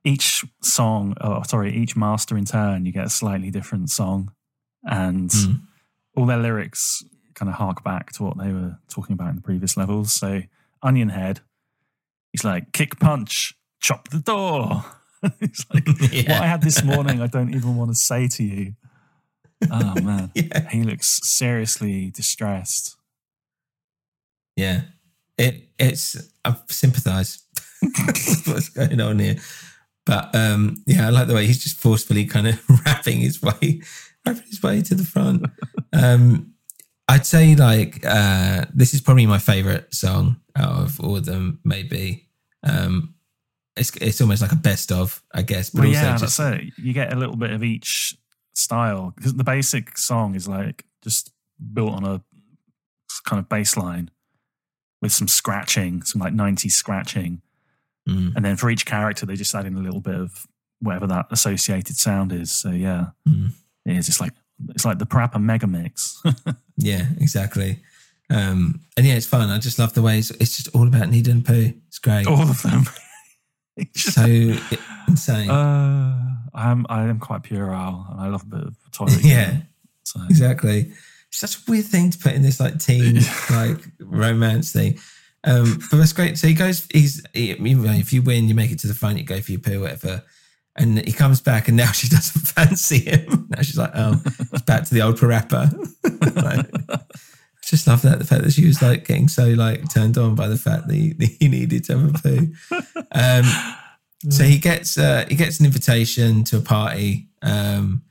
each 0.05 0.45
song, 0.61 1.15
oh, 1.19 1.43
sorry, 1.43 1.73
each 1.75 1.95
master 1.97 2.37
in 2.37 2.45
turn, 2.45 2.85
you 2.85 2.91
get 2.93 3.05
a 3.05 3.09
slightly 3.09 3.51
different 3.51 3.89
song. 3.89 4.31
And 4.83 5.29
Mm. 5.29 5.61
all 6.15 6.25
their 6.25 6.37
lyrics 6.37 7.03
kind 7.33 7.49
of 7.49 7.55
hark 7.55 7.83
back 7.83 8.11
to 8.13 8.23
what 8.23 8.37
they 8.37 8.51
were 8.53 8.77
talking 8.89 9.13
about 9.13 9.29
in 9.29 9.35
the 9.35 9.41
previous 9.41 9.75
levels. 9.75 10.13
So, 10.13 10.41
Onion 10.81 11.09
Head, 11.09 11.41
he's 12.31 12.45
like, 12.45 12.71
kick, 12.71 12.99
punch, 12.99 13.53
chop 13.81 14.07
the 14.09 14.19
door. 14.19 14.85
it's 15.41 15.65
like, 15.73 15.85
what 16.29 16.29
I 16.41 16.47
had 16.47 16.61
this 16.61 16.81
morning, 16.83 17.21
I 17.21 17.27
don't 17.27 17.53
even 17.53 17.75
want 17.75 17.91
to 17.91 17.95
say 17.95 18.27
to 18.29 18.43
you. 18.43 18.75
Oh, 19.69 19.95
man. 20.01 20.31
yeah. 20.35 20.69
He 20.69 20.83
looks 20.83 21.19
seriously 21.23 22.09
distressed. 22.11 22.95
Yeah, 24.55 24.83
it 25.39 25.69
it's 25.79 26.31
I 26.45 26.55
sympathise 26.67 27.43
with 27.81 28.43
what's 28.45 28.69
going 28.69 28.99
on 29.01 29.19
here, 29.19 29.37
but 30.05 30.35
um, 30.35 30.83
yeah, 30.85 31.07
I 31.07 31.09
like 31.09 31.27
the 31.27 31.33
way 31.33 31.47
he's 31.47 31.63
just 31.63 31.79
forcefully 31.79 32.25
kind 32.25 32.47
of 32.47 32.61
rapping 32.85 33.19
his 33.21 33.41
way, 33.41 33.81
rapping 34.25 34.43
his 34.47 34.61
way 34.61 34.81
to 34.81 34.95
the 34.95 35.05
front. 35.05 35.45
Um, 35.93 36.53
I'd 37.07 37.25
say 37.25 37.55
like 37.55 38.05
uh, 38.05 38.65
this 38.73 38.93
is 38.93 39.01
probably 39.01 39.25
my 39.25 39.39
favourite 39.39 39.93
song 39.93 40.41
out 40.55 40.83
of 40.83 40.99
all 40.99 41.15
of 41.15 41.25
them, 41.25 41.59
maybe. 41.63 42.27
Um, 42.63 43.15
it's 43.77 43.95
it's 43.97 44.19
almost 44.19 44.41
like 44.41 44.51
a 44.51 44.57
best 44.57 44.91
of, 44.91 45.23
I 45.33 45.41
guess. 45.41 45.69
But 45.69 45.81
Well, 45.81 45.89
yeah, 45.89 46.17
just 46.17 46.37
that's 46.37 46.61
it. 46.61 46.73
You 46.77 46.93
get 46.93 47.13
a 47.13 47.15
little 47.15 47.37
bit 47.37 47.51
of 47.51 47.63
each 47.63 48.17
style 48.53 49.13
because 49.15 49.33
the 49.35 49.43
basic 49.45 49.97
song 49.97 50.35
is 50.35 50.47
like 50.47 50.83
just 51.01 51.31
built 51.73 51.93
on 51.93 52.03
a 52.03 52.21
kind 53.25 53.39
of 53.39 53.47
bass 53.47 53.77
line 53.77 54.11
with 55.01 55.11
some 55.11 55.27
scratching, 55.27 56.01
some 56.03 56.19
like 56.21 56.33
90s 56.33 56.71
scratching. 56.71 57.41
Mm. 58.07 58.35
And 58.35 58.43
then 58.45 58.55
for 58.57 58.69
each 58.69 58.85
character, 58.85 59.25
they 59.25 59.35
just 59.35 59.53
add 59.55 59.65
in 59.65 59.75
a 59.75 59.79
little 59.81 60.01
bit 60.01 60.15
of 60.15 60.45
whatever 60.81 61.07
that 61.07 61.27
associated 61.31 61.95
sound 61.97 62.31
is. 62.31 62.51
So 62.51 62.71
yeah, 62.71 63.07
Mm. 63.27 63.51
it 63.85 63.95
is. 63.97 64.07
It's 64.09 64.19
like 64.21 64.33
it's 64.69 64.83
like 64.85 64.99
the 64.99 65.05
Parappa 65.05 65.41
Mega 65.41 65.67
Mix. 65.67 66.21
Yeah, 66.81 67.07
exactly. 67.19 67.81
Um, 68.29 68.79
and 68.95 69.05
yeah, 69.05 69.15
it's 69.15 69.25
fun. 69.25 69.49
I 69.49 69.57
just 69.59 69.79
love 69.79 69.93
the 69.93 70.01
way 70.01 70.17
it's, 70.19 70.31
it's 70.31 70.55
just 70.55 70.73
all 70.73 70.87
about 70.87 71.09
Nida 71.09 71.27
and 71.27 71.43
Pooh. 71.45 71.73
It's 71.89 71.99
great. 71.99 72.25
All 72.25 72.49
of 72.49 72.61
them. 72.61 72.85
so 73.95 74.23
insane. 75.09 75.49
Uh, 75.49 76.35
I 76.53 76.71
am 76.71 76.85
I 76.89 77.03
am 77.03 77.19
quite 77.19 77.43
puerile, 77.43 78.05
and 78.11 78.21
I 78.21 78.27
love 78.29 78.43
a 78.43 78.45
bit 78.45 78.61
of 78.67 78.75
toilet. 78.93 79.19
yeah. 79.25 79.57
So 80.03 80.21
exactly. 80.29 80.93
Such 81.31 81.57
a 81.57 81.59
weird 81.67 81.85
thing 81.85 82.09
to 82.11 82.17
put 82.17 82.33
in 82.33 82.41
this 82.41 82.59
like 82.59 82.79
teen 82.79 83.19
like 83.51 83.77
romance 83.99 84.71
thing. 84.71 84.99
Um, 85.43 85.79
but 85.89 85.97
that's 85.97 86.13
great. 86.13 86.37
So 86.37 86.47
he 86.47 86.53
goes. 86.53 86.87
He's 86.91 87.23
he, 87.33 87.51
if 87.51 88.13
you 88.13 88.21
win, 88.21 88.47
you 88.47 88.55
make 88.55 88.71
it 88.71 88.79
to 88.79 88.87
the 88.87 88.93
front. 88.93 89.17
You 89.17 89.23
go 89.23 89.39
for 89.39 89.51
your 89.51 89.61
poo, 89.61 89.81
whatever. 89.81 90.23
And 90.75 91.05
he 91.05 91.11
comes 91.11 91.41
back, 91.41 91.67
and 91.67 91.77
now 91.77 91.91
she 91.91 92.07
doesn't 92.07 92.47
fancy 92.47 92.99
him. 92.99 93.47
Now 93.49 93.61
she's 93.61 93.77
like, 93.77 93.91
"Oh, 93.95 94.21
it's 94.25 94.61
back 94.63 94.85
to 94.85 94.93
the 94.93 95.01
old 95.01 95.17
Parappa." 95.17 95.87
Like, 96.19 96.67
I 96.89 96.99
just 97.63 97.87
love 97.87 98.01
that 98.01 98.19
the 98.19 98.25
fact 98.25 98.43
that 98.43 98.51
she 98.51 98.65
was 98.65 98.81
like 98.81 99.05
getting 99.05 99.27
so 99.27 99.49
like 99.49 99.89
turned 99.93 100.17
on 100.17 100.35
by 100.35 100.47
the 100.47 100.57
fact 100.57 100.87
that 100.87 100.93
he, 100.93 101.13
that 101.13 101.29
he 101.39 101.47
needed 101.47 101.83
to 101.85 101.97
have 101.97 102.15
a 102.15 102.17
poo. 102.17 102.47
Um, 103.11 103.45
so 104.29 104.43
he 104.43 104.57
gets 104.57 104.97
uh, 104.97 105.25
he 105.29 105.35
gets 105.35 105.59
an 105.59 105.65
invitation 105.65 106.43
to 106.45 106.57
a 106.57 106.61
party, 106.61 107.29
um, 107.41 108.03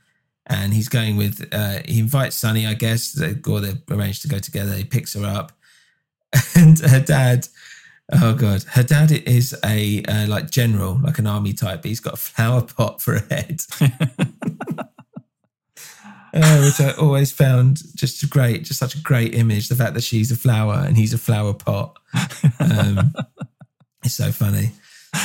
and 0.49 0.73
he's 0.73 0.89
going 0.89 1.15
with 1.15 1.47
uh, 1.51 1.79
he 1.85 1.99
invites 1.99 2.35
Sunny, 2.35 2.65
I 2.65 2.73
guess, 2.73 3.11
they, 3.11 3.35
or 3.47 3.61
they 3.61 3.73
arrange 3.89 4.21
to 4.21 4.27
go 4.27 4.39
together. 4.39 4.73
He 4.73 4.83
picks 4.83 5.13
her 5.13 5.23
up, 5.25 5.51
and 6.55 6.79
her 6.79 6.99
dad. 6.99 7.47
Oh 8.11 8.33
god, 8.33 8.63
her 8.63 8.81
dad 8.81 9.11
is 9.11 9.55
a 9.63 10.01
uh, 10.03 10.27
like 10.27 10.49
general, 10.49 10.99
like 11.03 11.19
an 11.19 11.27
army 11.27 11.53
type. 11.53 11.83
But 11.83 11.89
he's 11.89 11.99
got 11.99 12.15
a 12.15 12.17
flower 12.17 12.61
pot 12.77 13.01
for 13.01 13.15
a 13.15 13.21
head, 13.21 13.61
uh, 16.33 16.61
which 16.61 16.81
I 16.81 16.93
always 16.99 17.31
found 17.31 17.81
just 17.95 18.27
great, 18.31 18.63
just 18.63 18.79
such 18.79 18.95
a 18.95 19.01
great 19.01 19.35
image. 19.35 19.69
The 19.69 19.75
fact 19.75 19.93
that 19.93 20.03
she's 20.03 20.31
a 20.31 20.35
flower 20.35 20.83
and 20.85 20.97
he's 20.97 21.13
a 21.13 21.19
flower 21.19 21.53
pot. 21.53 21.99
Um, 22.59 23.13
it's 24.03 24.15
so 24.15 24.31
funny. 24.31 24.71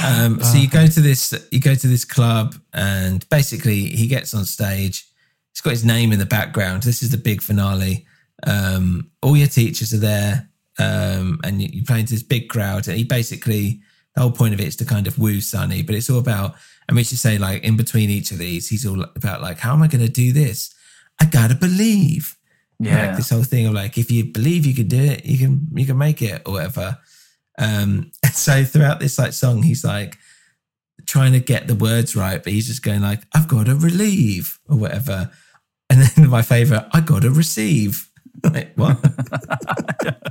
Um, 0.04 0.42
so 0.42 0.58
you 0.58 0.68
go 0.68 0.86
to 0.86 1.00
this, 1.00 1.32
you 1.50 1.60
go 1.60 1.74
to 1.74 1.86
this 1.86 2.04
club, 2.04 2.54
and 2.74 3.26
basically 3.30 3.86
he 3.86 4.06
gets 4.06 4.34
on 4.34 4.44
stage. 4.44 5.06
He's 5.54 5.60
got 5.60 5.70
his 5.70 5.84
name 5.84 6.12
in 6.12 6.18
the 6.18 6.26
background. 6.26 6.82
This 6.82 7.02
is 7.02 7.10
the 7.10 7.16
big 7.16 7.40
finale. 7.40 8.06
Um, 8.44 9.10
all 9.22 9.36
your 9.36 9.46
teachers 9.46 9.94
are 9.94 9.98
there, 9.98 10.48
um, 10.78 11.40
and 11.44 11.62
you- 11.62 11.70
you're 11.72 11.84
playing 11.84 12.06
to 12.06 12.12
this 12.14 12.24
big 12.24 12.48
crowd. 12.48 12.88
And 12.88 12.98
he 12.98 13.04
basically, 13.04 13.80
the 14.16 14.22
whole 14.22 14.32
point 14.32 14.52
of 14.54 14.60
it 14.60 14.66
is 14.66 14.76
to 14.76 14.84
kind 14.84 15.06
of 15.06 15.16
woo 15.18 15.40
Sunny, 15.40 15.82
but 15.82 15.94
it's 15.94 16.10
all 16.10 16.18
about. 16.18 16.56
And 16.88 16.96
we 16.96 17.04
should 17.04 17.18
say, 17.18 17.38
like 17.38 17.62
in 17.62 17.76
between 17.76 18.10
each 18.10 18.30
of 18.32 18.38
these, 18.38 18.68
he's 18.68 18.84
all 18.84 19.02
about 19.02 19.40
like, 19.42 19.60
how 19.60 19.72
am 19.72 19.82
I 19.82 19.86
going 19.86 20.04
to 20.04 20.10
do 20.12 20.32
this? 20.32 20.74
I 21.20 21.24
gotta 21.26 21.54
believe. 21.54 22.36
Yeah. 22.80 23.06
Like 23.06 23.16
this 23.16 23.30
whole 23.30 23.44
thing 23.44 23.66
of 23.66 23.72
like, 23.74 23.96
if 23.96 24.10
you 24.10 24.24
believe 24.24 24.66
you 24.66 24.74
can 24.74 24.88
do 24.88 25.00
it, 25.00 25.24
you 25.24 25.38
can 25.38 25.68
you 25.74 25.86
can 25.86 25.96
make 25.96 26.20
it 26.20 26.42
or 26.44 26.54
whatever. 26.54 26.98
Um, 27.58 28.10
so 28.32 28.64
throughout 28.64 28.98
this 28.98 29.18
like 29.18 29.32
song, 29.32 29.62
he's 29.62 29.84
like 29.84 30.18
trying 31.06 31.32
to 31.32 31.40
get 31.40 31.68
the 31.68 31.74
words 31.76 32.16
right, 32.16 32.42
but 32.42 32.52
he's 32.52 32.66
just 32.66 32.82
going 32.82 33.00
like, 33.02 33.22
I've 33.32 33.46
got 33.48 33.66
to 33.66 33.76
relieve 33.76 34.58
or 34.68 34.76
whatever. 34.76 35.30
And 35.90 36.02
then 36.02 36.30
my 36.30 36.42
favorite, 36.42 36.86
I 36.92 37.00
got 37.00 37.22
to 37.22 37.30
receive. 37.30 38.08
like 38.44 38.74
what? 38.74 38.98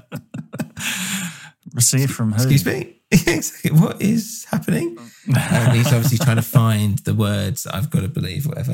receive 1.74 2.12
from 2.12 2.32
who? 2.32 2.36
Excuse 2.44 2.66
me. 2.66 3.00
Exactly. 3.14 3.70
what 3.70 4.02
is 4.02 4.48
happening? 4.50 4.98
and 5.28 5.78
he's 5.78 5.94
obviously 5.94 6.18
trying 6.18 6.38
to 6.38 6.42
find 6.42 6.98
the 7.00 7.14
words. 7.14 7.68
I've 7.68 7.92
got 7.92 8.02
to 8.02 8.08
believe, 8.08 8.48
whatever. 8.48 8.74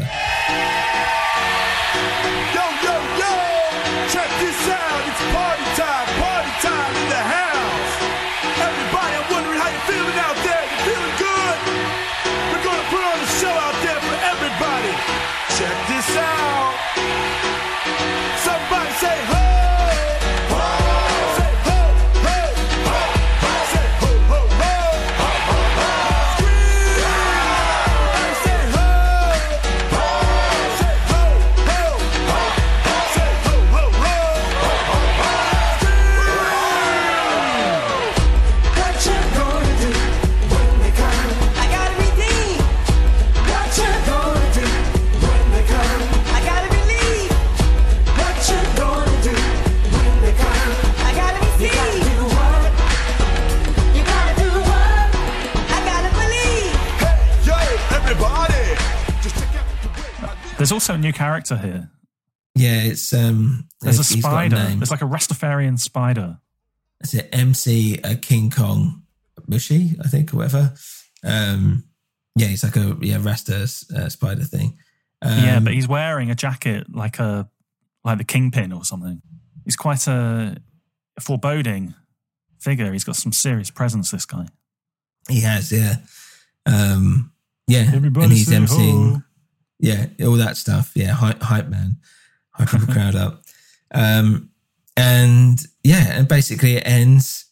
Also 60.90 60.98
a 60.98 61.02
new 61.02 61.14
character 61.14 61.56
here. 61.56 61.92
Yeah, 62.56 62.82
it's 62.82 63.14
um. 63.14 63.68
There's 63.80 64.00
a 64.00 64.04
spider. 64.04 64.56
name. 64.56 64.80
There's 64.80 64.90
like 64.90 65.04
a 65.04 65.06
Rastafarian 65.06 65.78
spider. 65.78 66.40
Is 67.02 67.14
it 67.14 67.30
MC 67.32 68.00
uh, 68.04 68.16
King 68.20 68.50
Kong 68.50 69.04
Mushi, 69.48 69.96
I 70.04 70.08
think, 70.08 70.34
or 70.34 70.38
whatever. 70.38 70.74
Um, 71.24 71.84
yeah, 72.36 72.48
he's 72.48 72.64
like 72.64 72.76
a 72.76 72.98
yeah 73.02 73.20
Rasta 73.22 73.70
uh, 73.96 74.10
spider 74.10 74.44
thing. 74.44 74.80
Um, 75.22 75.38
yeah, 75.38 75.60
but 75.60 75.74
he's 75.74 75.88
wearing 75.88 76.32
a 76.32 76.36
jacket 76.36 76.88
like 76.92 77.20
a 77.20 77.48
like 78.04 78.18
the 78.18 78.24
kingpin 78.24 78.74
or 78.74 78.84
something. 78.84 79.22
He's 79.66 79.76
quite 79.76 80.08
a, 80.08 80.58
a 81.18 81.22
foreboding 81.22 81.94
figure. 82.58 82.92
He's 82.92 83.04
got 83.04 83.16
some 83.16 83.32
serious 83.32 83.70
presence. 83.70 84.10
This 84.10 84.26
guy. 84.26 84.48
he 85.30 85.42
has 85.42 85.72
yeah, 85.72 85.98
um, 86.66 87.32
yeah, 87.68 87.92
Everybody 87.94 88.24
and 88.24 88.34
he's 88.34 88.48
say 88.48 88.56
emceeing, 88.56 89.18
ho. 89.18 89.22
Yeah, 89.80 90.08
all 90.22 90.34
that 90.34 90.58
stuff. 90.58 90.92
Yeah, 90.96 91.12
hype, 91.12 91.42
hype 91.42 91.70
man, 91.70 91.98
hyping 92.58 92.86
the 92.86 92.94
crowd 92.94 93.16
up. 93.16 93.44
Um, 93.94 94.50
and 94.98 95.60
yeah, 95.84 96.18
and 96.18 96.28
basically 96.28 96.76
it 96.76 96.86
ends. 96.86 97.46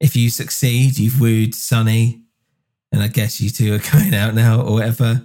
If 0.00 0.16
you 0.16 0.30
succeed, 0.30 0.98
you've 0.98 1.20
wooed 1.20 1.54
Sunny, 1.54 2.22
and 2.90 3.02
I 3.02 3.08
guess 3.08 3.40
you 3.40 3.50
two 3.50 3.74
are 3.74 3.78
going 3.92 4.14
out 4.14 4.34
now 4.34 4.60
or 4.60 4.74
whatever. 4.74 5.22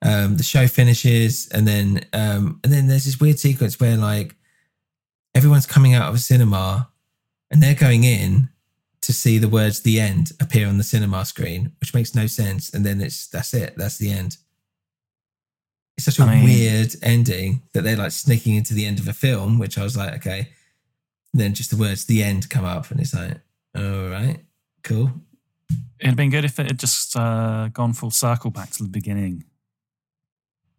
Um, 0.00 0.36
the 0.36 0.44
show 0.44 0.68
finishes, 0.68 1.48
and 1.48 1.66
then 1.66 2.06
um, 2.12 2.60
and 2.62 2.72
then 2.72 2.86
there's 2.86 3.04
this 3.04 3.20
weird 3.20 3.40
sequence 3.40 3.80
where 3.80 3.96
like 3.96 4.36
everyone's 5.34 5.66
coming 5.66 5.94
out 5.94 6.08
of 6.08 6.14
a 6.14 6.18
cinema, 6.18 6.88
and 7.50 7.60
they're 7.60 7.74
going 7.74 8.04
in 8.04 8.48
to 9.00 9.12
see 9.12 9.38
the 9.38 9.48
words 9.48 9.80
"the 9.80 9.98
end" 9.98 10.30
appear 10.40 10.68
on 10.68 10.78
the 10.78 10.84
cinema 10.84 11.24
screen, 11.24 11.72
which 11.80 11.94
makes 11.94 12.14
no 12.14 12.28
sense. 12.28 12.72
And 12.72 12.86
then 12.86 13.00
it's 13.00 13.26
that's 13.26 13.52
it, 13.54 13.74
that's 13.76 13.98
the 13.98 14.12
end. 14.12 14.36
It's 15.98 16.04
such 16.06 16.18
a 16.20 16.22
I 16.22 16.36
mean- 16.36 16.44
weird 16.44 16.94
ending 17.02 17.62
that 17.74 17.82
they're 17.82 17.96
like 17.96 18.12
sneaking 18.12 18.54
into 18.54 18.72
the 18.72 18.86
end 18.86 18.98
of 19.00 19.06
a 19.08 19.12
film, 19.12 19.58
which 19.58 19.76
I 19.76 19.82
was 19.82 19.96
like, 19.96 20.14
okay. 20.18 20.48
And 21.34 21.42
then 21.42 21.52
just 21.54 21.70
the 21.70 21.76
words 21.76 22.06
"the 22.06 22.22
end" 22.22 22.48
come 22.48 22.64
up, 22.64 22.90
and 22.90 23.00
it's 23.00 23.12
like, 23.12 23.38
all 23.76 24.08
right, 24.08 24.38
cool. 24.82 25.10
It'd 26.00 26.16
been 26.16 26.30
good 26.30 26.44
if 26.46 26.58
it 26.58 26.66
had 26.68 26.78
just 26.78 27.14
uh, 27.16 27.68
gone 27.72 27.92
full 27.92 28.10
circle 28.12 28.50
back 28.50 28.70
to 28.70 28.82
the 28.84 28.88
beginning. 28.88 29.44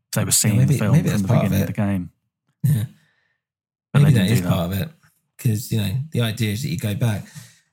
If 0.07 0.11
they 0.13 0.24
were 0.26 0.32
seeing 0.32 0.57
maybe- 0.57 0.74
the 0.74 0.80
film 0.80 0.95
from 1.03 1.22
the 1.22 1.28
part 1.28 1.45
of 1.45 1.51
beginning 1.51 1.61
of, 1.61 1.67
the 1.67 1.74
game. 1.74 2.11
Yeah. 2.63 2.84
But 3.93 4.01
Maybe 4.03 4.13
that 4.13 4.13
is 4.13 4.13
that 4.15 4.24
didn't 4.24 4.32
is 4.34 4.39
do 4.41 4.43
that. 4.47 4.53
part 4.53 4.72
of 4.74 4.82
it 4.82 4.89
because 5.38 5.72
you 5.72 5.78
know 5.80 5.91
the 6.11 6.22
idea 6.22 6.51
is 6.53 6.61
that 6.63 6.70
you 6.70 6.78
go 6.78 6.95
back, 6.95 7.26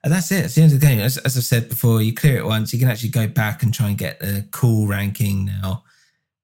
and 0.05 0.13
that's 0.13 0.31
it. 0.33 0.45
It's 0.47 0.55
the 0.57 0.63
end 0.63 0.73
of 0.73 0.81
the 0.81 0.87
game. 0.87 0.99
As, 1.01 1.17
as 1.19 1.37
I've 1.37 1.45
said 1.45 1.69
before, 1.69 2.03
you 2.03 2.13
clear 2.13 2.37
it 2.39 2.45
once, 2.45 2.73
you 2.73 2.79
can 2.79 2.89
actually 2.91 3.11
go 3.11 3.27
back 3.29 3.63
and 3.63 3.73
try 3.73 3.89
and 3.89 3.97
get 3.97 4.19
the 4.21 4.47
cool 4.51 4.87
ranking 4.87 5.45
now. 5.47 5.85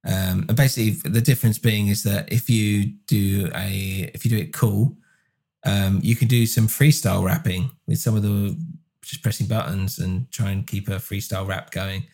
Um, 0.05 0.47
and 0.49 0.57
basically, 0.57 1.11
the 1.11 1.21
difference 1.21 1.59
being 1.59 1.89
is 1.89 2.03
that 2.03 2.33
if 2.33 2.51
you 2.51 2.87
do 3.07 3.51
a 3.55 4.11
if 4.15 4.25
you 4.25 4.31
do 4.31 4.39
it 4.39 4.53
cool, 4.53 4.97
um, 5.65 6.01
you 6.03 6.17
can 6.17 6.29
do 6.29 6.47
some 6.47 6.67
freestyle 6.67 7.25
rapping 7.25 7.71
with 7.87 7.99
some 7.99 8.17
of 8.17 8.23
the 8.23 8.57
just 9.03 9.23
pressing 9.23 9.47
buttons 9.47 9.99
and 9.99 10.31
try 10.31 10.51
and 10.51 10.67
keep 10.67 10.89
a 10.89 10.93
freestyle 10.93 11.47
rap 11.47 11.71
going. 11.71 12.05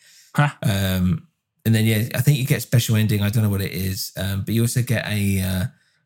Um, 0.62 1.28
and 1.64 1.74
then 1.74 1.84
yeah, 1.84 2.08
I 2.14 2.20
think 2.20 2.38
you 2.38 2.46
get 2.46 2.62
special 2.62 2.96
ending. 2.96 3.22
I 3.22 3.30
don't 3.30 3.42
know 3.42 3.50
what 3.50 3.60
it 3.60 3.72
is, 3.72 4.12
um, 4.16 4.42
but 4.42 4.54
you 4.54 4.62
also 4.62 4.82
get 4.82 5.06
a 5.06 5.40
uh, 5.40 5.64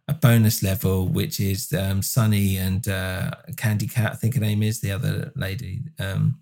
a 0.08 0.14
bonus 0.14 0.62
level, 0.62 1.08
which 1.08 1.40
is 1.40 1.72
um, 1.72 2.02
Sunny 2.02 2.56
and 2.56 2.86
uh, 2.88 3.30
Candy 3.56 3.86
Cat. 3.86 4.12
I 4.12 4.16
think 4.16 4.34
her 4.34 4.40
name 4.40 4.62
is 4.62 4.80
the 4.80 4.92
other 4.92 5.32
lady, 5.36 5.82
um, 5.98 6.38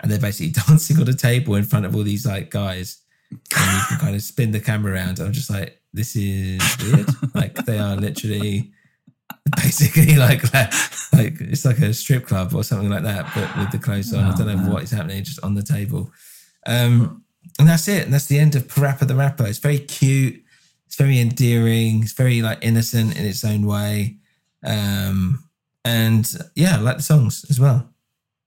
and 0.00 0.10
they're 0.10 0.18
basically 0.18 0.52
dancing 0.68 1.00
on 1.00 1.08
a 1.08 1.12
table 1.12 1.54
in 1.54 1.64
front 1.64 1.86
of 1.86 1.94
all 1.94 2.02
these 2.02 2.26
like 2.26 2.50
guys, 2.50 2.98
and 3.30 3.40
you 3.40 3.84
can 3.88 3.98
kind 3.98 4.14
of 4.14 4.22
spin 4.22 4.52
the 4.52 4.60
camera 4.60 4.92
around. 4.92 5.20
I'm 5.20 5.32
just 5.32 5.50
like, 5.50 5.80
this 5.92 6.16
is 6.16 6.60
weird. 6.82 7.08
like 7.34 7.54
they 7.66 7.78
are 7.78 7.96
literally 7.96 8.72
basically 9.56 10.16
like 10.16 10.42
like 10.54 11.40
it's 11.40 11.64
like 11.64 11.78
a 11.78 11.92
strip 11.94 12.26
club 12.26 12.54
or 12.54 12.64
something 12.64 12.90
like 12.90 13.02
that, 13.02 13.30
but 13.34 13.56
with 13.58 13.70
the 13.72 13.78
clothes 13.78 14.12
on. 14.12 14.24
I 14.24 14.36
don't 14.36 14.46
know 14.46 14.72
what 14.72 14.82
is 14.82 14.90
happening, 14.90 15.24
just 15.24 15.42
on 15.42 15.54
the 15.54 15.62
table. 15.62 16.10
Um, 16.66 17.24
and 17.58 17.68
that's 17.68 17.88
it. 17.88 18.04
And 18.04 18.12
that's 18.12 18.26
the 18.26 18.38
end 18.38 18.54
of 18.54 18.66
Parappa 18.66 19.06
the 19.06 19.14
Rapper. 19.14 19.46
It's 19.46 19.58
very 19.58 19.78
cute. 19.78 20.42
It's 20.86 20.96
very 20.96 21.18
endearing. 21.20 22.02
It's 22.02 22.12
very 22.12 22.42
like 22.42 22.58
innocent 22.62 23.18
in 23.18 23.24
its 23.24 23.44
own 23.44 23.66
way. 23.66 24.16
Um, 24.64 25.44
and 25.84 26.28
yeah, 26.54 26.76
I 26.76 26.80
like 26.80 26.96
the 26.98 27.02
songs 27.02 27.44
as 27.48 27.60
well. 27.60 27.88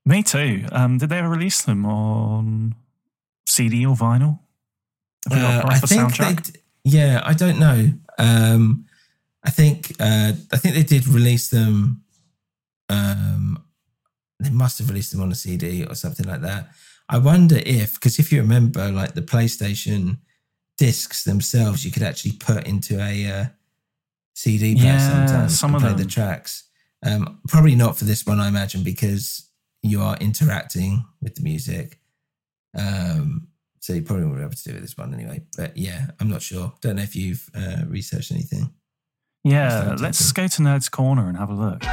Me 0.05 0.23
too. 0.23 0.65
Um, 0.71 0.97
did 0.97 1.09
they 1.09 1.19
ever 1.19 1.29
release 1.29 1.61
them 1.61 1.85
on 1.85 2.75
CD 3.47 3.85
or 3.85 3.95
vinyl? 3.95 4.39
Uh, 5.29 5.63
I 5.65 5.79
think 5.79 6.01
soundtrack? 6.13 6.51
they, 6.53 6.59
yeah, 6.83 7.21
I 7.25 7.33
don't 7.33 7.59
know. 7.59 7.91
Um, 8.17 8.85
I 9.43 9.49
think 9.51 9.93
uh, 9.99 10.33
I 10.51 10.57
think 10.57 10.75
they 10.75 10.83
did 10.83 11.07
release 11.07 11.49
them. 11.49 12.03
Um, 12.89 13.63
they 14.39 14.49
must 14.49 14.79
have 14.79 14.89
released 14.89 15.11
them 15.11 15.21
on 15.21 15.31
a 15.31 15.35
CD 15.35 15.83
or 15.85 15.95
something 15.95 16.25
like 16.25 16.41
that. 16.41 16.69
I 17.09 17.17
wonder 17.17 17.59
if, 17.65 17.95
because 17.95 18.19
if 18.19 18.31
you 18.31 18.39
remember, 18.41 18.91
like 18.91 19.13
the 19.13 19.21
PlayStation 19.21 20.19
discs 20.77 21.23
themselves, 21.23 21.83
you 21.83 21.91
could 21.91 22.03
actually 22.03 22.33
put 22.33 22.67
into 22.67 22.99
a 23.01 23.25
uh, 23.27 23.45
CD 24.33 24.75
player 24.75 24.85
Yeah, 24.93 24.99
sometimes 25.27 25.59
some 25.59 25.73
and 25.75 25.81
play 25.81 25.89
them. 25.91 25.97
the 25.99 26.05
tracks. 26.05 26.63
Um, 27.05 27.39
probably 27.47 27.75
not 27.75 27.97
for 27.97 28.05
this 28.05 28.25
one, 28.25 28.39
I 28.39 28.47
imagine, 28.47 28.83
because 28.83 29.49
you 29.83 30.01
are 30.01 30.17
interacting 30.17 31.05
with 31.21 31.35
the 31.35 31.41
music. 31.41 31.99
Um, 32.77 33.48
so 33.79 33.93
you 33.93 34.01
probably 34.01 34.25
won't 34.25 34.37
be 34.37 34.43
able 34.43 34.53
to 34.53 34.63
do 34.63 34.75
it 34.75 34.81
this 34.81 34.97
one 34.97 35.13
anyway. 35.13 35.41
But 35.57 35.77
yeah, 35.77 36.07
I'm 36.19 36.29
not 36.29 36.41
sure. 36.41 36.73
Don't 36.81 36.97
know 36.97 37.03
if 37.03 37.15
you've 37.15 37.49
uh, 37.55 37.83
researched 37.87 38.31
anything. 38.31 38.73
Yeah, 39.43 39.95
let's 39.99 40.31
go 40.33 40.47
to 40.47 40.61
Nerd's 40.61 40.89
Corner 40.89 41.29
and 41.29 41.37
have 41.37 41.49
a 41.49 41.53
look. 41.53 41.83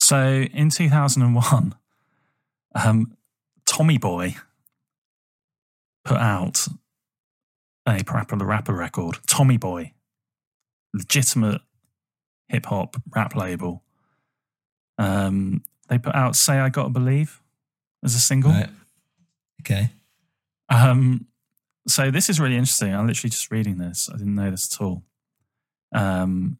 So 0.00 0.44
in 0.52 0.68
2001, 0.68 1.74
um, 2.74 3.16
Tommy 3.64 3.96
Boy 3.96 4.36
put 6.04 6.18
out 6.18 6.68
a 7.86 8.00
Parappa 8.00 8.38
the 8.38 8.44
Rapper 8.44 8.74
record. 8.74 9.18
Tommy 9.26 9.56
Boy, 9.56 9.92
legitimate 10.92 11.62
hip 12.48 12.66
hop 12.66 12.96
rap 13.14 13.34
label. 13.34 13.83
Um, 14.98 15.62
they 15.88 15.98
put 15.98 16.14
out 16.14 16.36
"Say 16.36 16.58
I 16.58 16.68
Gotta 16.68 16.90
Believe" 16.90 17.40
as 18.04 18.14
a 18.14 18.20
single. 18.20 18.52
Right. 18.52 18.70
Okay. 19.62 19.90
Um, 20.68 21.26
so 21.86 22.10
this 22.10 22.30
is 22.30 22.40
really 22.40 22.56
interesting. 22.56 22.94
I'm 22.94 23.06
literally 23.06 23.30
just 23.30 23.50
reading 23.50 23.78
this. 23.78 24.08
I 24.12 24.16
didn't 24.16 24.34
know 24.34 24.50
this 24.50 24.72
at 24.72 24.80
all. 24.80 25.02
Um, 25.94 26.58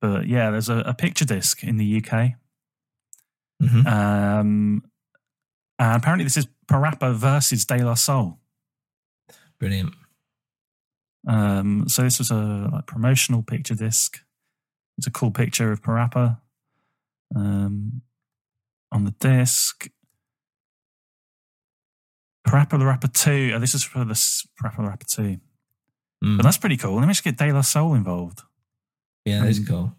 but 0.00 0.26
yeah, 0.26 0.50
there's 0.50 0.68
a, 0.68 0.78
a 0.78 0.94
picture 0.94 1.24
disc 1.24 1.62
in 1.62 1.76
the 1.76 1.96
UK. 1.98 2.34
Mhm. 3.62 3.86
Um, 3.86 4.84
and 5.78 5.96
apparently 5.96 6.24
this 6.24 6.36
is 6.36 6.48
Parappa 6.66 7.14
versus 7.14 7.64
De 7.64 7.84
La 7.84 7.94
Soul. 7.94 8.38
Brilliant. 9.58 9.94
Um, 11.26 11.84
so 11.88 12.02
this 12.02 12.18
was 12.18 12.30
a 12.30 12.68
like, 12.72 12.86
promotional 12.86 13.42
picture 13.42 13.74
disc. 13.74 14.20
It's 14.98 15.06
a 15.06 15.10
cool 15.10 15.30
picture 15.30 15.70
of 15.70 15.82
Parappa 15.82 16.38
um, 17.34 18.02
on 18.90 19.04
the 19.04 19.12
disc. 19.12 19.88
Parappa 22.46 22.78
the 22.78 22.86
Rapper 22.86 23.08
2. 23.08 23.52
Oh, 23.54 23.58
this 23.58 23.74
is 23.74 23.84
for 23.84 24.04
the 24.04 24.14
Parappa 24.14 24.78
the 24.78 24.82
Rapper 24.88 25.06
2. 25.06 25.38
Mm. 26.24 26.36
But 26.36 26.42
that's 26.42 26.58
pretty 26.58 26.76
cool. 26.76 26.94
Let 26.94 27.02
me 27.02 27.08
just 27.08 27.24
get 27.24 27.36
De 27.36 27.52
La 27.52 27.60
Soul 27.62 27.94
involved. 27.94 28.42
Yeah, 29.24 29.44
that's 29.44 29.58
Um, 29.58 29.64
cool. 29.66 29.96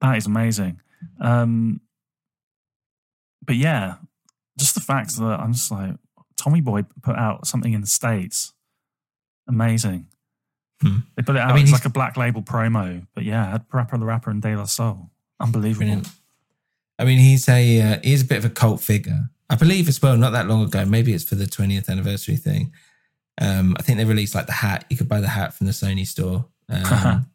That 0.00 0.16
is 0.16 0.26
amazing. 0.26 0.80
Um, 1.20 1.80
but 3.44 3.56
yeah, 3.56 3.96
just 4.58 4.74
the 4.74 4.80
fact 4.80 5.16
that 5.16 5.40
I'm 5.40 5.52
just 5.52 5.70
like, 5.70 5.96
Tommy 6.36 6.60
Boy 6.60 6.84
put 7.02 7.16
out 7.16 7.46
something 7.46 7.72
in 7.72 7.80
the 7.80 7.86
States. 7.86 8.52
Amazing. 9.48 10.06
Hmm. 10.80 10.98
They 11.16 11.22
put 11.22 11.36
it 11.36 11.40
out 11.40 11.50
I 11.50 11.54
mean, 11.54 11.64
as 11.64 11.72
like 11.72 11.84
a 11.84 11.90
black 11.90 12.16
label 12.16 12.42
promo. 12.42 13.06
But 13.14 13.24
yeah, 13.24 13.50
had 13.50 13.68
Parappa 13.68 13.98
the 13.98 14.06
Rapper 14.06 14.30
and 14.30 14.40
De 14.40 14.56
La 14.56 14.64
Soul. 14.64 15.10
Unbelievable. 15.40 15.80
Brilliant. 15.86 16.08
I 17.00 17.04
mean, 17.04 17.18
he's 17.18 17.48
a 17.48 17.80
uh, 17.80 17.98
he's 18.04 18.22
a 18.22 18.26
bit 18.26 18.38
of 18.38 18.44
a 18.44 18.50
cult 18.50 18.80
figure. 18.80 19.30
I 19.48 19.56
believe 19.56 19.88
as 19.88 20.00
well. 20.00 20.16
Not 20.16 20.30
that 20.30 20.46
long 20.46 20.62
ago, 20.62 20.84
maybe 20.84 21.12
it's 21.14 21.24
for 21.24 21.34
the 21.34 21.46
20th 21.46 21.88
anniversary 21.88 22.36
thing. 22.36 22.72
Um, 23.40 23.74
I 23.78 23.82
think 23.82 23.98
they 23.98 24.04
released 24.04 24.34
like 24.34 24.46
the 24.46 24.52
hat. 24.52 24.84
You 24.90 24.96
could 24.96 25.08
buy 25.08 25.20
the 25.20 25.28
hat 25.28 25.54
from 25.54 25.66
the 25.66 25.72
Sony 25.72 26.06
store 26.06 26.46
um, 26.68 27.26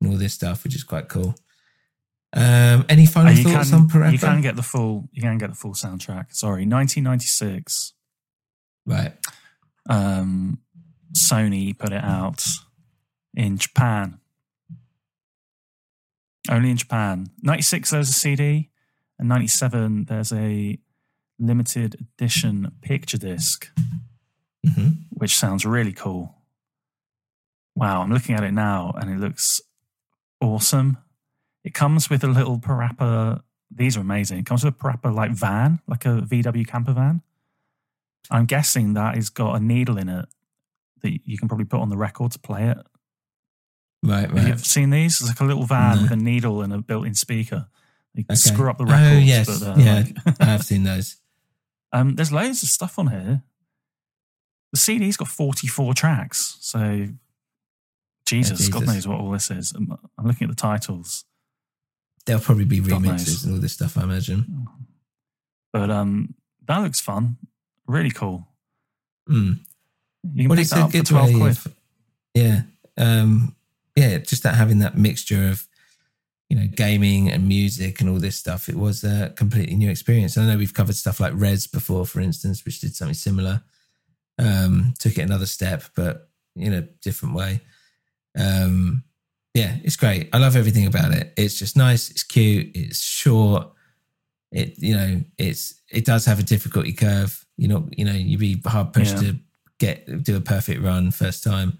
and 0.00 0.10
all 0.10 0.16
this 0.16 0.32
stuff, 0.32 0.64
which 0.64 0.74
is 0.74 0.82
quite 0.82 1.08
cool. 1.08 1.34
Um, 2.32 2.84
any 2.88 3.06
final 3.06 3.34
thoughts 3.34 3.70
can, 3.70 3.78
on 3.80 3.88
Parappa? 3.88 4.12
you 4.12 4.18
can 4.18 4.40
get 4.40 4.56
the 4.56 4.62
full 4.62 5.08
you 5.12 5.22
can 5.22 5.38
get 5.38 5.50
the 5.50 5.56
full 5.56 5.74
soundtrack. 5.74 6.34
Sorry, 6.34 6.66
1996. 6.66 7.92
right. 8.86 9.12
Um, 9.88 10.58
Sony 11.12 11.78
put 11.78 11.92
it 11.92 12.02
out 12.02 12.44
in 13.34 13.58
Japan. 13.58 14.18
Only 16.48 16.70
in 16.70 16.76
Japan. 16.76 17.30
96, 17.42 17.90
there's 17.90 18.08
a 18.08 18.12
CD. 18.12 18.70
And 19.18 19.28
97, 19.28 20.04
there's 20.04 20.32
a 20.32 20.78
limited 21.38 21.96
edition 22.00 22.72
picture 22.80 23.18
disc, 23.18 23.70
hmm 24.64 24.88
which 25.10 25.36
sounds 25.36 25.64
really 25.64 25.92
cool. 25.94 26.34
Wow, 27.74 28.02
I'm 28.02 28.12
looking 28.12 28.34
at 28.34 28.44
it 28.44 28.52
now 28.52 28.92
and 29.00 29.10
it 29.10 29.18
looks 29.18 29.62
awesome. 30.42 30.98
It 31.64 31.72
comes 31.72 32.10
with 32.10 32.22
a 32.22 32.26
little 32.26 32.58
Parappa. 32.58 33.42
These 33.70 33.96
are 33.96 34.00
amazing. 34.00 34.38
It 34.40 34.46
comes 34.46 34.62
with 34.62 34.74
a 34.74 34.76
Parappa 34.76 35.14
like 35.14 35.30
van, 35.30 35.80
like 35.86 36.04
a 36.04 36.20
VW 36.20 36.66
camper 36.66 36.92
van. 36.92 37.22
I'm 38.30 38.44
guessing 38.44 38.92
that 38.94 39.14
has 39.14 39.30
got 39.30 39.54
a 39.54 39.60
needle 39.60 39.96
in 39.96 40.10
it 40.10 40.26
that 41.02 41.20
you 41.24 41.38
can 41.38 41.48
probably 41.48 41.64
put 41.64 41.80
on 41.80 41.88
the 41.88 41.96
record 41.96 42.32
to 42.32 42.38
play 42.38 42.68
it. 42.68 42.78
Right. 44.02 44.20
Have 44.22 44.30
you 44.32 44.36
Right. 44.36 44.50
ever 44.52 44.58
seen 44.64 44.90
these? 44.90 45.20
It's 45.20 45.28
like 45.28 45.40
a 45.40 45.44
little 45.44 45.64
van 45.66 45.96
No. 45.96 46.02
with 46.02 46.12
a 46.12 46.16
needle 46.16 46.62
and 46.62 46.72
a 46.72 46.78
built-in 46.78 47.14
speaker. 47.14 47.68
You 48.14 48.24
can 48.24 48.32
Okay. 48.34 48.40
screw 48.40 48.70
up 48.70 48.78
the 48.78 48.86
records. 48.86 49.16
Oh 49.16 49.18
yes. 49.18 49.60
but, 49.60 49.62
uh, 49.68 49.74
yeah, 49.78 49.94
like- 50.24 50.40
I 50.40 50.44
have 50.44 50.64
seen 50.64 50.82
those. 50.84 51.16
um, 51.92 52.14
there's 52.14 52.32
loads 52.32 52.62
of 52.62 52.68
stuff 52.68 52.98
on 52.98 53.08
here. 53.08 53.42
The 54.72 54.78
CD's 54.80 55.16
got 55.16 55.28
44 55.28 55.94
tracks. 55.94 56.56
So, 56.60 57.08
Jesus, 58.26 58.68
God 58.68 58.80
Jesus. 58.80 58.94
knows 58.94 59.06
what 59.08 59.20
all 59.20 59.30
this 59.30 59.50
is. 59.50 59.72
I'm, 59.72 59.96
I'm 60.18 60.26
looking 60.26 60.48
at 60.48 60.56
the 60.56 60.60
titles. 60.60 61.24
There'll 62.26 62.42
probably 62.42 62.64
be 62.64 62.80
God 62.80 63.02
knows. 63.02 63.22
remixes 63.24 63.44
and 63.44 63.54
all 63.54 63.60
this 63.60 63.72
stuff. 63.74 63.96
I 63.96 64.02
imagine. 64.04 64.66
But 65.72 65.90
um, 65.90 66.34
that 66.66 66.78
looks 66.78 67.00
fun. 67.00 67.36
Really 67.86 68.10
cool. 68.10 68.48
Mm. 69.28 69.58
You 70.32 70.42
can 70.44 70.48
Well, 70.48 70.56
pick 70.58 70.68
that 70.68 70.78
up 70.78 70.90
for 70.92 71.02
12 71.02 71.34
quid. 71.34 71.50
of- 71.50 71.74
yeah, 72.34 72.62
um, 72.96 73.54
yeah, 73.96 74.18
just 74.18 74.42
that 74.42 74.54
having 74.54 74.78
that 74.80 74.96
mixture 74.96 75.48
of 75.48 75.66
you 76.48 76.56
know 76.56 76.66
gaming 76.74 77.28
and 77.30 77.48
music 77.48 78.00
and 78.00 78.08
all 78.08 78.18
this 78.20 78.36
stuff. 78.36 78.68
It 78.68 78.76
was 78.76 79.02
a 79.02 79.32
completely 79.36 79.74
new 79.76 79.90
experience. 79.90 80.38
I 80.38 80.46
know 80.46 80.56
we've 80.56 80.74
covered 80.74 80.94
stuff 80.96 81.18
like 81.18 81.32
Rez 81.34 81.66
before, 81.66 82.06
for 82.06 82.20
instance, 82.20 82.64
which 82.64 82.80
did 82.80 82.94
something 82.94 83.14
similar. 83.14 83.62
Um, 84.38 84.94
took 84.98 85.16
it 85.18 85.22
another 85.22 85.46
step, 85.46 85.82
but 85.96 86.28
in 86.54 86.72
a 86.72 86.82
different 86.82 87.34
way. 87.34 87.60
Um, 88.38 89.02
yeah, 89.54 89.76
it's 89.82 89.96
great. 89.96 90.28
I 90.34 90.38
love 90.38 90.54
everything 90.56 90.86
about 90.86 91.12
it. 91.14 91.32
It's 91.38 91.58
just 91.58 91.76
nice. 91.76 92.10
It's 92.10 92.22
cute. 92.22 92.70
It's 92.74 93.00
short. 93.00 93.72
It 94.52 94.78
you 94.78 94.94
know 94.94 95.22
it's 95.38 95.74
it 95.90 96.04
does 96.04 96.26
have 96.26 96.38
a 96.38 96.42
difficulty 96.42 96.92
curve. 96.92 97.44
You 97.56 97.68
know 97.68 97.88
you 97.96 98.04
know 98.04 98.12
you'd 98.12 98.38
be 98.40 98.60
hard 98.66 98.92
pushed 98.92 99.14
Yeah. 99.16 99.20
to 99.32 99.36
get 99.78 100.22
do 100.22 100.36
a 100.36 100.40
perfect 100.40 100.82
run 100.82 101.10
first 101.10 101.42
time. 101.42 101.78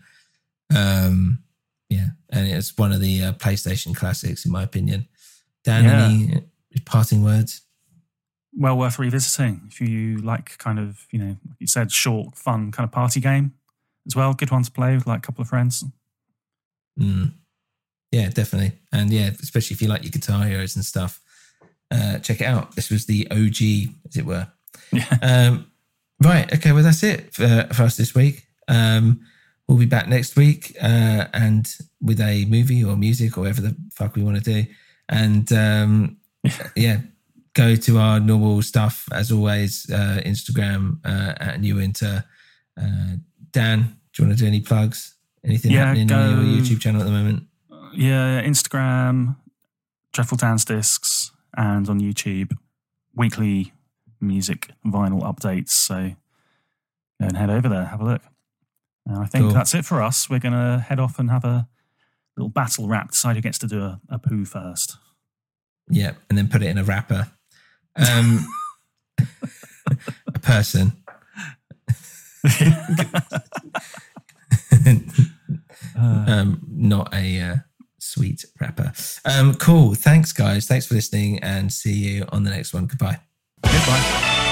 Um, 0.75 1.43
yeah, 1.89 2.09
and 2.31 2.49
it's 2.49 2.77
one 2.77 2.93
of 2.93 3.01
the 3.01 3.25
uh, 3.25 3.33
PlayStation 3.35 3.95
classics 3.95 4.45
in 4.45 4.53
my 4.53 4.63
opinion. 4.63 5.09
Dan, 5.65 5.85
Yeah. 5.85 6.07
any 6.07 6.45
parting 6.85 7.23
words? 7.25 7.63
well 8.59 8.79
worth 8.79 8.99
revisiting 8.99 9.61
if 9.69 9.83
you 9.83 10.17
like 10.19 10.57
kind 10.57 10.79
of 10.79 11.07
you 11.11 11.19
know 11.19 11.37
like 11.47 11.57
you 11.59 11.67
said 11.67 11.93
short 11.93 12.35
fun 12.39 12.73
kind 12.73 12.87
of 12.89 12.91
party 12.91 13.21
game 13.21 13.53
as 14.07 14.17
well 14.17 14.33
good 14.33 14.51
one 14.51 14.63
to 14.63 14.71
play 14.71 14.95
with 14.95 15.07
like 15.07 15.19
a 15.19 15.21
couple 15.21 15.43
of 15.43 15.49
friends 15.49 15.85
Mm. 16.99 17.33
Yeah, 18.13 18.31
definitely, 18.31 18.73
and 18.93 19.11
yeah, 19.13 19.31
especially 19.43 19.75
if 19.75 19.83
you 19.83 19.89
like 19.89 20.03
your 20.05 20.11
Guitar 20.11 20.45
Heroes 20.45 20.77
and 20.77 20.85
stuff. 20.85 21.21
uh, 21.91 22.19
check 22.21 22.41
it 22.41 22.47
out. 22.47 22.75
This 22.75 22.91
was 22.91 23.05
the 23.07 23.29
OG, 23.31 23.95
as 24.09 24.17
it 24.17 24.25
were. 24.25 24.49
Um, 25.23 25.71
right. 26.25 26.51
Okay. 26.55 26.73
Well, 26.73 26.83
that's 26.85 27.03
it 27.03 27.35
for, 27.35 27.69
for 27.75 27.83
us 27.83 27.97
this 27.99 28.15
week. 28.15 28.47
Um, 28.69 29.21
we'll 29.69 29.79
be 29.79 29.87
back 29.87 30.09
next 30.09 30.37
week 30.37 30.77
uh, 30.83 31.27
and 31.35 31.67
with 32.01 32.21
a 32.21 32.45
movie 32.47 32.85
or 32.85 32.97
music 32.97 33.37
or 33.37 33.43
whatever 33.43 33.63
the 33.63 33.77
fuck 33.93 34.15
we 34.17 34.23
want 34.23 34.37
to 34.37 34.43
do. 34.63 34.69
And 35.09 35.51
um, 35.53 36.17
yeah, 36.77 37.01
go 37.55 37.75
to 37.77 37.99
our 37.99 38.21
normal 38.21 38.63
stuff 38.63 39.09
as 39.13 39.33
always. 39.33 39.89
Uh, 39.91 40.21
Instagram 40.25 40.99
uh, 41.05 41.35
at 41.41 41.61
New 41.61 41.77
Winter. 41.77 42.25
Uh, 42.81 43.17
Dan, 43.51 43.97
do 44.13 44.23
you 44.23 44.27
want 44.29 44.39
to 44.39 44.45
do 44.45 44.49
any 44.49 44.61
plugs? 44.61 45.15
Anything 45.45 45.73
Yeah, 45.73 45.87
happening 45.87 46.07
go- 46.09 46.17
on 46.17 46.47
your 46.55 46.63
YouTube 46.63 46.81
channel 46.81 47.01
at 47.01 47.05
the 47.05 47.11
moment? 47.13 47.45
Yeah, 47.95 48.43
Instagram, 48.43 49.37
Dreadful 50.13 50.37
Dance 50.37 50.65
Discs, 50.65 51.31
and 51.57 51.89
on 51.89 52.01
YouTube, 52.01 52.53
weekly 53.15 53.73
music 54.21 54.71
vinyl 54.85 55.23
updates. 55.23 55.71
So 55.71 56.11
go 57.21 57.27
and 57.29 57.37
head 57.37 57.49
over 57.49 57.69
there, 57.69 57.87
have 57.87 58.01
a 58.01 58.05
look. 58.05 58.23
And 59.07 59.19
I 59.19 59.27
think 59.27 59.45
Cool. 59.45 59.53
that's 59.55 59.75
it 59.75 59.85
for 59.85 60.03
us. 60.03 60.29
We're 60.29 60.41
going 60.41 60.53
to 60.53 60.85
head 60.87 60.99
off 60.99 61.19
and 61.19 61.31
have 61.31 61.45
a 61.45 61.69
little 62.37 62.51
battle 62.51 62.89
rap, 62.89 63.11
decide 63.13 63.37
who 63.37 63.43
gets 63.43 63.59
to 63.59 63.67
do 63.67 63.81
a, 63.81 64.01
a 64.09 64.19
poo 64.19 64.45
first. 64.45 64.97
Yeah, 65.89 66.13
and 66.29 66.37
then 66.37 66.49
put 66.49 66.63
it 66.63 66.67
in 66.67 66.79
a 66.79 66.85
wrapper. 66.85 67.31
Um, 67.95 68.47
a 70.35 70.39
person. 70.41 70.93
um, 75.97 76.61
not 76.69 77.15
a 77.15 77.41
uh, 77.41 77.57
sweet 77.99 78.45
wrapper. 78.61 78.93
Um, 79.25 79.55
cool. 79.55 79.95
Thanks, 79.95 80.33
guys. 80.33 80.67
Thanks 80.67 80.87
for 80.87 80.95
listening, 80.95 81.39
and 81.39 81.73
see 81.73 81.93
you 81.93 82.27
on 82.31 82.43
the 82.43 82.51
next 82.51 82.75
one. 82.75 82.87
Goodbye. 82.87 83.21
Goodbye. 83.63 84.43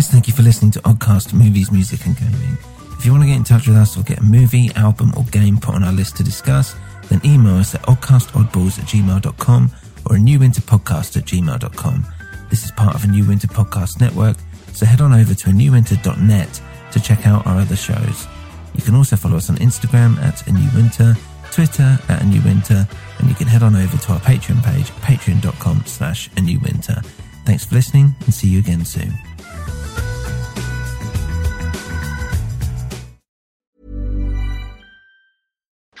Guys, 0.00 0.08
thank 0.08 0.26
you 0.26 0.32
for 0.32 0.40
listening 0.40 0.70
to 0.70 0.80
Oddcast 0.80 1.34
Movies, 1.34 1.70
Music 1.70 2.06
and 2.06 2.16
Gaming. 2.16 2.56
If 2.96 3.04
you 3.04 3.12
want 3.12 3.22
to 3.22 3.28
get 3.28 3.36
in 3.36 3.44
touch 3.44 3.68
with 3.68 3.76
us 3.76 3.98
or 3.98 4.02
get 4.02 4.20
a 4.20 4.22
movie, 4.22 4.70
album, 4.74 5.12
or 5.14 5.24
game 5.24 5.58
put 5.58 5.74
on 5.74 5.84
our 5.84 5.92
list 5.92 6.16
to 6.16 6.22
discuss, 6.22 6.74
then 7.10 7.20
email 7.22 7.56
us 7.56 7.74
at 7.74 7.82
oddcastoddballs 7.82 8.78
at 8.78 8.86
gmail.com 8.86 9.70
or 10.08 10.16
a 10.16 10.18
new 10.18 10.38
winter 10.38 10.62
podcast 10.62 11.18
at 11.18 11.24
gmail.com. 11.24 12.06
This 12.48 12.64
is 12.64 12.70
part 12.70 12.94
of 12.94 13.04
a 13.04 13.08
New 13.08 13.26
Winter 13.26 13.46
Podcast 13.46 14.00
Network, 14.00 14.38
so 14.72 14.86
head 14.86 15.02
on 15.02 15.12
over 15.12 15.34
to 15.34 15.50
a 15.50 15.52
newwinter.net 15.52 16.62
to 16.92 17.00
check 17.00 17.26
out 17.26 17.46
our 17.46 17.58
other 17.58 17.76
shows. 17.76 18.26
You 18.74 18.80
can 18.82 18.94
also 18.94 19.16
follow 19.16 19.36
us 19.36 19.50
on 19.50 19.56
Instagram 19.56 20.16
at 20.22 20.46
a 20.48 20.52
new 20.52 20.70
winter, 20.74 21.14
Twitter 21.52 21.98
at 22.08 22.22
a 22.22 22.26
new 22.26 22.40
winter, 22.40 22.88
and 23.18 23.28
you 23.28 23.34
can 23.34 23.46
head 23.46 23.62
on 23.62 23.76
over 23.76 23.98
to 23.98 24.12
our 24.14 24.20
Patreon 24.20 24.64
page, 24.64 24.86
patreon.com 25.02 25.84
slash 25.84 26.30
a 26.38 26.40
new 26.40 26.58
winter. 26.60 27.02
Thanks 27.44 27.66
for 27.66 27.74
listening 27.74 28.14
and 28.20 28.32
see 28.32 28.48
you 28.48 28.60
again 28.60 28.86
soon. 28.86 29.12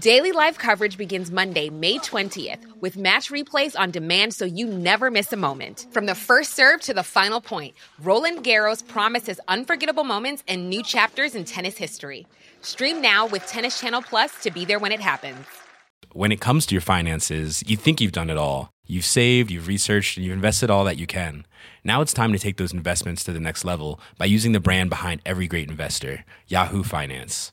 Daily 0.00 0.32
live 0.32 0.58
coverage 0.58 0.98
begins 0.98 1.30
Monday, 1.30 1.70
May 1.70 1.98
20th, 1.98 2.58
with 2.80 2.96
match 2.96 3.30
replays 3.30 3.78
on 3.78 3.92
demand 3.92 4.34
so 4.34 4.44
you 4.44 4.66
never 4.66 5.08
miss 5.08 5.32
a 5.32 5.36
moment. 5.36 5.86
From 5.92 6.06
the 6.06 6.16
first 6.16 6.54
serve 6.54 6.80
to 6.80 6.94
the 6.94 7.04
final 7.04 7.40
point, 7.40 7.76
Roland 8.02 8.42
Garros 8.42 8.84
promises 8.84 9.38
unforgettable 9.46 10.02
moments 10.02 10.42
and 10.48 10.68
new 10.68 10.82
chapters 10.82 11.36
in 11.36 11.44
tennis 11.44 11.76
history. 11.76 12.26
Stream 12.60 13.00
now 13.00 13.28
with 13.28 13.46
Tennis 13.46 13.78
Channel 13.78 14.02
Plus 14.02 14.32
to 14.42 14.50
be 14.50 14.64
there 14.64 14.80
when 14.80 14.90
it 14.90 14.98
happens. 14.98 15.46
When 16.12 16.32
it 16.32 16.40
comes 16.40 16.66
to 16.66 16.74
your 16.74 16.82
finances, 16.82 17.62
you 17.64 17.76
think 17.76 18.00
you've 18.00 18.10
done 18.10 18.30
it 18.30 18.36
all. 18.36 18.70
You've 18.88 19.04
saved, 19.04 19.52
you've 19.52 19.68
researched, 19.68 20.16
and 20.16 20.26
you've 20.26 20.34
invested 20.34 20.70
all 20.70 20.82
that 20.84 20.98
you 20.98 21.06
can. 21.06 21.46
Now 21.84 22.00
it's 22.00 22.12
time 22.12 22.32
to 22.32 22.38
take 22.40 22.56
those 22.56 22.72
investments 22.72 23.22
to 23.24 23.32
the 23.32 23.38
next 23.38 23.64
level 23.64 24.00
by 24.18 24.24
using 24.24 24.50
the 24.50 24.60
brand 24.60 24.90
behind 24.90 25.22
every 25.24 25.46
great 25.46 25.70
investor, 25.70 26.24
Yahoo 26.48 26.82
Finance. 26.82 27.52